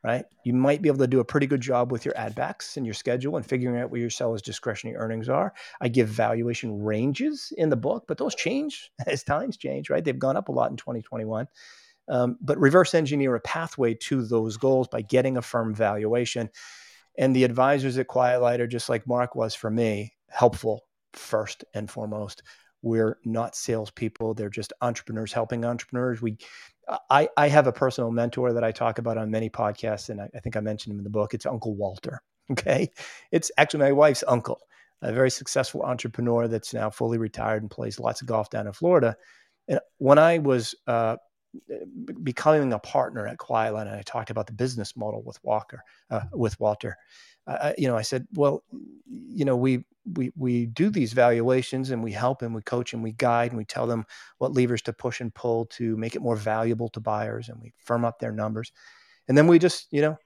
right? 0.02 0.24
You 0.44 0.54
might 0.54 0.80
be 0.80 0.88
able 0.88 0.98
to 0.98 1.06
do 1.06 1.20
a 1.20 1.24
pretty 1.24 1.46
good 1.46 1.60
job 1.60 1.92
with 1.92 2.04
your 2.04 2.16
ad 2.16 2.34
backs 2.34 2.76
and 2.76 2.86
your 2.86 2.94
schedule 2.94 3.36
and 3.36 3.44
figuring 3.44 3.80
out 3.80 3.90
where 3.90 4.00
your 4.00 4.10
seller's 4.10 4.42
discretionary 4.42 4.96
earnings 4.96 5.28
are. 5.28 5.52
I 5.80 5.88
give 5.88 6.08
valuation 6.08 6.82
ranges 6.82 7.52
in 7.56 7.68
the 7.68 7.76
book, 7.76 8.04
but 8.08 8.18
those 8.18 8.34
change 8.34 8.90
as 9.06 9.22
times 9.22 9.56
change, 9.56 9.90
right? 9.90 10.02
They've 10.02 10.18
gone 10.18 10.36
up 10.36 10.48
a 10.48 10.52
lot 10.52 10.70
in 10.70 10.76
2021. 10.76 11.46
Um, 12.08 12.38
but 12.40 12.58
reverse 12.58 12.94
engineer 12.94 13.34
a 13.34 13.40
pathway 13.40 13.94
to 13.94 14.24
those 14.24 14.56
goals 14.56 14.88
by 14.88 15.02
getting 15.02 15.36
a 15.36 15.42
firm 15.42 15.74
valuation. 15.74 16.48
And 17.18 17.36
the 17.36 17.44
advisors 17.44 17.98
at 17.98 18.08
Quiet 18.08 18.40
Light 18.40 18.60
are 18.60 18.66
just 18.66 18.88
like 18.88 19.06
Mark 19.06 19.34
was 19.36 19.54
for 19.54 19.70
me, 19.70 20.14
helpful 20.28 20.86
first 21.12 21.64
and 21.74 21.90
foremost. 21.90 22.42
We're 22.82 23.18
not 23.24 23.54
salespeople. 23.54 24.34
They're 24.34 24.48
just 24.48 24.72
entrepreneurs 24.80 25.32
helping 25.32 25.64
entrepreneurs. 25.64 26.22
We 26.22 26.38
I, 27.08 27.28
I 27.36 27.48
have 27.48 27.66
a 27.66 27.72
personal 27.72 28.10
mentor 28.10 28.52
that 28.52 28.64
I 28.64 28.72
talk 28.72 28.98
about 28.98 29.16
on 29.16 29.30
many 29.30 29.48
podcasts, 29.48 30.08
and 30.08 30.20
I, 30.20 30.28
I, 30.34 30.40
think 30.40 30.56
I 30.56 30.60
mentioned 30.60 30.92
him 30.92 30.98
in 30.98 31.04
the 31.04 31.10
book. 31.10 31.34
It's 31.34 31.46
Uncle 31.46 31.74
Walter. 31.74 32.22
Okay. 32.50 32.90
It's 33.30 33.52
actually 33.58 33.78
my 33.78 33.92
wife's 33.92 34.24
uncle, 34.26 34.58
a 35.02 35.12
very 35.12 35.30
successful 35.30 35.82
entrepreneur 35.82 36.48
that's 36.48 36.74
now 36.74 36.90
fully 36.90 37.16
retired 37.16 37.62
and 37.62 37.70
plays 37.70 38.00
lots 38.00 38.22
of 38.22 38.26
golf 38.26 38.50
down 38.50 38.66
in 38.66 38.72
Florida. 38.72 39.14
And 39.68 39.78
when 39.98 40.18
I 40.18 40.38
was 40.38 40.74
uh, 40.88 41.18
becoming 42.24 42.72
a 42.72 42.80
partner 42.80 43.24
at 43.28 43.38
Quiet 43.38 43.74
Light, 43.74 43.86
and 43.86 43.94
I 43.94 44.02
talked 44.02 44.30
about 44.30 44.48
the 44.48 44.52
business 44.52 44.96
model 44.96 45.22
with 45.22 45.38
Walker, 45.44 45.84
uh, 46.10 46.22
with 46.32 46.58
Walter, 46.58 46.96
you 47.78 47.88
know, 47.88 47.96
I 47.96 48.02
said, 48.02 48.26
well, 48.34 48.62
you 49.08 49.44
know, 49.44 49.56
we 49.56 49.84
we 50.14 50.32
we 50.36 50.66
do 50.66 50.90
these 50.90 51.12
valuations 51.12 51.90
and 51.90 52.02
we 52.02 52.12
help 52.12 52.42
and 52.42 52.54
we 52.54 52.62
coach 52.62 52.94
and 52.94 53.02
we 53.02 53.12
guide 53.12 53.50
and 53.50 53.58
we 53.58 53.64
tell 53.64 53.86
them 53.86 54.04
what 54.38 54.52
levers 54.52 54.82
to 54.82 54.92
push 54.92 55.20
and 55.20 55.34
pull 55.34 55.66
to 55.66 55.96
make 55.96 56.16
it 56.16 56.22
more 56.22 56.36
valuable 56.36 56.88
to 56.88 57.00
buyers 57.00 57.48
and 57.48 57.60
we 57.60 57.72
firm 57.84 58.04
up 58.04 58.18
their 58.18 58.32
numbers, 58.32 58.72
and 59.28 59.36
then 59.36 59.46
we 59.46 59.58
just 59.58 59.88
you 59.90 60.00
know 60.00 60.16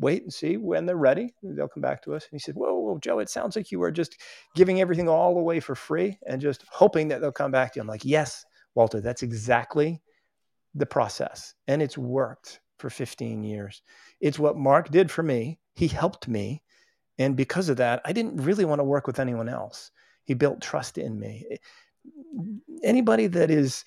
wait 0.00 0.22
and 0.22 0.32
see 0.32 0.56
when 0.56 0.86
they're 0.86 0.96
ready. 0.96 1.34
They'll 1.42 1.68
come 1.68 1.82
back 1.82 2.02
to 2.02 2.14
us. 2.14 2.24
And 2.24 2.32
he 2.32 2.38
said, 2.38 2.54
whoa, 2.54 2.74
whoa, 2.74 2.98
Joe, 2.98 3.18
it 3.18 3.28
sounds 3.28 3.54
like 3.54 3.70
you 3.70 3.82
are 3.82 3.90
just 3.90 4.16
giving 4.56 4.80
everything 4.80 5.08
all 5.08 5.38
away 5.38 5.60
for 5.60 5.74
free 5.74 6.18
and 6.26 6.40
just 6.40 6.64
hoping 6.70 7.08
that 7.08 7.20
they'll 7.20 7.30
come 7.30 7.50
back 7.50 7.72
to 7.72 7.78
you. 7.78 7.82
I'm 7.82 7.86
like, 7.86 8.04
yes, 8.04 8.44
Walter, 8.74 9.00
that's 9.00 9.22
exactly 9.22 10.00
the 10.74 10.86
process. 10.86 11.54
And 11.68 11.82
it's 11.82 11.98
worked 11.98 12.60
for 12.78 12.90
15 12.90 13.44
years. 13.44 13.82
It's 14.20 14.38
what 14.38 14.56
Mark 14.56 14.90
did 14.90 15.10
for 15.10 15.22
me. 15.22 15.59
He 15.74 15.88
helped 15.88 16.28
me. 16.28 16.62
And 17.18 17.36
because 17.36 17.68
of 17.68 17.76
that, 17.78 18.00
I 18.04 18.12
didn't 18.12 18.36
really 18.42 18.64
want 18.64 18.80
to 18.80 18.84
work 18.84 19.06
with 19.06 19.18
anyone 19.18 19.48
else. 19.48 19.90
He 20.24 20.34
built 20.34 20.60
trust 20.60 20.98
in 20.98 21.18
me. 21.18 21.44
Anybody 22.82 23.26
that 23.26 23.50
is 23.50 23.84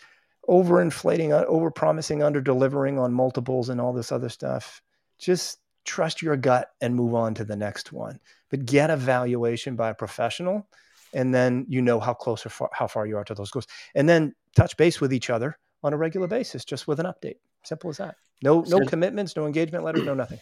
overinflating, 0.47 1.31
uh, 1.31 1.45
over 1.45 1.71
promising, 1.71 2.21
under 2.21 2.41
delivering 2.41 2.99
on 2.99 3.13
multiples 3.13 3.69
and 3.69 3.79
all 3.79 3.93
this 3.93 4.11
other 4.11 4.29
stuff, 4.29 4.81
just 5.17 5.59
trust 5.85 6.21
your 6.21 6.35
gut 6.35 6.71
and 6.81 6.95
move 6.95 7.15
on 7.15 7.33
to 7.35 7.45
the 7.45 7.55
next 7.55 7.91
one. 7.91 8.19
But 8.49 8.65
get 8.65 8.89
a 8.89 8.97
valuation 8.97 9.75
by 9.75 9.89
a 9.89 9.95
professional, 9.95 10.67
and 11.13 11.33
then 11.33 11.65
you 11.69 11.81
know 11.81 11.99
how 11.99 12.13
close 12.13 12.45
or 12.45 12.49
far, 12.49 12.69
how 12.73 12.87
far 12.87 13.07
you 13.07 13.17
are 13.17 13.23
to 13.23 13.33
those 13.33 13.51
goals. 13.51 13.67
And 13.95 14.07
then 14.07 14.35
touch 14.55 14.75
base 14.77 15.01
with 15.01 15.13
each 15.13 15.29
other 15.29 15.57
on 15.81 15.93
a 15.93 15.97
regular 15.97 16.27
basis, 16.27 16.65
just 16.65 16.87
with 16.87 16.99
an 16.99 17.05
update. 17.05 17.37
Simple 17.63 17.89
as 17.89 17.97
that. 17.97 18.15
No, 18.41 18.61
no 18.67 18.79
commitments, 18.85 19.35
no 19.35 19.45
engagement 19.45 19.83
letters, 19.83 20.03
no 20.03 20.13
nothing. 20.13 20.39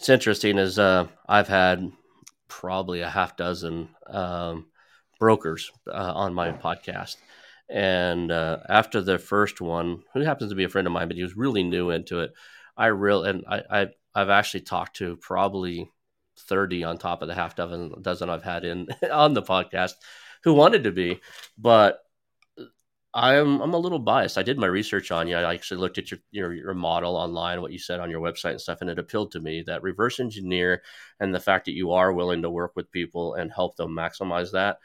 It's 0.00 0.08
interesting 0.08 0.56
is 0.56 0.78
uh, 0.78 1.08
I've 1.28 1.46
had 1.48 1.92
probably 2.48 3.02
a 3.02 3.10
half 3.10 3.36
dozen 3.36 3.90
um, 4.06 4.68
brokers 5.18 5.70
uh, 5.86 6.12
on 6.14 6.32
my 6.32 6.52
podcast. 6.52 7.16
And 7.68 8.32
uh, 8.32 8.60
after 8.66 9.02
the 9.02 9.18
first 9.18 9.60
one, 9.60 10.02
who 10.14 10.20
happens 10.20 10.52
to 10.52 10.56
be 10.56 10.64
a 10.64 10.70
friend 10.70 10.86
of 10.86 10.94
mine, 10.94 11.08
but 11.08 11.18
he 11.18 11.22
was 11.22 11.36
really 11.36 11.64
new 11.64 11.90
into 11.90 12.20
it. 12.20 12.32
I 12.78 12.86
real 12.86 13.24
and 13.24 13.44
I, 13.46 13.62
I 13.70 13.86
I've 14.14 14.30
actually 14.30 14.62
talked 14.62 14.96
to 14.96 15.16
probably 15.16 15.90
thirty 16.48 16.82
on 16.82 16.96
top 16.96 17.20
of 17.20 17.28
the 17.28 17.34
half 17.34 17.54
dozen 17.54 17.92
dozen 18.00 18.30
I've 18.30 18.42
had 18.42 18.64
in 18.64 18.88
on 19.12 19.34
the 19.34 19.42
podcast 19.42 19.92
who 20.44 20.54
wanted 20.54 20.84
to 20.84 20.92
be, 20.92 21.20
but 21.58 22.00
I'm 23.12 23.60
I'm 23.60 23.74
a 23.74 23.78
little 23.78 23.98
biased. 23.98 24.38
I 24.38 24.44
did 24.44 24.58
my 24.58 24.66
research 24.68 25.10
on 25.10 25.26
you. 25.26 25.36
I 25.36 25.52
actually 25.54 25.80
looked 25.80 25.98
at 25.98 26.10
your, 26.10 26.20
your 26.30 26.52
your 26.54 26.74
model 26.74 27.16
online, 27.16 27.60
what 27.60 27.72
you 27.72 27.78
said 27.78 27.98
on 27.98 28.10
your 28.10 28.20
website 28.20 28.52
and 28.52 28.60
stuff, 28.60 28.82
and 28.82 28.90
it 28.90 29.00
appealed 29.00 29.32
to 29.32 29.40
me 29.40 29.62
that 29.66 29.82
reverse 29.82 30.20
engineer 30.20 30.82
and 31.18 31.34
the 31.34 31.40
fact 31.40 31.64
that 31.64 31.74
you 31.74 31.90
are 31.92 32.12
willing 32.12 32.42
to 32.42 32.50
work 32.50 32.72
with 32.76 32.92
people 32.92 33.34
and 33.34 33.50
help 33.52 33.76
them 33.76 33.90
maximize 33.90 34.52
that 34.52 34.78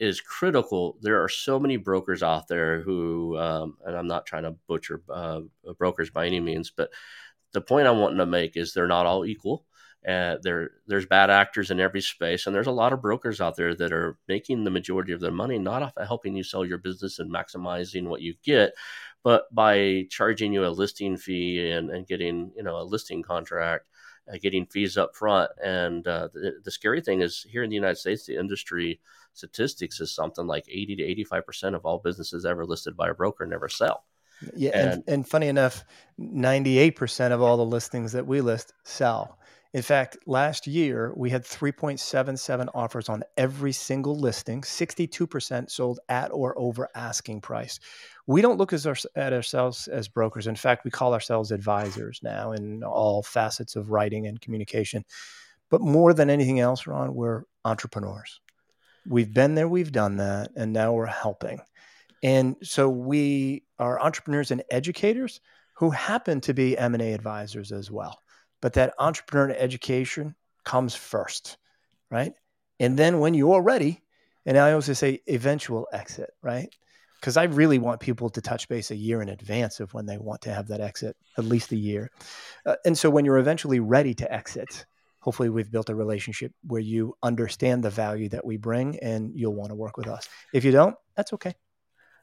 is 0.00 0.20
critical. 0.20 0.98
There 1.02 1.22
are 1.22 1.28
so 1.28 1.60
many 1.60 1.76
brokers 1.76 2.24
out 2.24 2.48
there 2.48 2.82
who, 2.82 3.38
um, 3.38 3.76
and 3.86 3.96
I'm 3.96 4.08
not 4.08 4.26
trying 4.26 4.42
to 4.42 4.56
butcher 4.66 5.00
uh, 5.08 5.42
brokers 5.78 6.10
by 6.10 6.26
any 6.26 6.40
means, 6.40 6.72
but 6.76 6.90
the 7.52 7.60
point 7.60 7.86
I'm 7.86 7.98
wanting 7.98 8.18
to 8.18 8.26
make 8.26 8.56
is 8.56 8.72
they're 8.72 8.88
not 8.88 9.06
all 9.06 9.24
equal. 9.24 9.64
Uh, 10.06 10.36
there, 10.42 10.70
there's 10.88 11.06
bad 11.06 11.30
actors 11.30 11.70
in 11.70 11.78
every 11.78 12.00
space, 12.00 12.46
and 12.46 12.54
there's 12.54 12.66
a 12.66 12.72
lot 12.72 12.92
of 12.92 13.00
brokers 13.00 13.40
out 13.40 13.56
there 13.56 13.74
that 13.74 13.92
are 13.92 14.18
making 14.26 14.64
the 14.64 14.70
majority 14.70 15.12
of 15.12 15.20
their 15.20 15.30
money 15.30 15.58
not 15.58 15.82
off 15.82 15.92
of 15.96 16.06
helping 16.06 16.34
you 16.34 16.42
sell 16.42 16.64
your 16.64 16.78
business 16.78 17.20
and 17.20 17.32
maximizing 17.32 18.08
what 18.08 18.20
you 18.20 18.34
get, 18.42 18.74
but 19.22 19.52
by 19.54 20.06
charging 20.10 20.52
you 20.52 20.66
a 20.66 20.68
listing 20.68 21.16
fee 21.16 21.70
and, 21.70 21.90
and 21.90 22.06
getting 22.06 22.50
you 22.56 22.64
know 22.64 22.80
a 22.80 22.82
listing 22.82 23.22
contract, 23.22 23.86
uh, 24.32 24.36
getting 24.40 24.66
fees 24.66 24.98
up 24.98 25.14
front. 25.14 25.50
And 25.62 26.06
uh, 26.06 26.28
the, 26.32 26.54
the 26.64 26.70
scary 26.70 27.00
thing 27.00 27.20
is 27.20 27.46
here 27.48 27.62
in 27.62 27.70
the 27.70 27.76
United 27.76 27.98
States, 27.98 28.26
the 28.26 28.36
industry 28.36 29.00
statistics 29.34 30.00
is 30.00 30.12
something 30.12 30.46
like 30.46 30.64
80 30.68 30.96
to 30.96 31.02
85 31.04 31.46
percent 31.46 31.74
of 31.76 31.84
all 31.84 31.98
businesses 31.98 32.44
ever 32.44 32.66
listed 32.66 32.96
by 32.96 33.08
a 33.08 33.14
broker 33.14 33.46
never 33.46 33.68
sell. 33.68 34.04
Yeah, 34.56 34.70
and, 34.74 34.92
and, 34.92 35.04
and 35.06 35.28
funny 35.28 35.46
enough, 35.46 35.84
98 36.18 36.96
percent 36.96 37.32
of 37.32 37.40
all 37.40 37.56
the 37.56 37.64
listings 37.64 38.12
that 38.12 38.26
we 38.26 38.40
list 38.40 38.72
sell. 38.82 39.38
In 39.74 39.80
fact, 39.80 40.18
last 40.26 40.66
year 40.66 41.14
we 41.16 41.30
had 41.30 41.44
3.77 41.44 42.68
offers 42.74 43.08
on 43.08 43.22
every 43.38 43.72
single 43.72 44.18
listing. 44.18 44.60
62% 44.60 45.70
sold 45.70 45.98
at 46.10 46.30
or 46.30 46.58
over 46.58 46.90
asking 46.94 47.40
price. 47.40 47.80
We 48.26 48.42
don't 48.42 48.58
look 48.58 48.74
our, 48.74 48.96
at 49.16 49.32
ourselves 49.32 49.88
as 49.88 50.08
brokers. 50.08 50.46
In 50.46 50.56
fact, 50.56 50.84
we 50.84 50.90
call 50.90 51.14
ourselves 51.14 51.52
advisors 51.52 52.20
now 52.22 52.52
in 52.52 52.84
all 52.84 53.22
facets 53.22 53.74
of 53.74 53.90
writing 53.90 54.26
and 54.26 54.38
communication. 54.40 55.04
But 55.70 55.80
more 55.80 56.12
than 56.12 56.28
anything 56.28 56.60
else, 56.60 56.86
Ron, 56.86 57.14
we're 57.14 57.44
entrepreneurs. 57.64 58.40
We've 59.08 59.32
been 59.32 59.54
there, 59.54 59.68
we've 59.68 59.90
done 59.90 60.16
that, 60.18 60.50
and 60.54 60.74
now 60.74 60.92
we're 60.92 61.06
helping. 61.06 61.60
And 62.22 62.56
so 62.62 62.90
we 62.90 63.64
are 63.78 64.00
entrepreneurs 64.00 64.50
and 64.50 64.62
educators 64.70 65.40
who 65.74 65.90
happen 65.90 66.42
to 66.42 66.52
be 66.52 66.76
M&A 66.76 67.14
advisors 67.14 67.72
as 67.72 67.90
well 67.90 68.21
but 68.62 68.72
that 68.74 68.94
entrepreneur 68.98 69.54
education 69.58 70.34
comes 70.64 70.94
first, 70.94 71.58
right? 72.10 72.32
And 72.80 72.98
then 72.98 73.18
when 73.18 73.34
you're 73.34 73.60
ready, 73.60 74.00
and 74.46 74.56
I 74.56 74.70
always 74.70 74.96
say 74.96 75.20
eventual 75.28 75.86
exit, 75.92 76.30
right? 76.40 76.74
Because 77.20 77.36
I 77.36 77.44
really 77.44 77.78
want 77.78 78.00
people 78.00 78.30
to 78.30 78.40
touch 78.40 78.68
base 78.68 78.90
a 78.90 78.96
year 78.96 79.20
in 79.20 79.28
advance 79.28 79.80
of 79.80 79.92
when 79.92 80.06
they 80.06 80.16
want 80.16 80.40
to 80.42 80.54
have 80.54 80.68
that 80.68 80.80
exit, 80.80 81.16
at 81.36 81.44
least 81.44 81.72
a 81.72 81.76
year. 81.76 82.10
Uh, 82.64 82.76
and 82.84 82.96
so 82.96 83.10
when 83.10 83.24
you're 83.24 83.38
eventually 83.38 83.80
ready 83.80 84.14
to 84.14 84.32
exit, 84.32 84.86
hopefully 85.20 85.48
we've 85.48 85.70
built 85.70 85.90
a 85.90 85.94
relationship 85.94 86.52
where 86.66 86.80
you 86.80 87.14
understand 87.22 87.84
the 87.84 87.90
value 87.90 88.28
that 88.28 88.44
we 88.44 88.56
bring 88.56 88.98
and 89.00 89.32
you'll 89.36 89.54
want 89.54 89.70
to 89.70 89.76
work 89.76 89.96
with 89.96 90.08
us. 90.08 90.28
If 90.52 90.64
you 90.64 90.72
don't, 90.72 90.96
that's 91.16 91.32
okay. 91.34 91.54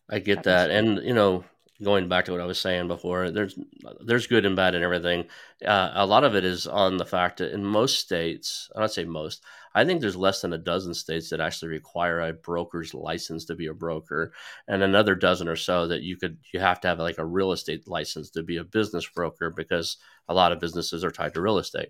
I 0.09 0.19
get 0.19 0.43
that. 0.43 0.71
And, 0.71 0.97
you 1.05 1.13
know, 1.13 1.45
going 1.81 2.09
back 2.09 2.25
to 2.25 2.31
what 2.31 2.41
I 2.41 2.45
was 2.45 2.59
saying 2.59 2.87
before, 2.87 3.31
there's 3.31 3.57
there's 4.01 4.27
good 4.27 4.45
and 4.45 4.55
bad 4.55 4.75
in 4.75 4.83
everything. 4.83 5.25
Uh, 5.65 5.91
a 5.93 6.05
lot 6.05 6.23
of 6.23 6.35
it 6.35 6.43
is 6.43 6.67
on 6.67 6.97
the 6.97 7.05
fact 7.05 7.37
that 7.37 7.53
in 7.53 7.65
most 7.65 7.99
states, 7.99 8.69
I 8.75 8.79
don't 8.79 8.91
say 8.91 9.05
most, 9.05 9.43
I 9.73 9.85
think 9.85 10.01
there's 10.01 10.15
less 10.15 10.41
than 10.41 10.53
a 10.53 10.57
dozen 10.57 10.93
states 10.93 11.29
that 11.29 11.39
actually 11.39 11.69
require 11.69 12.21
a 12.21 12.33
broker's 12.33 12.93
license 12.93 13.45
to 13.45 13.55
be 13.55 13.67
a 13.67 13.73
broker, 13.73 14.33
and 14.67 14.83
another 14.83 15.15
dozen 15.15 15.47
or 15.47 15.55
so 15.55 15.87
that 15.87 16.01
you 16.01 16.17
could 16.17 16.37
you 16.53 16.59
have 16.59 16.81
to 16.81 16.87
have 16.87 16.99
like 16.99 17.17
a 17.17 17.25
real 17.25 17.51
estate 17.51 17.87
license 17.87 18.29
to 18.31 18.43
be 18.43 18.57
a 18.57 18.63
business 18.63 19.07
broker 19.07 19.49
because 19.49 19.97
a 20.27 20.33
lot 20.33 20.51
of 20.51 20.59
businesses 20.59 21.03
are 21.03 21.11
tied 21.11 21.33
to 21.33 21.41
real 21.41 21.59
estate. 21.59 21.89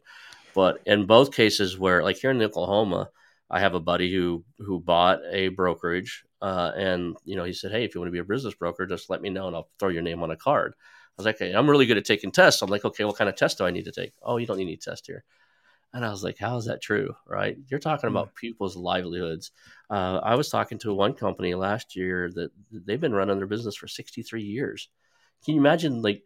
But 0.53 0.81
in 0.85 1.05
both 1.05 1.33
cases, 1.33 1.77
where 1.77 2.03
like 2.03 2.17
here 2.17 2.31
in 2.31 2.41
Oklahoma, 2.41 3.09
I 3.49 3.59
have 3.59 3.73
a 3.73 3.79
buddy 3.79 4.13
who 4.13 4.43
who 4.59 4.79
bought 4.79 5.19
a 5.31 5.49
brokerage 5.49 6.23
uh, 6.41 6.71
and 6.75 7.15
you 7.25 7.35
know, 7.35 7.43
he 7.43 7.53
said, 7.53 7.71
"Hey, 7.71 7.83
if 7.85 7.93
you 7.95 8.01
want 8.01 8.09
to 8.09 8.13
be 8.13 8.19
a 8.19 8.23
business 8.23 8.53
broker, 8.55 8.85
just 8.85 9.09
let 9.09 9.21
me 9.21 9.29
know, 9.29 9.47
and 9.47 9.55
I'll 9.55 9.69
throw 9.79 9.89
your 9.89 10.01
name 10.01 10.23
on 10.23 10.31
a 10.31 10.37
card." 10.37 10.73
I 10.77 11.13
was 11.17 11.25
like, 11.25 11.35
"Okay, 11.35 11.53
I'm 11.53 11.69
really 11.69 11.85
good 11.85 11.97
at 11.97 12.05
taking 12.05 12.31
tests." 12.31 12.61
I'm 12.61 12.69
like, 12.69 12.85
"Okay, 12.85 13.03
what 13.05 13.17
kind 13.17 13.29
of 13.29 13.35
test 13.35 13.57
do 13.57 13.65
I 13.65 13.71
need 13.71 13.85
to 13.85 13.91
take?" 13.91 14.13
"Oh, 14.21 14.37
you 14.37 14.45
don't 14.47 14.57
need 14.57 14.63
any 14.63 14.77
test 14.77 15.07
here." 15.07 15.23
And 15.93 16.05
I 16.05 16.09
was 16.11 16.23
like, 16.23 16.37
"How 16.37 16.57
is 16.57 16.65
that 16.65 16.81
true?" 16.81 17.15
Right? 17.27 17.57
You're 17.69 17.79
talking 17.79 18.09
about 18.09 18.35
people's 18.35 18.75
livelihoods. 18.77 19.51
Uh, 19.89 20.19
I 20.23 20.35
was 20.35 20.49
talking 20.49 20.77
to 20.79 20.93
one 20.93 21.13
company 21.13 21.55
last 21.55 21.95
year 21.95 22.31
that 22.35 22.51
they've 22.71 23.01
been 23.01 23.13
running 23.13 23.37
their 23.37 23.47
business 23.47 23.75
for 23.75 23.87
63 23.87 24.43
years. 24.43 24.89
Can 25.45 25.55
you 25.55 25.61
imagine, 25.61 26.01
like? 26.01 26.23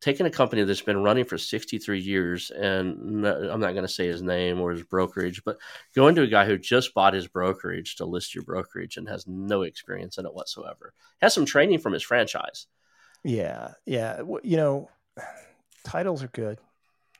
Taking 0.00 0.26
a 0.26 0.30
company 0.30 0.62
that's 0.62 0.82
been 0.82 1.02
running 1.02 1.24
for 1.24 1.38
63 1.38 1.98
years, 2.00 2.50
and 2.50 3.26
I'm 3.26 3.60
not 3.60 3.72
going 3.72 3.82
to 3.82 3.88
say 3.88 4.06
his 4.06 4.22
name 4.22 4.60
or 4.60 4.70
his 4.70 4.82
brokerage, 4.82 5.42
but 5.44 5.58
going 5.94 6.14
to 6.16 6.22
a 6.22 6.26
guy 6.26 6.44
who 6.44 6.58
just 6.58 6.94
bought 6.94 7.14
his 7.14 7.26
brokerage 7.26 7.96
to 7.96 8.04
list 8.04 8.34
your 8.34 8.44
brokerage 8.44 8.96
and 8.96 9.08
has 9.08 9.26
no 9.26 9.62
experience 9.62 10.18
in 10.18 10.26
it 10.26 10.34
whatsoever, 10.34 10.92
has 11.20 11.34
some 11.34 11.46
training 11.46 11.78
from 11.78 11.92
his 11.92 12.02
franchise. 12.02 12.66
Yeah, 13.24 13.72
yeah. 13.86 14.20
You 14.42 14.56
know, 14.56 14.90
titles 15.84 16.22
are 16.22 16.28
good, 16.28 16.58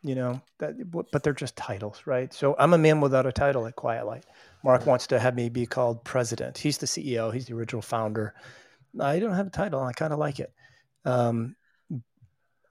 you 0.02 0.14
know, 0.14 0.40
that, 0.58 0.90
but 0.90 1.22
they're 1.22 1.32
just 1.32 1.56
titles, 1.56 2.02
right? 2.04 2.32
So 2.32 2.54
I'm 2.58 2.74
a 2.74 2.78
man 2.78 3.00
without 3.00 3.26
a 3.26 3.32
title 3.32 3.66
at 3.66 3.76
Quiet 3.76 4.06
Light. 4.06 4.24
Mark 4.62 4.84
wants 4.84 5.06
to 5.08 5.18
have 5.18 5.34
me 5.34 5.48
be 5.48 5.66
called 5.66 6.04
president. 6.04 6.58
He's 6.58 6.78
the 6.78 6.86
CEO. 6.86 7.32
He's 7.32 7.46
the 7.46 7.54
original 7.54 7.82
founder. 7.82 8.34
I 9.00 9.18
don't 9.18 9.34
have 9.34 9.46
a 9.46 9.50
title. 9.50 9.80
I 9.80 9.92
kind 9.92 10.12
of 10.12 10.18
like 10.18 10.40
it. 10.40 10.52
Um, 11.04 11.56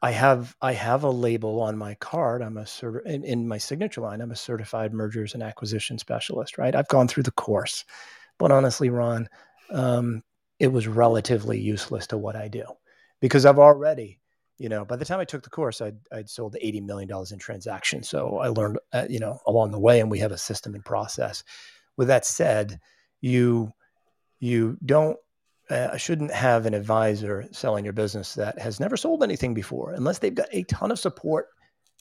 I 0.02 0.12
have 0.12 0.56
I 0.62 0.74
have 0.74 1.04
a 1.04 1.10
label 1.10 1.62
on 1.62 1.78
my 1.78 1.96
card. 1.96 2.41
I'm 2.41 2.58
a 2.58 2.64
cert 2.64 3.06
in, 3.06 3.24
in, 3.24 3.48
my 3.48 3.58
signature 3.58 4.02
line. 4.02 4.22
I'm 4.22 4.32
a 4.32 4.36
certified 4.36 4.93
mergers 4.93 5.34
and 5.34 5.41
acquisition 5.41 5.98
specialist. 5.98 6.58
Right. 6.58 6.76
I've 6.76 6.88
gone 6.88 7.08
through 7.08 7.24
the 7.24 7.32
course, 7.32 7.86
but 8.38 8.52
honestly, 8.52 8.89
Ron, 8.89 9.28
um, 9.72 10.24
it 10.60 10.68
was 10.68 10.88
relatively 10.88 11.60
useless 11.60 12.08
to 12.08 12.18
what 12.18 12.36
I 12.36 12.48
do 12.48 12.66
because 13.20 13.46
I've 13.46 13.60
already, 13.60 14.20
you 14.58 14.70
know, 14.70 14.86
by 14.86 14.96
the 14.96 15.06
time 15.06 15.20
I 15.20 15.26
took 15.26 15.43
the 15.43 15.50
course, 15.50 15.82
I'd, 15.82 15.98
I'd 16.12 16.30
sold 16.30 16.56
eighty 16.62 16.82
million 16.82 17.10
dollars 17.10 17.32
in 17.32 17.39
transactions. 17.39 18.10
So 18.10 18.38
I 18.38 18.50
learned, 18.50 18.80
uh, 18.93 19.08
you 19.10 19.20
know, 19.20 19.39
along 19.48 19.72
the 19.72 19.80
way, 19.80 20.00
and 20.00 20.12
we 20.12 20.20
have 20.20 20.32
a 20.32 20.38
system 20.38 20.76
and 20.76 20.86
process. 20.86 21.43
With 21.98 22.10
that 22.10 22.26
said, 22.26 22.80
you 23.22 23.72
you 24.39 24.78
don't 24.86 25.18
uh, 25.70 25.89
I 25.93 25.97
shouldn't 25.97 26.32
have 26.32 26.66
an 26.66 26.74
advisor 26.74 27.45
selling 27.51 27.84
your 27.84 27.93
business 27.93 28.36
that 28.36 28.59
has 28.59 28.80
never 28.80 28.97
sold 28.97 29.24
anything 29.24 29.53
before, 29.53 29.93
unless 29.93 30.20
they've 30.20 30.34
got 30.34 30.49
a 30.51 30.63
ton 30.63 30.91
of 30.91 30.99
support 30.99 31.47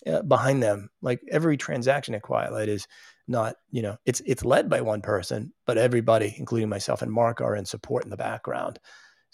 uh, 0.06 0.22
behind 0.22 0.62
them. 0.62 0.90
Like 1.02 1.20
every 1.30 1.56
transaction 1.56 2.14
at 2.14 2.22
Quiet 2.22 2.52
Light 2.52 2.68
is 2.68 2.86
not, 3.26 3.56
you 3.70 3.82
know, 3.82 3.96
it's 4.04 4.20
it's 4.26 4.44
led 4.44 4.68
by 4.68 4.82
one 4.82 5.00
person, 5.00 5.52
but 5.66 5.78
everybody, 5.78 6.34
including 6.38 6.68
myself 6.68 7.02
and 7.02 7.10
Mark, 7.10 7.40
are 7.40 7.56
in 7.56 7.64
support 7.64 8.04
in 8.04 8.10
the 8.10 8.16
background. 8.16 8.78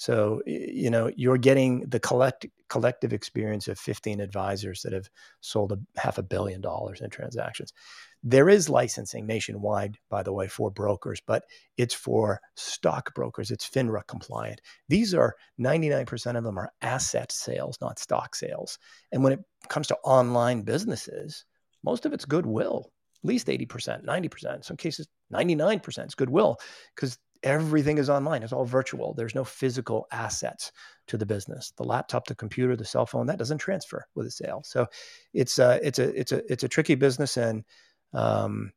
So 0.01 0.41
you 0.47 0.89
know, 0.89 1.11
you're 1.15 1.37
getting 1.37 1.81
the 1.81 2.01
collect 2.01 2.47
collective 2.71 3.13
experience 3.13 3.69
of 3.69 3.79
15 3.79 4.19
advisors 4.19 4.81
that 4.81 4.95
have 4.95 5.11
sold 5.43 5.73
a 5.73 6.01
half 6.01 6.17
a 6.17 6.23
billion 6.23 6.63
dollars 6.63 7.03
in 7.03 7.11
transactions. 7.11 7.75
There 8.23 8.49
is 8.49 8.71
licensing 8.71 9.27
nationwide, 9.27 9.99
by 10.09 10.23
the 10.23 10.33
way, 10.33 10.49
for 10.49 10.71
brokers, 10.71 11.21
but 11.27 11.45
it's 11.77 11.93
for 11.93 12.41
stock 12.57 13.15
brokers. 13.15 13.51
It's 13.51 13.69
FINRA 13.69 14.07
compliant. 14.07 14.63
These 14.89 15.13
are 15.13 15.37
99% 15.61 16.39
of 16.39 16.45
them 16.45 16.59
are 16.59 16.73
asset 16.81 17.31
sales, 17.31 17.77
not 17.83 17.99
stock 17.99 18.35
sales. 18.35 18.79
And 19.13 19.23
when 19.23 19.35
it 19.35 19.41
comes 19.69 19.89
to 19.89 19.99
online 20.03 20.63
businesses, 20.63 21.45
most 21.85 22.07
of 22.07 22.15
it's 22.15 22.25
goodwill, 22.25 22.91
at 23.23 23.29
least 23.29 23.49
80%, 23.49 24.07
90%, 24.07 24.57
in 24.57 24.63
some 24.63 24.79
cases 24.79 25.07
99% 25.31 26.07
is 26.07 26.15
goodwill 26.15 26.57
because 26.95 27.19
everything 27.43 27.99
is 27.99 28.11
online. 28.11 28.43
It's 28.43 28.53
all 28.53 28.64
virtual. 28.64 29.14
There's 29.14 29.34
no 29.34 29.45
physical 29.45 30.07
assets 30.12 30.72
to 31.09 31.16
the 31.16 31.26
business. 31.26 31.72
The 31.76 31.84
laptop, 31.84 32.26
the 32.26 32.34
computer, 32.34 32.76
the 32.76 32.84
cell 32.84 33.07
phone, 33.07 33.26
that 33.26 33.38
doesn't 33.38 33.59
transfer 33.59 34.07
with 34.14 34.26
a 34.26 34.30
sale. 34.30 34.62
So 34.64 34.86
it's 35.32 35.59
a, 35.59 35.80
it's 35.82 35.99
a, 35.99 36.18
it's 36.18 36.32
a, 36.32 36.53
it's 36.53 36.64
a 36.64 36.68
tricky 36.68 36.95
business. 36.95 37.36
And 37.36 37.64
um, 38.12 38.72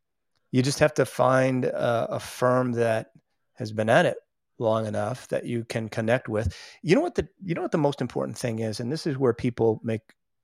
you 0.52 0.62
just 0.62 0.80
have 0.80 0.94
to 0.96 1.06
find 1.06 1.66
a, 1.66 2.16
a 2.16 2.20
firm 2.20 2.74
that 2.74 3.08
has 3.56 3.72
been 3.72 3.90
at 3.90 4.06
it 4.06 4.18
long 4.60 4.86
enough 4.86 5.28
that 5.30 5.46
you 5.46 5.66
can 5.66 5.90
connect 5.90 6.30
with. 6.30 6.56
You 6.82 6.96
know 6.96 7.02
what 7.02 7.16
the 7.16 7.28
you 7.44 7.56
know 7.56 7.62
what 7.62 7.72
the 7.72 7.78
most 7.78 8.02
important 8.02 8.38
thing 8.38 8.60
is, 8.60 8.80
and 8.80 8.92
this 8.92 9.08
is 9.08 9.18
where 9.18 9.34
people 9.34 9.82
make 9.84 10.02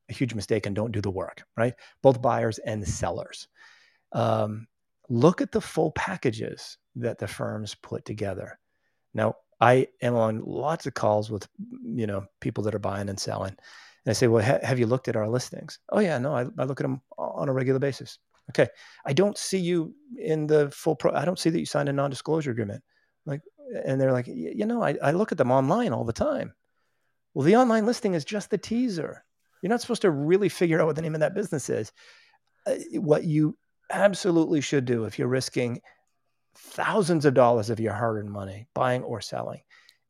a 0.10 0.14
huge 0.14 0.34
mistake 0.34 0.66
and 0.66 0.76
don't 0.76 0.92
do 0.92 1.02
the 1.02 1.12
work, 1.12 1.44
right? 1.56 1.74
Both 2.02 2.22
buyers 2.22 2.60
and 2.60 2.88
sellers. 2.88 3.48
Um, 4.12 4.68
look 5.10 5.42
at 5.42 5.52
the 5.52 5.62
full 5.62 5.92
packages 5.92 6.78
that 7.02 7.20
the 7.20 7.28
firms 7.28 7.76
put 7.76 8.06
together. 8.06 8.60
Now, 9.14 9.36
I 9.62 9.88
am 10.02 10.16
on 10.16 10.44
lots 10.44 10.86
of 10.86 10.94
calls 10.94 11.30
with 11.30 11.48
you 11.84 12.08
know 12.08 12.26
people 12.40 12.64
that 12.64 12.76
are 12.76 12.80
buying 12.80 13.10
and 13.10 13.20
selling, 13.20 13.56
and 14.06 14.10
I 14.10 14.14
say, 14.14 14.28
"Well, 14.28 14.44
ha- 14.44 14.66
have 14.66 14.80
you 14.80 14.88
looked 14.88 15.08
at 15.08 15.16
our 15.16 15.28
listings?" 15.28 15.80
Oh 15.90 16.00
yeah, 16.00 16.18
no, 16.18 16.36
I, 16.36 16.46
I 16.58 16.64
look 16.64 16.80
at 16.82 16.86
them 16.86 17.02
on 17.18 17.50
a 17.50 17.54
regular 17.54 17.80
basis. 17.80 18.20
Okay. 18.50 18.68
I 19.06 19.14
don't 19.14 19.38
see 19.38 19.60
you 19.60 19.94
in 20.18 20.48
the 20.48 20.72
full 20.72 20.96
pro. 20.96 21.14
I 21.14 21.26
don't 21.26 21.40
see 21.40 21.50
that 21.52 21.60
you 21.60 21.66
signed 21.66 21.90
a 21.90 21.94
non-disclosure 21.94 22.52
agreement. 22.52 22.84
Like, 23.26 23.42
And 23.86 24.02
they're 24.02 24.12
like, 24.12 24.28
you 24.28 24.66
know, 24.66 24.82
I, 24.82 24.98
I 25.04 25.12
look 25.12 25.32
at 25.32 25.38
them 25.38 25.52
online 25.52 25.94
all 25.94 26.04
the 26.04 26.14
time. 26.14 26.54
Well, 27.34 27.46
the 27.46 27.58
online 27.58 27.86
listing 27.86 28.16
is 28.16 28.26
just 28.26 28.50
the 28.50 28.58
teaser. 28.58 29.24
You're 29.62 29.70
not 29.70 29.82
supposed 29.82 30.02
to 30.02 30.10
really 30.12 30.50
figure 30.50 30.82
out 30.82 30.88
what 30.88 30.96
the 30.96 31.02
name 31.02 31.14
of 31.14 31.20
that 31.20 31.36
business 31.36 31.70
is. 31.70 31.92
Uh, 32.66 32.76
what 32.94 33.24
you 33.24 33.56
absolutely 33.92 34.62
should 34.62 34.86
do 34.86 35.06
if 35.06 35.20
you're 35.20 35.28
risking 35.28 35.80
thousands 36.60 37.26
of 37.26 37.34
dollars 37.34 37.70
of 37.70 37.80
your 37.80 37.94
hard 37.94 38.18
earned 38.18 38.32
money 38.32 38.68
buying 38.74 39.04
or 39.04 39.22
selling 39.22 39.62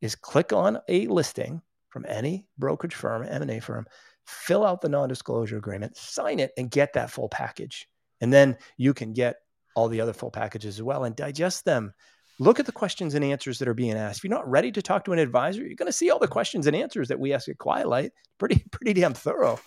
is 0.02 0.16
click 0.16 0.54
on 0.54 0.80
a 0.88 1.08
listing 1.08 1.62
from 1.90 2.06
any 2.08 2.46
brokerage 2.58 2.96
firm, 2.96 3.26
M&A 3.28 3.60
firm, 3.60 3.86
fill 4.26 4.66
out 4.66 4.82
the 4.82 4.90
non-disclosure 4.90 5.58
agreement, 5.58 5.98
sign 5.98 6.40
it 6.40 6.52
and 6.58 6.72
get 6.72 6.94
that 6.94 7.10
full 7.10 7.30
package. 7.30 7.88
And 8.22 8.32
then 8.32 8.58
you 8.78 8.94
can 8.94 9.14
get 9.14 9.38
all 9.76 9.88
the 9.88 10.02
other 10.02 10.14
full 10.14 10.32
packages 10.32 10.76
as 10.76 10.84
well 10.84 11.04
and 11.04 11.16
digest 11.16 11.66
them. 11.66 11.94
Look 12.40 12.60
at 12.60 12.66
the 12.66 12.72
questions 12.72 13.16
and 13.16 13.26
answers 13.26 13.60
that 13.60 13.68
are 13.68 13.74
being 13.74 13.94
asked. 13.94 14.20
If 14.20 14.24
you're 14.24 14.30
not 14.30 14.50
ready 14.50 14.72
to 14.72 14.82
talk 14.82 15.04
to 15.06 15.14
an 15.14 15.20
advisor, 15.20 15.62
you're 15.62 15.76
going 15.76 15.88
to 15.88 15.94
see 15.94 16.10
all 16.10 16.20
the 16.20 16.28
questions 16.28 16.68
and 16.68 16.76
answers 16.76 17.10
that 17.10 17.20
we 17.20 17.34
ask 17.34 17.50
at 17.50 17.58
Quiet 17.58 17.88
Light. 17.88 18.12
Pretty, 18.38 18.64
pretty 18.72 18.94
damn 18.94 19.14
thorough. 19.14 19.60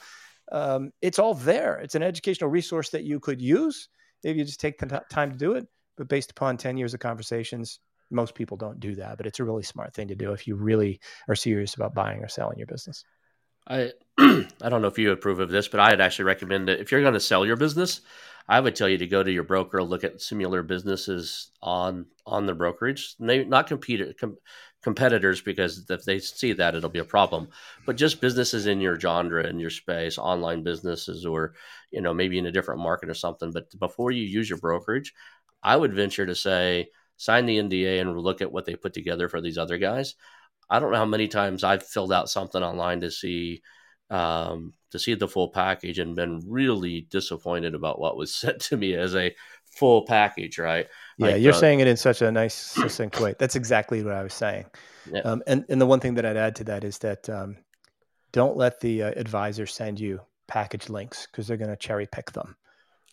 Um, 0.51 0.91
it's 1.03 1.19
all 1.19 1.35
there. 1.35 1.79
It's 1.81 1.95
an 1.95 2.03
educational 2.03 2.51
resource 2.51 2.91
that 2.91 3.05
you 3.05 3.21
could 3.21 3.43
use 3.43 3.89
if 4.23 4.37
you 4.37 4.45
just 4.45 4.61
take 4.61 4.79
the 4.79 4.87
t- 4.87 4.97
time 5.11 5.33
to 5.33 5.37
do 5.37 5.53
it. 5.53 5.67
But 5.97 6.09
based 6.09 6.31
upon 6.31 6.57
10 6.57 6.77
years 6.77 6.95
of 6.95 7.01
conversations, 7.01 7.81
most 8.11 8.35
people 8.35 8.57
don't 8.57 8.81
do 8.81 8.95
that. 8.97 9.17
But 9.17 9.27
it's 9.27 9.41
a 9.41 9.45
really 9.45 9.63
smart 9.63 9.95
thing 9.95 10.09
to 10.09 10.15
do 10.15 10.33
if 10.33 10.47
you 10.47 10.55
really 10.55 11.01
are 11.29 11.35
serious 11.35 11.75
about 11.75 11.95
buying 11.95 12.23
or 12.23 12.29
selling 12.29 12.59
your 12.59 12.67
business. 12.67 13.05
I 13.67 13.93
I 14.19 14.69
don't 14.69 14.83
know 14.83 14.89
if 14.89 14.99
you 14.99 15.13
approve 15.13 15.41
of 15.41 15.51
this, 15.51 15.69
but 15.69 15.81
I'd 15.81 16.01
actually 16.01 16.27
recommend 16.27 16.69
that 16.69 16.81
if 16.81 16.93
you're 16.93 17.03
going 17.03 17.15
to 17.15 17.21
sell 17.21 17.47
your 17.47 17.57
business, 17.57 18.01
I 18.49 18.61
would 18.61 18.75
tell 18.75 18.89
you 18.89 18.99
to 18.99 19.07
go 19.07 19.23
to 19.23 19.31
your 19.31 19.45
broker, 19.45 19.83
look 19.83 20.05
at 20.05 20.21
similar 20.21 20.63
businesses 20.63 21.51
on 21.63 22.07
on 22.27 22.47
the 22.47 22.55
brokerage. 22.55 23.15
Maybe 23.19 23.45
not 23.45 23.69
compete 23.69 24.19
com, 24.19 24.37
competitors 24.83 25.41
because 25.41 25.89
if 25.89 26.05
they 26.05 26.19
see 26.19 26.53
that, 26.55 26.75
it'll 26.75 26.91
be 26.91 26.99
a 26.99 27.05
problem. 27.05 27.49
But 27.87 27.97
just 27.97 28.21
businesses 28.21 28.67
in 28.67 28.81
your 28.81 28.99
genre, 28.99 29.47
in 29.47 29.61
your 29.61 29.71
space, 29.71 30.19
online 30.19 30.65
businesses, 30.65 31.25
or 31.25 31.55
you 31.91 32.01
know 32.01 32.13
maybe 32.13 32.39
in 32.39 32.47
a 32.47 32.53
different 32.53 32.81
market 32.81 33.09
or 33.09 33.15
something. 33.15 33.53
But 33.53 33.79
before 33.79 34.11
you 34.11 34.25
use 34.25 34.51
your 34.51 34.59
brokerage, 34.59 35.15
I 35.63 35.77
would 35.77 35.95
venture 35.95 36.27
to 36.27 36.35
say 36.35 36.89
sign 37.17 37.47
the 37.47 37.59
NDA 37.59 38.01
and 38.01 38.19
look 38.19 38.43
at 38.43 38.53
what 38.53 38.65
they 38.65 38.75
put 38.75 38.95
together 38.95 39.29
for 39.29 39.41
these 39.41 39.59
other 39.59 39.79
guys. 39.79 40.15
I 40.69 40.81
don't 40.81 40.91
know 40.91 40.99
how 40.99 41.05
many 41.05 41.29
times 41.29 41.65
I've 41.65 41.87
filled 41.87 42.13
out 42.13 42.31
something 42.31 42.63
online 42.63 43.01
to 43.01 43.11
see 43.11 43.63
um, 44.11 44.75
to 44.91 44.99
see 44.99 45.15
the 45.15 45.29
full 45.29 45.49
package 45.49 45.99
and 45.99 46.15
been 46.15 46.43
really 46.47 47.07
disappointed 47.11 47.75
about 47.75 47.99
what 47.99 48.17
was 48.17 48.35
sent 48.41 48.61
to 48.63 48.77
me 48.77 48.95
as 48.95 49.15
a 49.15 49.35
full 49.67 50.05
package. 50.05 50.59
Right? 50.59 50.87
Yeah, 51.19 51.29
like, 51.29 51.43
you're 51.43 51.55
uh, 51.55 51.57
saying 51.57 51.81
it 51.81 51.87
in 51.87 51.97
such 51.97 52.23
a 52.23 52.31
nice, 52.31 52.55
succinct 52.55 53.21
way. 53.21 53.35
That's 53.39 53.57
exactly 53.57 54.03
what 54.03 54.15
I 54.15 54.23
was 54.23 54.35
saying. 54.35 54.67
Yeah. 55.11 55.21
Um, 55.21 55.43
and 55.47 55.65
and 55.69 55.81
the 55.81 55.87
one 55.87 56.01
thing 56.01 56.15
that 56.15 56.27
I'd 56.27 56.37
add 56.37 56.57
to 56.57 56.65
that 56.65 56.85
is 56.85 56.99
that 56.99 57.29
um, 57.29 57.57
don't 58.33 58.57
let 58.57 58.81
the 58.81 59.05
uh, 59.05 59.13
advisor 59.17 59.67
send 59.67 60.01
you 60.01 60.21
package 60.49 60.89
links 60.89 61.27
because 61.27 61.47
they're 61.47 61.57
going 61.57 61.71
to 61.71 61.77
cherry 61.77 62.07
pick 62.07 62.33
them. 62.33 62.57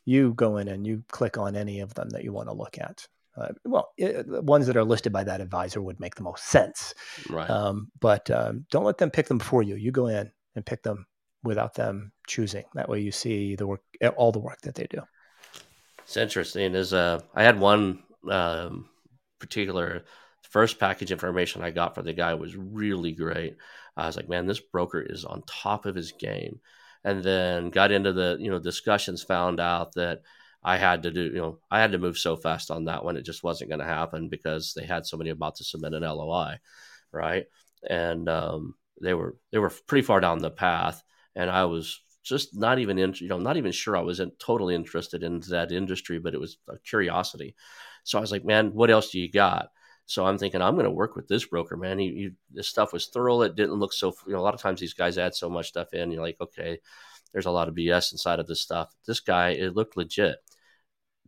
You 0.10 0.34
go 0.34 0.58
in 0.58 0.68
and 0.68 0.88
you 0.88 1.04
click 1.12 1.38
on 1.38 1.56
any 1.56 1.82
of 1.82 1.94
them 1.94 2.10
that 2.10 2.24
you 2.24 2.34
want 2.34 2.50
to 2.50 2.56
look 2.56 2.78
at. 2.80 3.08
Uh, 3.38 3.50
well, 3.64 3.90
it, 3.96 4.26
ones 4.44 4.66
that 4.68 4.76
are 4.76 4.84
listed 4.84 5.14
by 5.14 5.24
that 5.24 5.40
advisor 5.40 5.82
would 5.82 6.00
make 6.00 6.16
the 6.16 6.24
most 6.24 6.46
sense. 6.46 6.96
Right. 7.30 7.50
Um, 7.50 7.92
but 8.00 8.30
um, 8.32 8.66
don't 8.72 8.86
let 8.86 8.98
them 8.98 9.12
pick 9.12 9.28
them 9.28 9.40
for 9.40 9.62
you. 9.62 9.76
You 9.76 9.92
go 9.92 10.08
in 10.08 10.32
and 10.56 10.66
pick 10.66 10.82
them 10.82 11.06
without 11.44 11.76
them 11.76 12.12
choosing. 12.28 12.66
That 12.74 12.90
way, 12.90 13.02
you 13.02 13.12
see 13.12 13.56
the 13.56 13.68
work, 13.68 13.82
all 14.18 14.32
the 14.32 14.40
work 14.40 14.60
that 14.62 14.76
they 14.76 14.88
do. 14.90 15.02
It's 16.00 16.18
interesting. 16.18 16.74
Is 16.74 16.92
uh, 16.92 17.20
I 17.36 17.44
had 17.44 17.60
one 17.60 18.02
um, 18.30 18.90
particular 19.38 20.06
first 20.42 20.80
package 20.80 21.12
information 21.12 21.62
I 21.62 21.70
got 21.70 21.94
for 21.94 22.02
the 22.02 22.14
guy 22.14 22.34
was 22.34 22.58
really 22.58 23.12
great. 23.12 23.58
I 23.96 24.08
was 24.08 24.16
like, 24.16 24.28
man, 24.28 24.48
this 24.48 24.60
broker 24.60 25.02
is 25.02 25.24
on 25.24 25.44
top 25.46 25.86
of 25.86 25.96
his 25.96 26.14
game. 26.14 26.60
And 27.04 27.24
then 27.24 27.70
got 27.70 27.92
into 27.92 28.14
the 28.14 28.38
you 28.40 28.52
know 28.52 28.60
discussions, 28.60 29.24
found 29.24 29.60
out 29.60 29.94
that 29.96 30.22
I 30.64 30.78
had 30.78 31.04
to 31.04 31.12
do, 31.12 31.24
you 31.24 31.38
know, 31.38 31.60
I 31.72 31.80
had 31.80 31.94
to 31.94 31.98
move 31.98 32.18
so 32.18 32.36
fast 32.36 32.72
on 32.72 32.86
that 32.86 33.04
one. 33.06 33.16
It 33.16 33.26
just 33.26 33.44
wasn't 33.44 33.70
going 33.70 33.80
to 33.80 33.86
happen 33.86 34.28
because 34.28 34.74
they 34.74 34.86
had 34.86 35.06
somebody 35.06 35.30
about 35.30 35.56
to 35.56 35.64
submit 35.64 35.94
an 35.94 36.04
LOI, 36.04 36.58
right? 37.12 37.46
And 37.90 38.28
um, 38.28 38.76
they 39.02 39.14
were 39.14 39.38
they 39.52 39.60
were 39.60 39.72
pretty 39.88 40.06
far 40.06 40.20
down 40.20 40.40
the 40.40 40.52
path, 40.52 41.02
and 41.36 41.50
I 41.50 41.66
was 41.66 42.02
just 42.24 42.56
not 42.56 42.80
even 42.80 43.00
in, 43.00 43.14
you 43.18 43.30
know, 43.30 43.40
not 43.40 43.58
even 43.58 43.72
sure 43.72 43.96
I 43.96 44.02
was 44.02 44.22
totally 44.40 44.76
interested 44.76 45.24
in 45.24 45.40
that 45.50 45.72
industry, 45.72 46.20
but 46.20 46.34
it 46.34 46.40
was 46.40 46.58
a 46.68 46.78
curiosity. 46.80 47.56
So 48.04 48.18
I 48.18 48.22
was 48.22 48.32
like, 48.32 48.44
man, 48.44 48.74
what 48.74 48.92
else 48.92 49.12
do 49.12 49.20
you 49.20 49.32
got? 49.32 49.70
So 50.10 50.26
I'm 50.26 50.38
thinking 50.38 50.62
I'm 50.62 50.74
going 50.74 50.86
to 50.86 50.92
work 50.92 51.16
with 51.16 51.28
this 51.28 51.46
broker, 51.46 51.78
man. 51.78 52.00
He, 52.00 52.08
he, 52.08 52.30
this 52.52 52.68
stuff 52.68 52.94
was 52.94 53.08
thorough. 53.08 53.42
It 53.42 53.56
didn't 53.56 53.76
look 53.76 53.94
so. 53.94 54.14
You 54.26 54.34
know, 54.34 54.40
a 54.40 54.42
lot 54.42 54.54
of 54.54 54.62
times 54.62 54.80
these 54.80 54.94
guys 54.94 55.18
add 55.18 55.36
so 55.36 55.50
much 55.50 55.68
stuff 55.68 55.94
in. 55.94 56.12
You're 56.12 56.24
like, 56.24 56.42
okay, 56.42 56.80
there's 57.32 57.46
a 57.46 57.52
lot 57.52 57.68
of 57.68 57.76
BS 57.76 58.12
inside 58.12 58.40
of 58.40 58.48
this 58.48 58.62
stuff. 58.62 58.94
This 59.06 59.20
guy, 59.20 59.50
it 59.50 59.76
looked 59.76 59.98
legit 59.98 60.38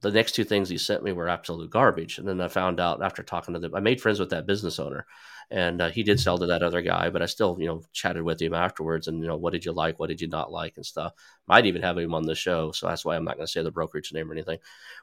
the 0.01 0.11
next 0.11 0.31
two 0.33 0.43
things 0.43 0.67
he 0.67 0.77
sent 0.77 1.03
me 1.03 1.11
were 1.11 1.29
absolute 1.29 1.69
garbage. 1.69 2.17
And 2.17 2.27
then 2.27 2.41
I 2.41 2.47
found 2.47 2.79
out 2.79 3.03
after 3.03 3.21
talking 3.21 3.53
to 3.53 3.59
them, 3.59 3.75
I 3.75 3.79
made 3.79 4.01
friends 4.01 4.19
with 4.19 4.31
that 4.31 4.47
business 4.47 4.79
owner, 4.79 5.05
and 5.51 5.79
uh, 5.79 5.89
he 5.89 6.01
did 6.01 6.19
sell 6.19 6.39
to 6.39 6.47
that 6.47 6.63
other 6.63 6.81
guy. 6.81 7.09
But 7.11 7.21
I 7.21 7.27
still, 7.27 7.55
you 7.59 7.67
know, 7.67 7.83
chatted 7.93 8.23
with 8.23 8.41
him 8.41 8.53
afterwards, 8.53 9.07
and 9.07 9.21
you 9.21 9.27
know, 9.27 9.37
what 9.37 9.53
did 9.53 9.63
you 9.63 9.71
like, 9.71 9.99
what 9.99 10.09
did 10.09 10.19
you 10.19 10.27
not 10.27 10.51
like, 10.51 10.73
and 10.75 10.85
stuff. 10.85 11.13
Might 11.47 11.67
even 11.67 11.83
have 11.83 11.97
him 11.97 12.15
on 12.15 12.23
the 12.23 12.35
show, 12.35 12.71
so 12.71 12.87
that's 12.87 13.05
why 13.05 13.15
I'm 13.15 13.23
not 13.23 13.35
going 13.35 13.45
to 13.45 13.51
say 13.51 13.61
the 13.61 13.71
brokerage 13.71 14.11
name 14.11 14.29
or 14.29 14.33
anything. 14.33 14.57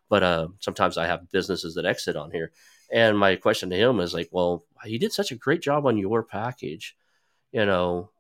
But 0.09 0.23
uh, 0.25 0.49
sometimes 0.59 0.99
I 0.99 1.07
have 1.07 1.31
businesses 1.31 1.75
that 1.75 1.87
exit 1.87 2.17
on 2.17 2.33
here, 2.33 2.51
and 2.91 3.19
my 3.19 3.37
question 3.37 3.71
to 3.71 3.77
him 3.77 4.01
is 4.01 4.15
like, 4.15 4.29
well, 4.33 4.65
he 4.85 4.99
did 4.99 5.13
such 5.13 5.33
a 5.33 5.37
great 5.37 5.63
job 5.63 5.87
on 5.87 5.99
your 5.99 6.23
package, 6.23 6.97
you 7.53 7.65
know 7.65 8.11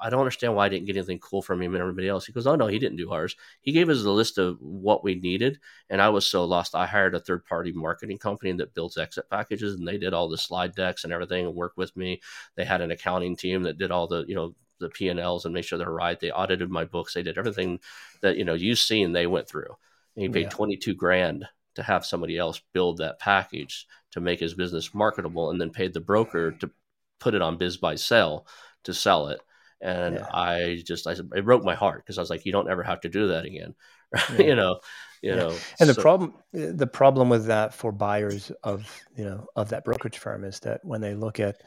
I 0.00 0.10
don't 0.10 0.20
understand 0.20 0.56
why 0.56 0.66
I 0.66 0.68
didn't 0.68 0.86
get 0.86 0.96
anything 0.96 1.20
cool 1.20 1.40
from 1.40 1.62
him 1.62 1.74
and 1.74 1.80
everybody 1.80 2.08
else. 2.08 2.26
He 2.26 2.32
goes, 2.32 2.46
Oh, 2.46 2.56
no, 2.56 2.66
he 2.66 2.80
didn't 2.80 2.96
do 2.96 3.12
ours. 3.12 3.36
He 3.60 3.70
gave 3.70 3.88
us 3.88 4.02
a 4.02 4.10
list 4.10 4.38
of 4.38 4.58
what 4.60 5.04
we 5.04 5.14
needed. 5.14 5.60
And 5.88 6.02
I 6.02 6.08
was 6.08 6.26
so 6.26 6.44
lost. 6.44 6.74
I 6.74 6.86
hired 6.86 7.14
a 7.14 7.20
third 7.20 7.44
party 7.44 7.72
marketing 7.72 8.18
company 8.18 8.52
that 8.52 8.74
builds 8.74 8.98
exit 8.98 9.30
packages 9.30 9.74
and 9.74 9.86
they 9.86 9.98
did 9.98 10.14
all 10.14 10.28
the 10.28 10.38
slide 10.38 10.74
decks 10.74 11.04
and 11.04 11.12
everything 11.12 11.46
and 11.46 11.54
worked 11.54 11.76
with 11.76 11.96
me. 11.96 12.20
They 12.56 12.64
had 12.64 12.80
an 12.80 12.90
accounting 12.90 13.36
team 13.36 13.62
that 13.62 13.78
did 13.78 13.92
all 13.92 14.08
the, 14.08 14.24
you 14.26 14.34
know, 14.34 14.54
the 14.80 14.88
P 14.88 15.08
and 15.08 15.20
Ls 15.20 15.44
and 15.44 15.54
make 15.54 15.64
sure 15.64 15.78
they're 15.78 15.90
right. 15.90 16.18
They 16.18 16.32
audited 16.32 16.70
my 16.70 16.84
books. 16.84 17.14
They 17.14 17.22
did 17.22 17.38
everything 17.38 17.78
that, 18.20 18.36
you 18.36 18.44
know, 18.44 18.54
you've 18.54 18.80
seen 18.80 19.12
they 19.12 19.28
went 19.28 19.48
through. 19.48 19.76
And 20.16 20.24
he 20.24 20.28
paid 20.28 20.44
yeah. 20.44 20.48
22 20.48 20.94
grand 20.94 21.46
to 21.76 21.82
have 21.84 22.04
somebody 22.04 22.36
else 22.36 22.60
build 22.72 22.98
that 22.98 23.20
package 23.20 23.86
to 24.12 24.20
make 24.20 24.40
his 24.40 24.54
business 24.54 24.94
marketable 24.94 25.50
and 25.50 25.60
then 25.60 25.70
paid 25.70 25.92
the 25.92 26.00
broker 26.00 26.52
to 26.52 26.70
put 27.18 27.34
it 27.34 27.42
on 27.42 27.58
BizBuySell 27.58 28.44
to 28.84 28.94
sell 28.94 29.28
it 29.28 29.40
and 29.82 30.14
yeah. 30.14 30.26
I 30.32 30.82
just 30.86 31.06
I 31.06 31.12
it 31.12 31.44
broke 31.44 31.64
my 31.64 31.74
heart 31.74 32.04
because 32.04 32.16
I 32.16 32.22
was 32.22 32.30
like, 32.30 32.46
you 32.46 32.52
don't 32.52 32.70
ever 32.70 32.82
have 32.82 33.00
to 33.00 33.08
do 33.08 33.28
that 33.28 33.44
again, 33.44 33.74
yeah. 34.30 34.42
you 34.42 34.54
know, 34.54 34.78
you 35.20 35.30
yeah. 35.30 35.36
know. 35.36 35.56
And 35.80 35.90
the 35.90 35.94
problem 35.94 36.34
the 36.52 36.86
problem 36.86 37.28
with 37.28 37.46
that 37.46 37.74
for 37.74 37.92
buyers 37.92 38.52
of 38.62 38.88
you 39.16 39.24
know 39.24 39.46
of 39.56 39.68
that 39.70 39.84
brokerage 39.84 40.18
firm 40.18 40.44
is 40.44 40.60
that 40.60 40.84
when 40.84 41.00
they 41.00 41.14
look 41.14 41.40
at 41.40 41.62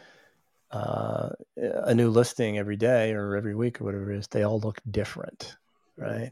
uh, 0.72 1.30
a 1.58 1.94
new 1.94 2.10
listing 2.10 2.58
every 2.58 2.78
day 2.78 3.12
or 3.12 3.36
every 3.36 3.54
week 3.54 3.82
or 3.82 3.84
whatever 3.84 4.12
it 4.12 4.18
is, 4.18 4.28
they 4.28 4.44
all 4.44 4.60
look 4.60 4.80
different, 4.90 5.58
right? 5.98 6.32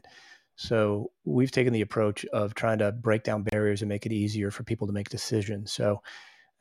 So 0.56 1.10
we've 1.24 1.50
taken 1.50 1.72
the 1.72 1.80
approach 1.82 2.24
of 2.26 2.54
trying 2.54 2.78
to 2.78 2.92
break 2.92 3.24
down 3.24 3.42
barriers 3.42 3.82
and 3.82 3.88
make 3.88 4.06
it 4.06 4.12
easier 4.12 4.50
for 4.50 4.62
people 4.62 4.86
to 4.86 4.92
make 4.92 5.08
decisions. 5.08 5.72
So 5.72 6.00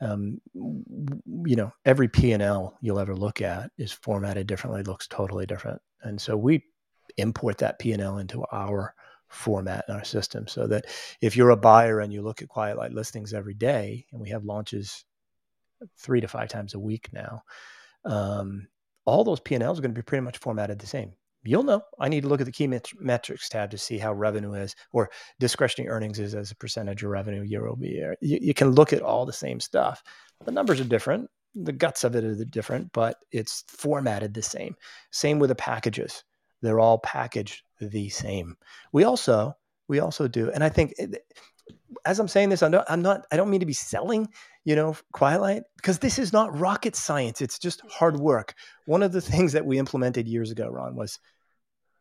um, 0.01 0.41
you 0.53 1.55
know, 1.55 1.71
every 1.85 2.09
P 2.09 2.33
and 2.33 2.43
L 2.43 2.77
you'll 2.81 2.99
ever 2.99 3.15
look 3.15 3.41
at 3.41 3.71
is 3.77 3.91
formatted 3.93 4.47
differently, 4.47 4.83
looks 4.83 5.07
totally 5.07 5.45
different, 5.45 5.81
and 6.01 6.19
so 6.19 6.35
we 6.35 6.65
import 7.17 7.59
that 7.59 7.79
P 7.79 7.93
and 7.93 8.01
L 8.01 8.17
into 8.17 8.43
our 8.51 8.95
format 9.29 9.85
in 9.87 9.95
our 9.95 10.03
system, 10.03 10.47
so 10.47 10.67
that 10.67 10.85
if 11.21 11.37
you're 11.37 11.51
a 11.51 11.57
buyer 11.57 12.01
and 12.01 12.11
you 12.11 12.21
look 12.21 12.41
at 12.41 12.49
Quiet 12.49 12.77
Light 12.77 12.91
listings 12.91 13.33
every 13.33 13.53
day, 13.53 14.05
and 14.11 14.19
we 14.19 14.29
have 14.29 14.43
launches 14.43 15.05
three 15.97 16.19
to 16.19 16.27
five 16.27 16.49
times 16.49 16.73
a 16.73 16.79
week 16.79 17.09
now, 17.13 17.43
um, 18.03 18.67
all 19.05 19.23
those 19.23 19.39
P 19.39 19.55
and 19.55 19.63
Ls 19.63 19.79
are 19.79 19.81
going 19.81 19.93
to 19.93 19.99
be 19.99 20.03
pretty 20.03 20.23
much 20.23 20.37
formatted 20.37 20.79
the 20.79 20.87
same 20.87 21.13
you'll 21.43 21.63
know. 21.63 21.81
I 21.99 22.09
need 22.09 22.21
to 22.21 22.27
look 22.27 22.41
at 22.41 22.45
the 22.45 22.51
key 22.51 22.67
met- 22.67 22.91
metrics 22.99 23.49
tab 23.49 23.71
to 23.71 23.77
see 23.77 23.97
how 23.97 24.13
revenue 24.13 24.53
is 24.53 24.75
or 24.91 25.09
discretionary 25.39 25.89
earnings 25.89 26.19
is 26.19 26.35
as 26.35 26.51
a 26.51 26.55
percentage 26.55 27.03
of 27.03 27.09
revenue 27.09 27.43
year 27.43 27.67
over 27.67 27.85
year. 27.85 28.15
You, 28.21 28.39
you, 28.41 28.53
can 28.53 28.71
look 28.71 28.93
at 28.93 29.01
all 29.01 29.25
the 29.25 29.33
same 29.33 29.59
stuff. 29.59 30.03
The 30.45 30.51
numbers 30.51 30.79
are 30.79 30.85
different. 30.85 31.29
The 31.55 31.71
guts 31.71 32.03
of 32.03 32.15
it 32.15 32.23
are 32.23 32.45
different, 32.45 32.91
but 32.93 33.17
it's 33.31 33.63
formatted 33.67 34.33
the 34.33 34.41
same. 34.41 34.75
Same 35.11 35.39
with 35.39 35.49
the 35.49 35.55
packages. 35.55 36.23
They're 36.61 36.79
all 36.79 36.99
packaged 36.99 37.63
the 37.79 38.09
same. 38.09 38.55
We 38.91 39.03
also 39.03 39.53
we 39.89 39.99
also 39.99 40.27
do, 40.27 40.49
and 40.51 40.63
I 40.63 40.69
think 40.69 40.93
eh, 40.97 41.07
as 42.05 42.19
I'm 42.19 42.27
saying 42.27 42.49
this, 42.49 42.63
I'm 42.63 42.71
not, 42.71 42.85
I'm 42.89 43.01
not 43.01 43.27
I 43.31 43.37
don't 43.37 43.49
mean 43.49 43.59
to 43.59 43.65
be 43.65 43.73
selling 43.73 44.29
you 44.65 44.75
know, 44.75 44.95
Quiet 45.11 45.41
Light, 45.41 45.63
because 45.75 45.99
this 45.99 46.17
is 46.17 46.31
not 46.31 46.57
rocket 46.57 46.95
science. 46.95 47.41
It's 47.41 47.59
just 47.59 47.81
hard 47.89 48.17
work. 48.17 48.53
One 48.85 49.03
of 49.03 49.11
the 49.11 49.21
things 49.21 49.51
that 49.53 49.65
we 49.65 49.77
implemented 49.77 50.27
years 50.27 50.51
ago, 50.51 50.69
Ron, 50.69 50.95
was 50.95 51.19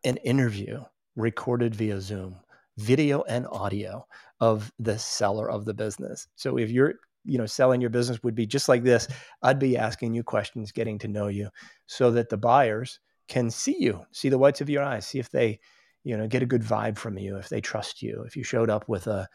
an 0.04 0.16
interview 0.18 0.82
recorded 1.16 1.74
via 1.74 2.00
Zoom, 2.00 2.36
video 2.78 3.22
and 3.22 3.46
audio 3.50 4.06
of 4.40 4.72
the 4.78 4.98
seller 4.98 5.50
of 5.50 5.64
the 5.64 5.74
business. 5.74 6.28
So 6.36 6.58
if 6.58 6.70
you're 6.70 6.94
you 7.24 7.38
know 7.38 7.46
selling 7.46 7.80
your 7.80 7.90
business 7.90 8.22
would 8.24 8.34
be 8.34 8.46
just 8.46 8.68
like 8.68 8.82
this 8.82 9.06
i'd 9.44 9.60
be 9.60 9.78
asking 9.78 10.12
you 10.12 10.24
questions 10.24 10.72
getting 10.72 10.98
to 10.98 11.06
know 11.06 11.28
you 11.28 11.48
so 11.86 12.10
that 12.10 12.28
the 12.28 12.36
buyers 12.36 12.98
can 13.28 13.48
see 13.48 13.76
you 13.78 14.04
see 14.10 14.28
the 14.28 14.36
whites 14.36 14.60
of 14.60 14.68
your 14.68 14.82
eyes 14.82 15.06
see 15.06 15.20
if 15.20 15.30
they 15.30 15.60
you 16.04 16.16
know 16.16 16.26
get 16.26 16.42
a 16.42 16.46
good 16.46 16.62
vibe 16.62 16.98
from 16.98 17.18
you 17.18 17.36
if 17.36 17.48
they 17.48 17.60
trust 17.60 18.02
you. 18.02 18.24
If 18.26 18.36
you 18.36 18.44
showed 18.44 18.70
up 18.70 18.88
with 18.88 19.06
a 19.06 19.28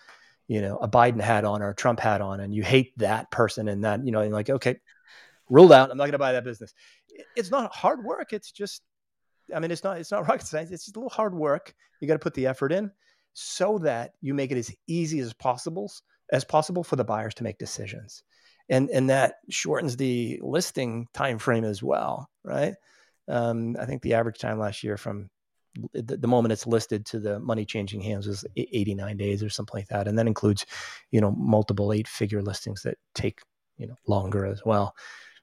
you 0.48 0.62
know 0.62 0.78
a 0.78 0.88
biden 0.88 1.22
hat 1.22 1.46
on 1.46 1.62
or 1.62 1.70
a 1.70 1.76
trump 1.76 2.00
hat 2.00 2.22
on 2.22 2.40
and 2.40 2.54
you 2.54 2.64
hate 2.64 2.98
that 2.98 3.32
person 3.32 3.68
and 3.68 3.84
that 3.84 4.06
you 4.06 4.12
know 4.12 4.28
like 4.28 4.50
okay 4.50 4.78
ruled 5.50 5.72
out. 5.72 5.90
I'm 5.90 5.98
not 5.98 6.04
going 6.04 6.12
to 6.12 6.18
buy 6.18 6.34
that 6.34 6.44
business. 6.44 6.74
It's 7.38 7.52
not 7.52 7.74
hard 7.74 8.04
work. 8.04 8.34
It's 8.34 8.52
just 8.52 8.82
i 9.56 9.60
mean 9.60 9.72
it's 9.72 9.84
not 9.84 9.98
it's 9.98 10.12
not 10.12 10.28
rocket 10.30 10.46
science 10.46 10.72
it's 10.72 10.86
just 10.86 10.96
a 10.96 11.00
little 11.00 11.10
hard 11.10 11.34
work. 11.34 11.74
You 12.00 12.08
got 12.08 12.16
to 12.16 12.20
put 12.20 12.34
the 12.34 12.48
effort 12.48 12.72
in 12.72 12.92
so 13.34 13.78
that 13.80 14.14
you 14.22 14.34
make 14.34 14.52
it 14.52 14.58
as 14.58 14.74
easy 14.88 15.20
as 15.20 15.34
possible 15.34 15.92
as 16.32 16.44
possible 16.44 16.84
for 16.84 16.96
the 16.96 17.06
buyers 17.06 17.34
to 17.36 17.44
make 17.44 17.58
decisions. 17.58 18.24
And 18.70 18.90
and 18.90 19.10
that 19.10 19.36
shortens 19.50 19.96
the 19.96 20.40
listing 20.44 21.08
time 21.14 21.40
frame 21.40 21.64
as 21.64 21.82
well 21.82 22.30
right? 22.44 22.76
Um, 23.30 23.76
i 23.78 23.86
think 23.86 24.02
the 24.02 24.14
average 24.14 24.40
time 24.40 24.58
last 24.58 24.84
year 24.84 24.96
from 24.96 25.30
the, 25.94 26.18
the, 26.18 26.28
moment 26.28 26.52
it's 26.52 26.68
listed 26.68 27.06
to 27.08 27.20
the 27.20 27.40
money 27.40 27.66
changing 27.66 28.02
hands 28.02 28.28
is 28.28 28.46
89 28.56 29.18
days 29.18 29.44
or 29.44 29.50
something 29.50 29.78
like 29.78 29.88
that. 29.90 30.08
And 30.08 30.18
that 30.18 30.28
includes 30.28 30.66
you 31.12 31.22
know 31.22 31.32
multiple 31.32 31.94
eight 31.94 32.08
figure 32.08 32.42
listings 32.42 32.82
that 32.84 32.98
take 33.14 33.40
you 33.78 33.88
know 33.88 33.96
longer 34.08 34.46
as 34.46 34.64
well. 34.66 34.96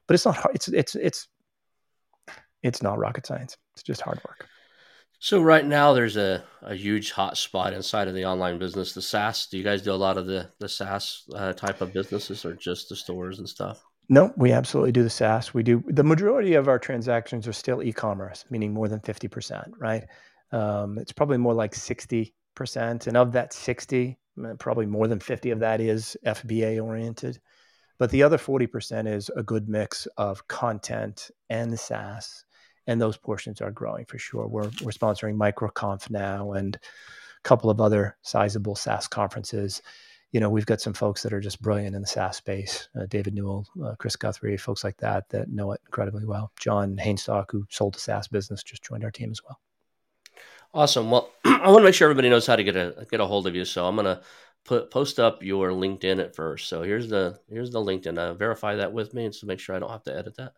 But 0.07 0.15
it's 0.15 0.25
not 0.25 0.35
hard 0.35 0.55
it's 0.55 0.67
it's 0.67 0.95
it's 0.95 1.27
it's 2.65 2.81
not 2.83 2.97
rocket 2.97 3.25
science 3.25 3.57
it's 3.73 3.83
just 3.83 4.01
hard 4.01 4.19
work 4.27 4.47
so 5.19 5.41
right 5.41 5.65
now 5.65 5.93
there's 5.93 6.17
a, 6.17 6.43
a 6.61 6.75
huge 6.75 7.11
hot 7.11 7.35
spot 7.35 7.73
inside 7.73 8.07
of 8.07 8.13
the 8.13 8.25
online 8.25 8.59
business, 8.59 8.93
the 8.93 9.01
SaaS. 9.01 9.47
Do 9.47 9.57
you 9.57 9.63
guys 9.63 9.81
do 9.81 9.91
a 9.91 9.93
lot 9.93 10.19
of 10.19 10.27
the 10.27 10.51
the 10.59 10.69
SaaS 10.69 11.23
uh, 11.33 11.51
type 11.53 11.81
of 11.81 11.93
businesses, 11.93 12.45
or 12.45 12.53
just 12.53 12.89
the 12.89 12.95
stores 12.95 13.39
and 13.39 13.49
stuff? 13.49 13.83
No, 14.07 14.31
we 14.37 14.51
absolutely 14.51 14.91
do 14.91 15.01
the 15.01 15.09
SaaS. 15.09 15.51
We 15.51 15.63
do 15.63 15.83
the 15.87 16.03
majority 16.03 16.53
of 16.53 16.67
our 16.67 16.77
transactions 16.77 17.47
are 17.47 17.53
still 17.53 17.81
e-commerce, 17.81 18.45
meaning 18.51 18.71
more 18.71 18.87
than 18.87 18.99
fifty 18.99 19.27
percent. 19.27 19.73
Right? 19.79 20.05
Um, 20.51 20.99
it's 20.99 21.11
probably 21.11 21.37
more 21.37 21.55
like 21.55 21.73
sixty 21.73 22.35
percent, 22.53 23.07
and 23.07 23.17
of 23.17 23.31
that 23.31 23.51
sixty, 23.51 24.19
probably 24.59 24.85
more 24.85 25.07
than 25.07 25.19
fifty 25.19 25.49
of 25.49 25.59
that 25.61 25.81
is 25.81 26.15
FBA 26.23 26.83
oriented. 26.83 27.39
But 27.97 28.11
the 28.11 28.21
other 28.21 28.37
forty 28.37 28.67
percent 28.67 29.07
is 29.07 29.31
a 29.35 29.41
good 29.41 29.67
mix 29.67 30.07
of 30.17 30.47
content 30.47 31.31
and 31.49 31.79
SaaS 31.79 32.44
and 32.87 33.01
those 33.01 33.17
portions 33.17 33.61
are 33.61 33.71
growing 33.71 34.05
for 34.05 34.17
sure. 34.17 34.47
We're 34.47 34.71
we're 34.81 34.91
sponsoring 34.91 35.35
MicroConf 35.35 36.09
now 36.09 36.53
and 36.53 36.75
a 36.75 36.79
couple 37.43 37.69
of 37.69 37.81
other 37.81 38.17
sizable 38.21 38.75
SaaS 38.75 39.07
conferences. 39.07 39.81
You 40.31 40.39
know, 40.41 40.49
we've 40.49 40.65
got 40.65 40.81
some 40.81 40.93
folks 40.93 41.23
that 41.23 41.33
are 41.33 41.39
just 41.39 41.61
brilliant 41.61 41.95
in 41.95 42.01
the 42.01 42.07
SaaS 42.07 42.37
space. 42.37 42.89
Uh, 42.99 43.05
David 43.07 43.33
Newell, 43.33 43.65
uh, 43.83 43.95
Chris 43.97 44.15
Guthrie, 44.15 44.57
folks 44.57 44.83
like 44.83 44.97
that 44.97 45.29
that 45.29 45.49
know 45.49 45.71
it 45.71 45.81
incredibly 45.85 46.25
well. 46.25 46.51
John 46.59 46.97
Hainstock, 46.97 47.45
who 47.51 47.65
sold 47.69 47.95
a 47.95 47.99
SaaS 47.99 48.27
business, 48.27 48.61
just 48.61 48.83
joined 48.83 49.03
our 49.03 49.11
team 49.11 49.31
as 49.31 49.41
well. 49.43 49.59
Awesome. 50.73 51.09
Well, 51.09 51.31
I 51.45 51.67
want 51.67 51.79
to 51.79 51.83
make 51.85 51.93
sure 51.93 52.05
everybody 52.05 52.29
knows 52.29 52.45
how 52.45 52.57
to 52.57 52.63
get 52.63 52.75
a 52.75 53.07
get 53.09 53.21
a 53.21 53.25
hold 53.25 53.47
of 53.47 53.55
you. 53.55 53.63
So 53.63 53.85
I'm 53.85 53.95
gonna 53.95 54.21
put 54.65 54.91
post 54.91 55.19
up 55.19 55.41
your 55.41 55.69
LinkedIn 55.69 56.19
at 56.19 56.35
first. 56.35 56.67
So 56.67 56.83
here's 56.83 57.07
the 57.07 57.39
here's 57.49 57.71
the 57.71 57.79
LinkedIn. 57.79 58.17
Uh, 58.17 58.33
verify 58.33 58.75
that 58.75 58.91
with 58.91 59.13
me, 59.13 59.25
and 59.25 59.33
so 59.33 59.47
make 59.47 59.59
sure 59.59 59.75
I 59.75 59.79
don't 59.79 59.91
have 59.91 60.03
to 60.03 60.15
edit 60.15 60.35
that. 60.35 60.53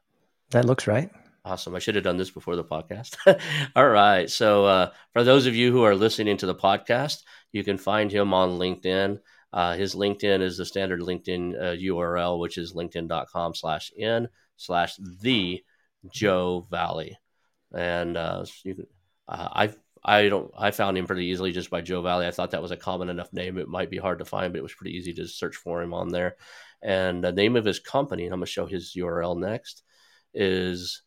That 0.50 0.66
looks 0.66 0.88
right. 0.88 1.12
Awesome. 1.48 1.76
I 1.76 1.80
should 1.80 1.96
have 1.96 2.04
done 2.04 2.18
this 2.18 2.30
before 2.30 2.58
the 2.58 2.64
podcast. 2.64 3.16
All 3.76 3.88
right. 3.88 4.30
So, 4.30 4.66
uh, 4.66 4.92
for 5.14 5.24
those 5.24 5.46
of 5.46 5.56
you 5.56 5.72
who 5.72 5.84
are 5.84 5.96
listening 5.96 6.36
to 6.38 6.46
the 6.46 6.54
podcast, 6.54 7.24
you 7.54 7.64
can 7.64 7.78
find 7.78 8.12
him 8.12 8.34
on 8.34 8.60
LinkedIn. 8.60 9.20
Uh, 9.54 9.76
his 9.76 9.96
LinkedIn 9.96 10.42
is 10.42 10.58
the 10.58 10.66
standard 10.66 11.00
LinkedIn 11.00 11.56
uh, 11.56 11.76
URL, 11.78 12.38
which 12.38 12.58
is 12.58 12.74
linkedin.com 12.74 13.56
slash 13.56 13.92
in 13.96 14.28
slash 14.58 14.98
the 15.22 15.64
Joe 16.12 16.68
Valley. 16.70 17.18
And 17.74 18.18
uh, 18.18 18.44
you 18.66 18.76
can, 18.76 18.88
uh, 19.30 19.48
I 19.50 19.74
I 20.04 20.28
don't 20.28 20.52
I 20.58 20.72
found 20.72 20.98
him 20.98 21.08
pretty 21.08 21.28
easily 21.28 21.54
just 21.54 21.70
by 21.70 21.80
Joe 21.80 22.02
Valley. 22.02 22.28
I 22.28 22.32
thought 22.32 22.52
that 22.52 22.62
was 22.62 22.72
a 22.72 22.78
common 22.78 23.08
enough 23.08 23.32
name. 23.32 23.58
It 23.58 23.70
might 23.70 23.90
be 23.90 23.98
hard 23.98 24.20
to 24.20 24.26
find, 24.26 24.52
but 24.52 24.60
it 24.60 24.64
was 24.64 24.74
pretty 24.74 24.98
easy 24.98 25.14
to 25.14 25.28
search 25.30 25.56
for 25.56 25.82
him 25.82 25.94
on 25.94 26.10
there. 26.10 26.36
And 26.82 27.24
the 27.24 27.32
name 27.32 27.56
of 27.56 27.64
his 27.64 27.80
company, 27.80 28.26
and 28.26 28.34
I'm 28.34 28.42
going 28.42 28.48
to 28.48 28.52
show 28.52 28.66
his 28.66 28.94
URL 28.98 29.40
next, 29.40 29.84
is 30.34 31.04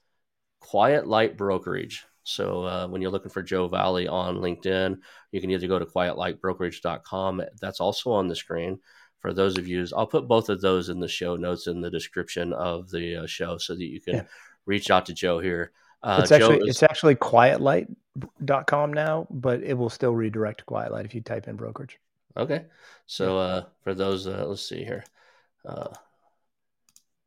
Quiet 0.61 1.07
Light 1.07 1.37
Brokerage. 1.37 2.05
So 2.23 2.65
uh, 2.65 2.87
when 2.87 3.03
you're 3.03 3.11
looking 3.11 3.31
for 3.31 3.43
Joe 3.43 3.67
Valley 3.67 4.07
on 4.07 4.37
LinkedIn, 4.37 4.99
you 5.33 5.41
can 5.41 5.51
either 5.51 5.67
go 5.67 5.79
to 5.79 5.87
quietlightbrokerage.com. 5.87 7.43
That's 7.61 7.81
also 7.81 8.13
on 8.13 8.29
the 8.29 8.37
screen. 8.37 8.79
For 9.21 9.33
those 9.33 9.59
of 9.59 9.67
you, 9.67 9.87
I'll 9.97 10.07
put 10.07 10.29
both 10.29 10.49
of 10.49 10.61
those 10.61 10.89
in 10.89 11.01
the 11.01 11.09
show 11.09 11.37
notes 11.37 11.67
in 11.67 11.81
the 11.81 11.91
description 11.91 12.53
of 12.53 12.91
the 12.91 13.25
uh, 13.25 13.27
show 13.27 13.59
so 13.59 13.75
that 13.75 13.85
you 13.85 14.01
can 14.01 14.15
yeah. 14.15 14.25
reach 14.65 14.91
out 14.91 15.07
to 15.07 15.15
Joe 15.15 15.41
here. 15.41 15.73
Uh, 16.03 16.21
it's 16.23 16.33
actually 16.33 16.57
is, 16.59 16.69
it's 16.69 16.83
actually 16.83 17.15
quietlight.com 17.17 18.93
now, 18.93 19.27
but 19.31 19.63
it 19.63 19.75
will 19.75 19.91
still 19.91 20.15
redirect 20.15 20.61
to 20.61 20.65
Quietlight 20.65 21.05
if 21.05 21.15
you 21.15 21.21
type 21.21 21.49
in 21.49 21.57
brokerage. 21.57 21.99
Okay. 22.37 22.65
So 23.07 23.39
uh, 23.39 23.65
for 23.83 23.95
those, 23.95 24.27
uh, 24.27 24.45
let's 24.47 24.67
see 24.67 24.85
here. 24.85 25.05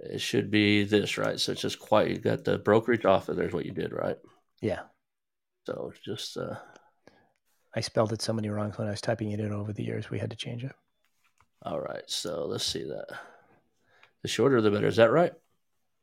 It 0.06 0.22
should 0.22 0.51
be 0.51 0.84
this, 0.84 1.18
right? 1.18 1.39
So 1.39 1.54
it's 1.54 1.62
just 1.62 1.80
quite, 1.80 2.10
you 2.10 2.18
got 2.18 2.43
the 2.43 2.58
brokerage 2.58 3.06
off 3.06 3.30
of 3.30 3.38
there's 3.38 3.54
what 3.54 3.66
you 3.66 3.72
did, 3.72 3.93
right? 3.93 4.18
Yeah. 4.62 4.82
So 5.66 5.91
it's 5.91 6.04
just, 6.04 6.38
uh, 6.38 6.56
I 7.76 7.82
spelled 7.82 8.12
it 8.12 8.22
so 8.22 8.34
many 8.34 8.49
wrongs 8.49 8.78
when 8.78 8.88
I 8.88 8.91
was 8.91 9.01
typing 9.01 9.32
it 9.32 9.39
in 9.39 9.54
over 9.54 9.72
the 9.72 9.84
years. 9.84 10.10
We 10.10 10.20
had 10.20 10.32
to 10.32 10.36
change 10.36 10.64
it. 10.64 10.74
All 11.64 11.80
right. 11.80 12.04
So 12.08 12.45
let's 12.45 12.66
see 12.66 12.84
that. 12.84 13.08
The 14.22 14.28
shorter, 14.28 14.62
the 14.62 14.72
better. 14.72 14.88
Is 14.88 14.97
that 14.97 15.12
right? 15.12 15.34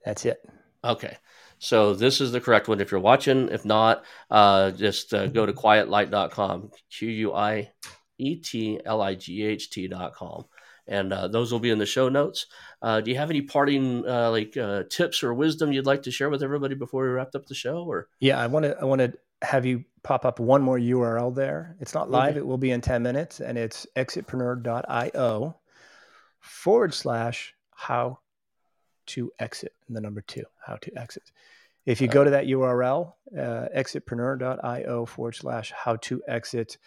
That's 0.05 0.25
it. 0.25 0.43
Okay. 0.83 1.17
So 1.59 1.95
this 1.95 2.23
is 2.23 2.33
the 2.33 2.41
correct 2.41 2.69
one. 2.69 2.81
If 2.81 2.91
you're 2.91 3.01
watching, 3.01 3.49
if 3.51 3.67
not, 3.67 4.05
uh, 4.31 4.71
just 4.71 5.13
uh, 5.13 5.27
go 5.27 5.45
to 5.45 5.53
quietlight.com, 5.53 6.71
Q 6.91 7.09
U 7.09 7.35
I 7.35 7.71
E 8.17 8.37
T 8.37 8.81
L 8.85 9.03
I 9.03 9.15
G 9.15 9.43
H 9.43 9.69
T.com 9.71 10.47
and 10.87 11.13
uh, 11.13 11.29
those 11.29 11.53
will 11.53 11.61
be 11.61 11.71
in 11.71 11.79
the 11.79 11.87
show 11.87 12.09
notes. 12.09 12.47
Uh, 12.83 13.01
do 13.01 13.11
you 13.11 13.17
have 13.17 13.31
any 13.31 13.43
parting 13.43 14.07
uh, 14.07 14.31
like 14.31 14.57
uh, 14.57 14.85
tips 14.91 15.23
or 15.23 15.35
wisdom 15.35 15.73
you'd 15.73 15.87
like 15.87 16.03
to 16.03 16.11
share 16.11 16.31
with 16.31 16.43
everybody 16.43 16.75
before 16.75 17.05
we 17.05 17.11
wrapped 17.11 17.35
up 17.35 17.47
the 17.47 17.55
show? 17.55 17.85
Or 17.85 18.09
yeah, 18.21 18.39
I 18.39 18.47
want 18.47 18.65
to 18.65 18.79
I 18.81 18.85
want 18.85 19.01
to 19.01 19.13
have 19.43 19.65
you 19.65 19.85
pop 20.03 20.25
up 20.25 20.39
one 20.41 20.63
more 20.63 20.79
URL 20.79 21.35
there. 21.35 21.77
It's 21.81 21.95
not 21.95 22.11
live; 22.11 22.31
okay. 22.31 22.39
it 22.39 22.47
will 22.47 22.59
be 22.59 22.71
in 22.71 22.81
ten 22.81 23.03
minutes, 23.03 23.41
and 23.41 23.57
it's 23.57 23.87
exitpreneur.io 23.97 25.57
forward 26.41 26.95
slash 26.95 27.55
how 27.75 28.19
to 29.07 29.33
exit 29.39 29.75
and 29.89 29.97
the 29.97 30.01
number 30.01 30.21
two 30.21 30.45
how 30.65 30.77
to 30.77 30.99
exit. 30.99 31.31
If 31.87 32.01
you 32.01 32.09
go 32.09 32.23
to 32.23 32.31
that 32.31 32.47
URL, 32.47 33.15
uh, 33.37 33.67
exitpreneur.io 33.77 35.07
forward 35.07 35.35
slash 35.35 35.73
how 35.73 35.97
to 35.97 36.23
exit, 36.29 36.79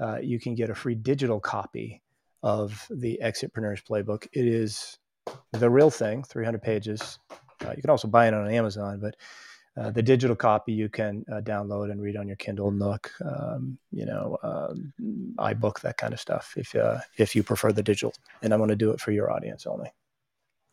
uh, 0.00 0.18
you 0.20 0.40
can 0.40 0.54
get 0.54 0.68
a 0.68 0.74
free 0.74 0.94
digital 0.94 1.40
copy 1.40 2.02
of 2.42 2.86
the 2.90 3.18
Exitpreneurs 3.22 3.82
Playbook. 3.84 4.26
It 4.32 4.46
is 4.46 4.98
the 5.52 5.70
real 5.70 5.90
thing, 5.90 6.24
300 6.24 6.62
pages. 6.62 7.18
Uh, 7.64 7.72
you 7.76 7.82
can 7.82 7.90
also 7.90 8.08
buy 8.08 8.26
it 8.28 8.34
on 8.34 8.50
Amazon, 8.50 8.98
but 9.00 9.16
uh, 9.76 9.90
the 9.90 10.02
digital 10.02 10.36
copy 10.36 10.72
you 10.72 10.88
can 10.88 11.24
uh, 11.32 11.40
download 11.40 11.90
and 11.90 12.02
read 12.02 12.16
on 12.16 12.26
your 12.26 12.36
Kindle, 12.36 12.70
Nook, 12.70 13.10
um, 13.24 13.78
you 13.90 14.04
know, 14.04 14.36
um, 14.42 14.92
iBook, 15.38 15.80
that 15.80 15.96
kind 15.96 16.12
of 16.12 16.20
stuff. 16.20 16.54
If 16.56 16.74
uh, 16.74 16.98
if 17.16 17.34
you 17.34 17.42
prefer 17.42 17.72
the 17.72 17.82
digital, 17.82 18.12
and 18.42 18.52
I'm 18.52 18.58
going 18.58 18.68
to 18.68 18.76
do 18.76 18.90
it 18.90 19.00
for 19.00 19.12
your 19.12 19.30
audience 19.30 19.66
only. 19.66 19.90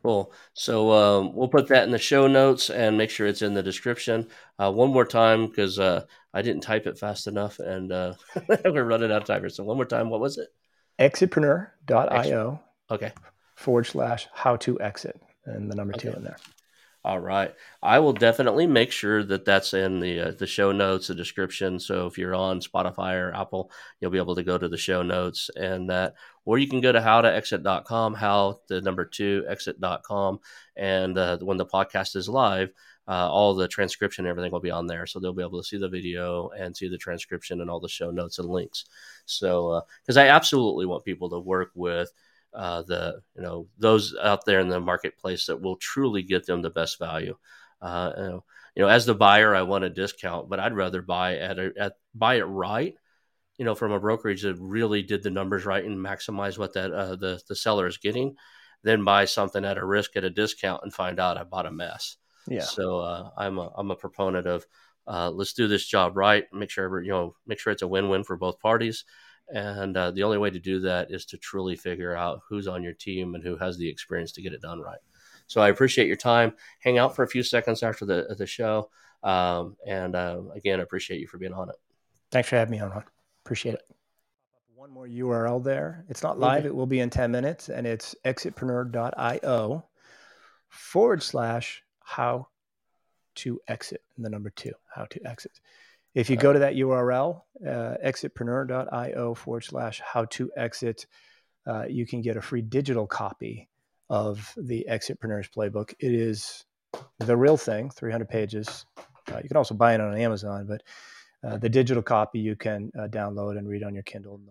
Cool. 0.04 0.34
So 0.54 0.92
um, 0.92 1.34
we'll 1.34 1.50
put 1.50 1.68
that 1.68 1.84
in 1.84 1.92
the 1.92 1.98
show 1.98 2.28
notes 2.28 2.70
and 2.70 2.98
make 2.98 3.10
sure 3.10 3.28
it's 3.28 3.42
in 3.42 3.54
the 3.54 3.64
description. 3.64 4.28
Uh, 4.58 4.72
one 4.72 4.92
more 4.92 5.06
time 5.06 5.48
because 5.48 5.78
uh, 5.78 6.06
I 6.34 6.42
didn't 6.42 6.64
type 6.64 6.88
it 6.88 6.98
fast 6.98 7.28
enough, 7.28 7.60
and 7.60 7.90
we're 8.66 8.84
running 8.84 9.12
out 9.12 9.22
of 9.22 9.28
time 9.28 9.42
here. 9.42 9.50
So 9.50 9.64
one 9.64 9.78
more 9.78 9.86
time, 9.86 10.10
what 10.10 10.20
was 10.20 10.38
it? 10.38 10.50
exitpreneur.io 11.00 12.60
okay. 12.92 13.12
forward 13.56 13.86
slash 13.86 14.28
how 14.34 14.56
to 14.58 14.80
exit 14.82 15.20
and 15.46 15.72
the 15.72 15.76
number 15.76 15.94
okay. 15.96 16.10
two 16.10 16.16
in 16.16 16.24
there. 16.24 16.38
All 17.06 17.20
right. 17.20 17.56
I 17.82 18.00
will 18.00 18.12
definitely 18.12 18.68
make 18.68 18.92
sure 18.92 19.24
that 19.24 19.46
that's 19.46 19.74
in 19.74 20.02
the 20.02 20.20
uh, 20.20 20.32
the 20.32 20.46
show 20.46 20.74
notes 20.74 21.08
the 21.08 21.16
description. 21.16 21.80
So 21.80 22.08
if 22.08 22.18
you're 22.18 22.36
on 22.36 22.60
spotify 22.60 23.14
or 23.14 23.34
apple 23.34 23.72
you'll 24.00 24.12
be 24.12 24.18
able 24.18 24.36
to 24.36 24.44
go 24.44 24.58
to 24.58 24.68
the 24.68 24.78
show 24.78 25.02
notes 25.02 25.50
and 25.56 25.90
that 25.90 26.16
or 26.44 26.58
you 26.58 26.68
can 26.68 26.82
go 26.82 26.92
to 26.92 27.00
howtoexit.com 27.00 28.16
how 28.16 28.60
the 28.68 28.82
number 28.82 29.06
two 29.06 29.46
exit.com 29.48 30.40
and 30.76 31.18
uh, 31.18 31.38
when 31.38 31.58
the 31.58 31.66
podcast 31.66 32.18
is 32.18 32.28
live 32.28 32.70
uh, 33.10 33.28
all 33.28 33.56
the 33.56 33.68
transcription 33.68 34.26
and 34.26 34.30
everything 34.30 34.52
will 34.52 34.60
be 34.60 34.70
on 34.70 34.86
there. 34.86 35.08
So 35.08 35.20
they'll 35.20 35.34
be 35.34 35.42
able 35.42 35.60
to 35.60 35.68
see 35.68 35.78
the 35.78 35.90
video 35.90 36.50
and 36.50 36.78
see 36.78 36.88
the 36.88 36.98
transcription 36.98 37.60
and 37.60 37.70
all 37.70 37.80
the 37.80 37.90
show 37.90 38.12
notes 38.12 38.38
and 38.38 38.48
links. 38.48 38.86
So, 39.26 39.82
because 40.04 40.18
uh, 40.18 40.22
I 40.22 40.28
absolutely 40.28 40.86
want 40.86 41.06
people 41.06 41.32
to 41.32 41.40
work 41.40 41.72
with 41.74 42.12
uh, 42.54 42.84
the, 42.84 43.22
you 43.36 43.42
know, 43.42 43.68
those 43.80 44.16
out 44.22 44.46
there 44.46 44.60
in 44.60 44.70
the 44.70 44.80
marketplace 44.80 45.48
that 45.48 45.60
will 45.60 45.78
truly 45.78 46.22
get 46.22 46.46
them 46.46 46.62
the 46.62 46.70
best 46.70 47.00
value. 47.00 47.36
Uh, 47.82 48.12
you, 48.16 48.24
know, 48.24 48.44
you 48.76 48.84
know, 48.84 48.90
as 48.90 49.08
the 49.08 49.16
buyer, 49.16 49.56
I 49.56 49.64
want 49.64 49.86
a 49.86 49.90
discount, 49.90 50.48
but 50.48 50.60
I'd 50.60 50.76
rather 50.76 51.02
buy 51.02 51.38
at, 51.38 51.58
a, 51.58 51.72
at 51.80 51.94
buy 52.14 52.36
it 52.36 52.44
right. 52.44 52.94
You 53.58 53.66
know, 53.66 53.76
from 53.76 53.92
a 53.92 54.00
brokerage 54.00 54.44
that 54.44 54.56
really 54.60 55.02
did 55.02 55.24
the 55.24 55.32
numbers 55.32 55.66
right 55.66 55.84
and 55.84 55.98
maximize 55.98 56.58
what 56.58 56.74
that 56.74 56.94
uh, 56.94 57.16
the 57.16 57.42
the 57.50 57.56
seller 57.56 57.88
is 57.88 57.98
getting 57.98 58.36
then 58.84 59.04
buy 59.04 59.26
something 59.26 59.66
at 59.66 59.78
a 59.78 59.86
risk 59.86 60.16
at 60.16 60.24
a 60.24 60.30
discount 60.30 60.82
and 60.84 60.94
find 60.94 61.20
out 61.20 61.38
I 61.38 61.44
bought 61.44 61.66
a 61.66 61.72
mess. 61.72 62.16
Yeah. 62.48 62.62
So 62.62 63.00
uh, 63.00 63.30
I'm 63.38 63.58
a 63.58 63.72
I'm 63.76 63.92
a 63.92 63.96
proponent 63.96 64.48
of 64.48 64.66
uh, 65.08 65.30
let's 65.30 65.54
do 65.54 65.68
this 65.68 65.86
job 65.86 66.16
right. 66.18 66.46
Make 66.54 66.70
sure 66.70 67.02
you 67.02 67.12
know 67.12 67.36
make 67.48 67.60
sure 67.60 67.72
it's 67.72 67.82
a 67.82 67.88
win 67.88 68.10
win 68.10 68.24
for 68.24 68.38
both 68.38 68.60
parties. 68.60 69.06
And 69.52 69.98
uh, 69.98 70.12
the 70.12 70.24
only 70.24 70.38
way 70.38 70.52
to 70.52 70.60
do 70.60 70.80
that 70.82 71.10
is 71.10 71.26
to 71.28 71.38
truly 71.38 71.76
figure 71.76 72.16
out 72.16 72.42
who's 72.48 72.68
on 72.68 72.84
your 72.84 72.94
team 72.94 73.34
and 73.34 73.44
who 73.44 73.58
has 73.58 73.78
the 73.78 73.90
experience 73.90 74.32
to 74.34 74.44
get 74.44 74.54
it 74.54 74.62
done 74.62 74.80
right. 74.80 75.00
So 75.48 75.60
I 75.60 75.70
appreciate 75.70 76.06
your 76.06 76.16
time. 76.16 76.54
Hang 76.82 77.00
out 77.00 77.16
for 77.16 77.24
a 77.24 77.28
few 77.28 77.42
seconds 77.42 77.82
after 77.82 78.06
the 78.06 78.36
the 78.38 78.46
show. 78.46 78.90
Um, 79.24 79.76
and 79.86 80.16
uh, 80.16 80.42
again, 80.56 80.80
I 80.80 80.84
appreciate 80.84 81.20
you 81.20 81.28
for 81.28 81.38
being 81.38 81.54
on 81.54 81.70
it. 81.70 81.76
Thanks 82.32 82.50
for 82.50 82.56
having 82.56 82.72
me 82.72 82.80
on, 82.80 83.04
Appreciate 83.44 83.76
it. 83.76 83.82
One 84.76 84.92
more 84.92 85.08
URL 85.08 85.64
there. 85.64 86.06
It's 86.08 86.24
not 86.24 86.40
live. 86.40 86.66
It 86.66 86.74
will 86.74 86.86
be 86.86 87.00
in 87.00 87.10
10 87.10 87.32
minutes, 87.32 87.70
and 87.70 87.86
it's 87.86 88.16
exitpreneur.io 88.24 89.84
forward 90.70 91.24
slash 91.24 91.84
how 92.10 92.48
to 93.36 93.60
exit. 93.68 94.02
And 94.16 94.26
the 94.26 94.30
number 94.30 94.50
two, 94.50 94.74
how 94.94 95.06
to 95.06 95.28
exit. 95.28 95.52
If 96.16 96.30
you 96.30 96.38
go 96.38 96.52
to 96.52 96.60
that 96.60 96.74
URL, 96.74 97.44
uh, 97.62 97.96
exitpreneur.io 98.04 99.36
forward 99.36 99.64
slash 99.64 100.02
how 100.04 100.26
to 100.26 100.50
exit, 100.58 101.06
uh, 101.68 101.86
you 101.88 102.08
can 102.08 102.22
get 102.22 102.36
a 102.36 102.42
free 102.42 102.64
digital 102.64 103.06
copy 103.06 103.70
of 104.10 104.54
the 104.58 104.88
Exitpreneurs 104.90 105.52
Playbook. 105.52 105.94
It 106.00 106.12
is 106.12 106.66
the 107.20 107.38
real 107.38 107.58
thing, 107.58 107.92
300 107.92 108.28
pages. 108.28 108.88
Uh, 109.32 109.38
you 109.44 109.48
can 109.48 109.58
also 109.58 109.76
buy 109.76 109.94
it 109.94 110.02
on 110.02 110.18
Amazon, 110.18 110.66
but 110.68 110.82
uh, 111.48 111.58
the 111.58 111.70
digital 111.70 112.02
copy 112.02 112.40
you 112.40 112.56
can 112.56 112.92
uh, 112.98 113.08
download 113.08 113.60
and 113.60 113.70
read 113.70 113.84
on 113.84 113.94
your 113.94 114.04
Kindle. 114.04 114.42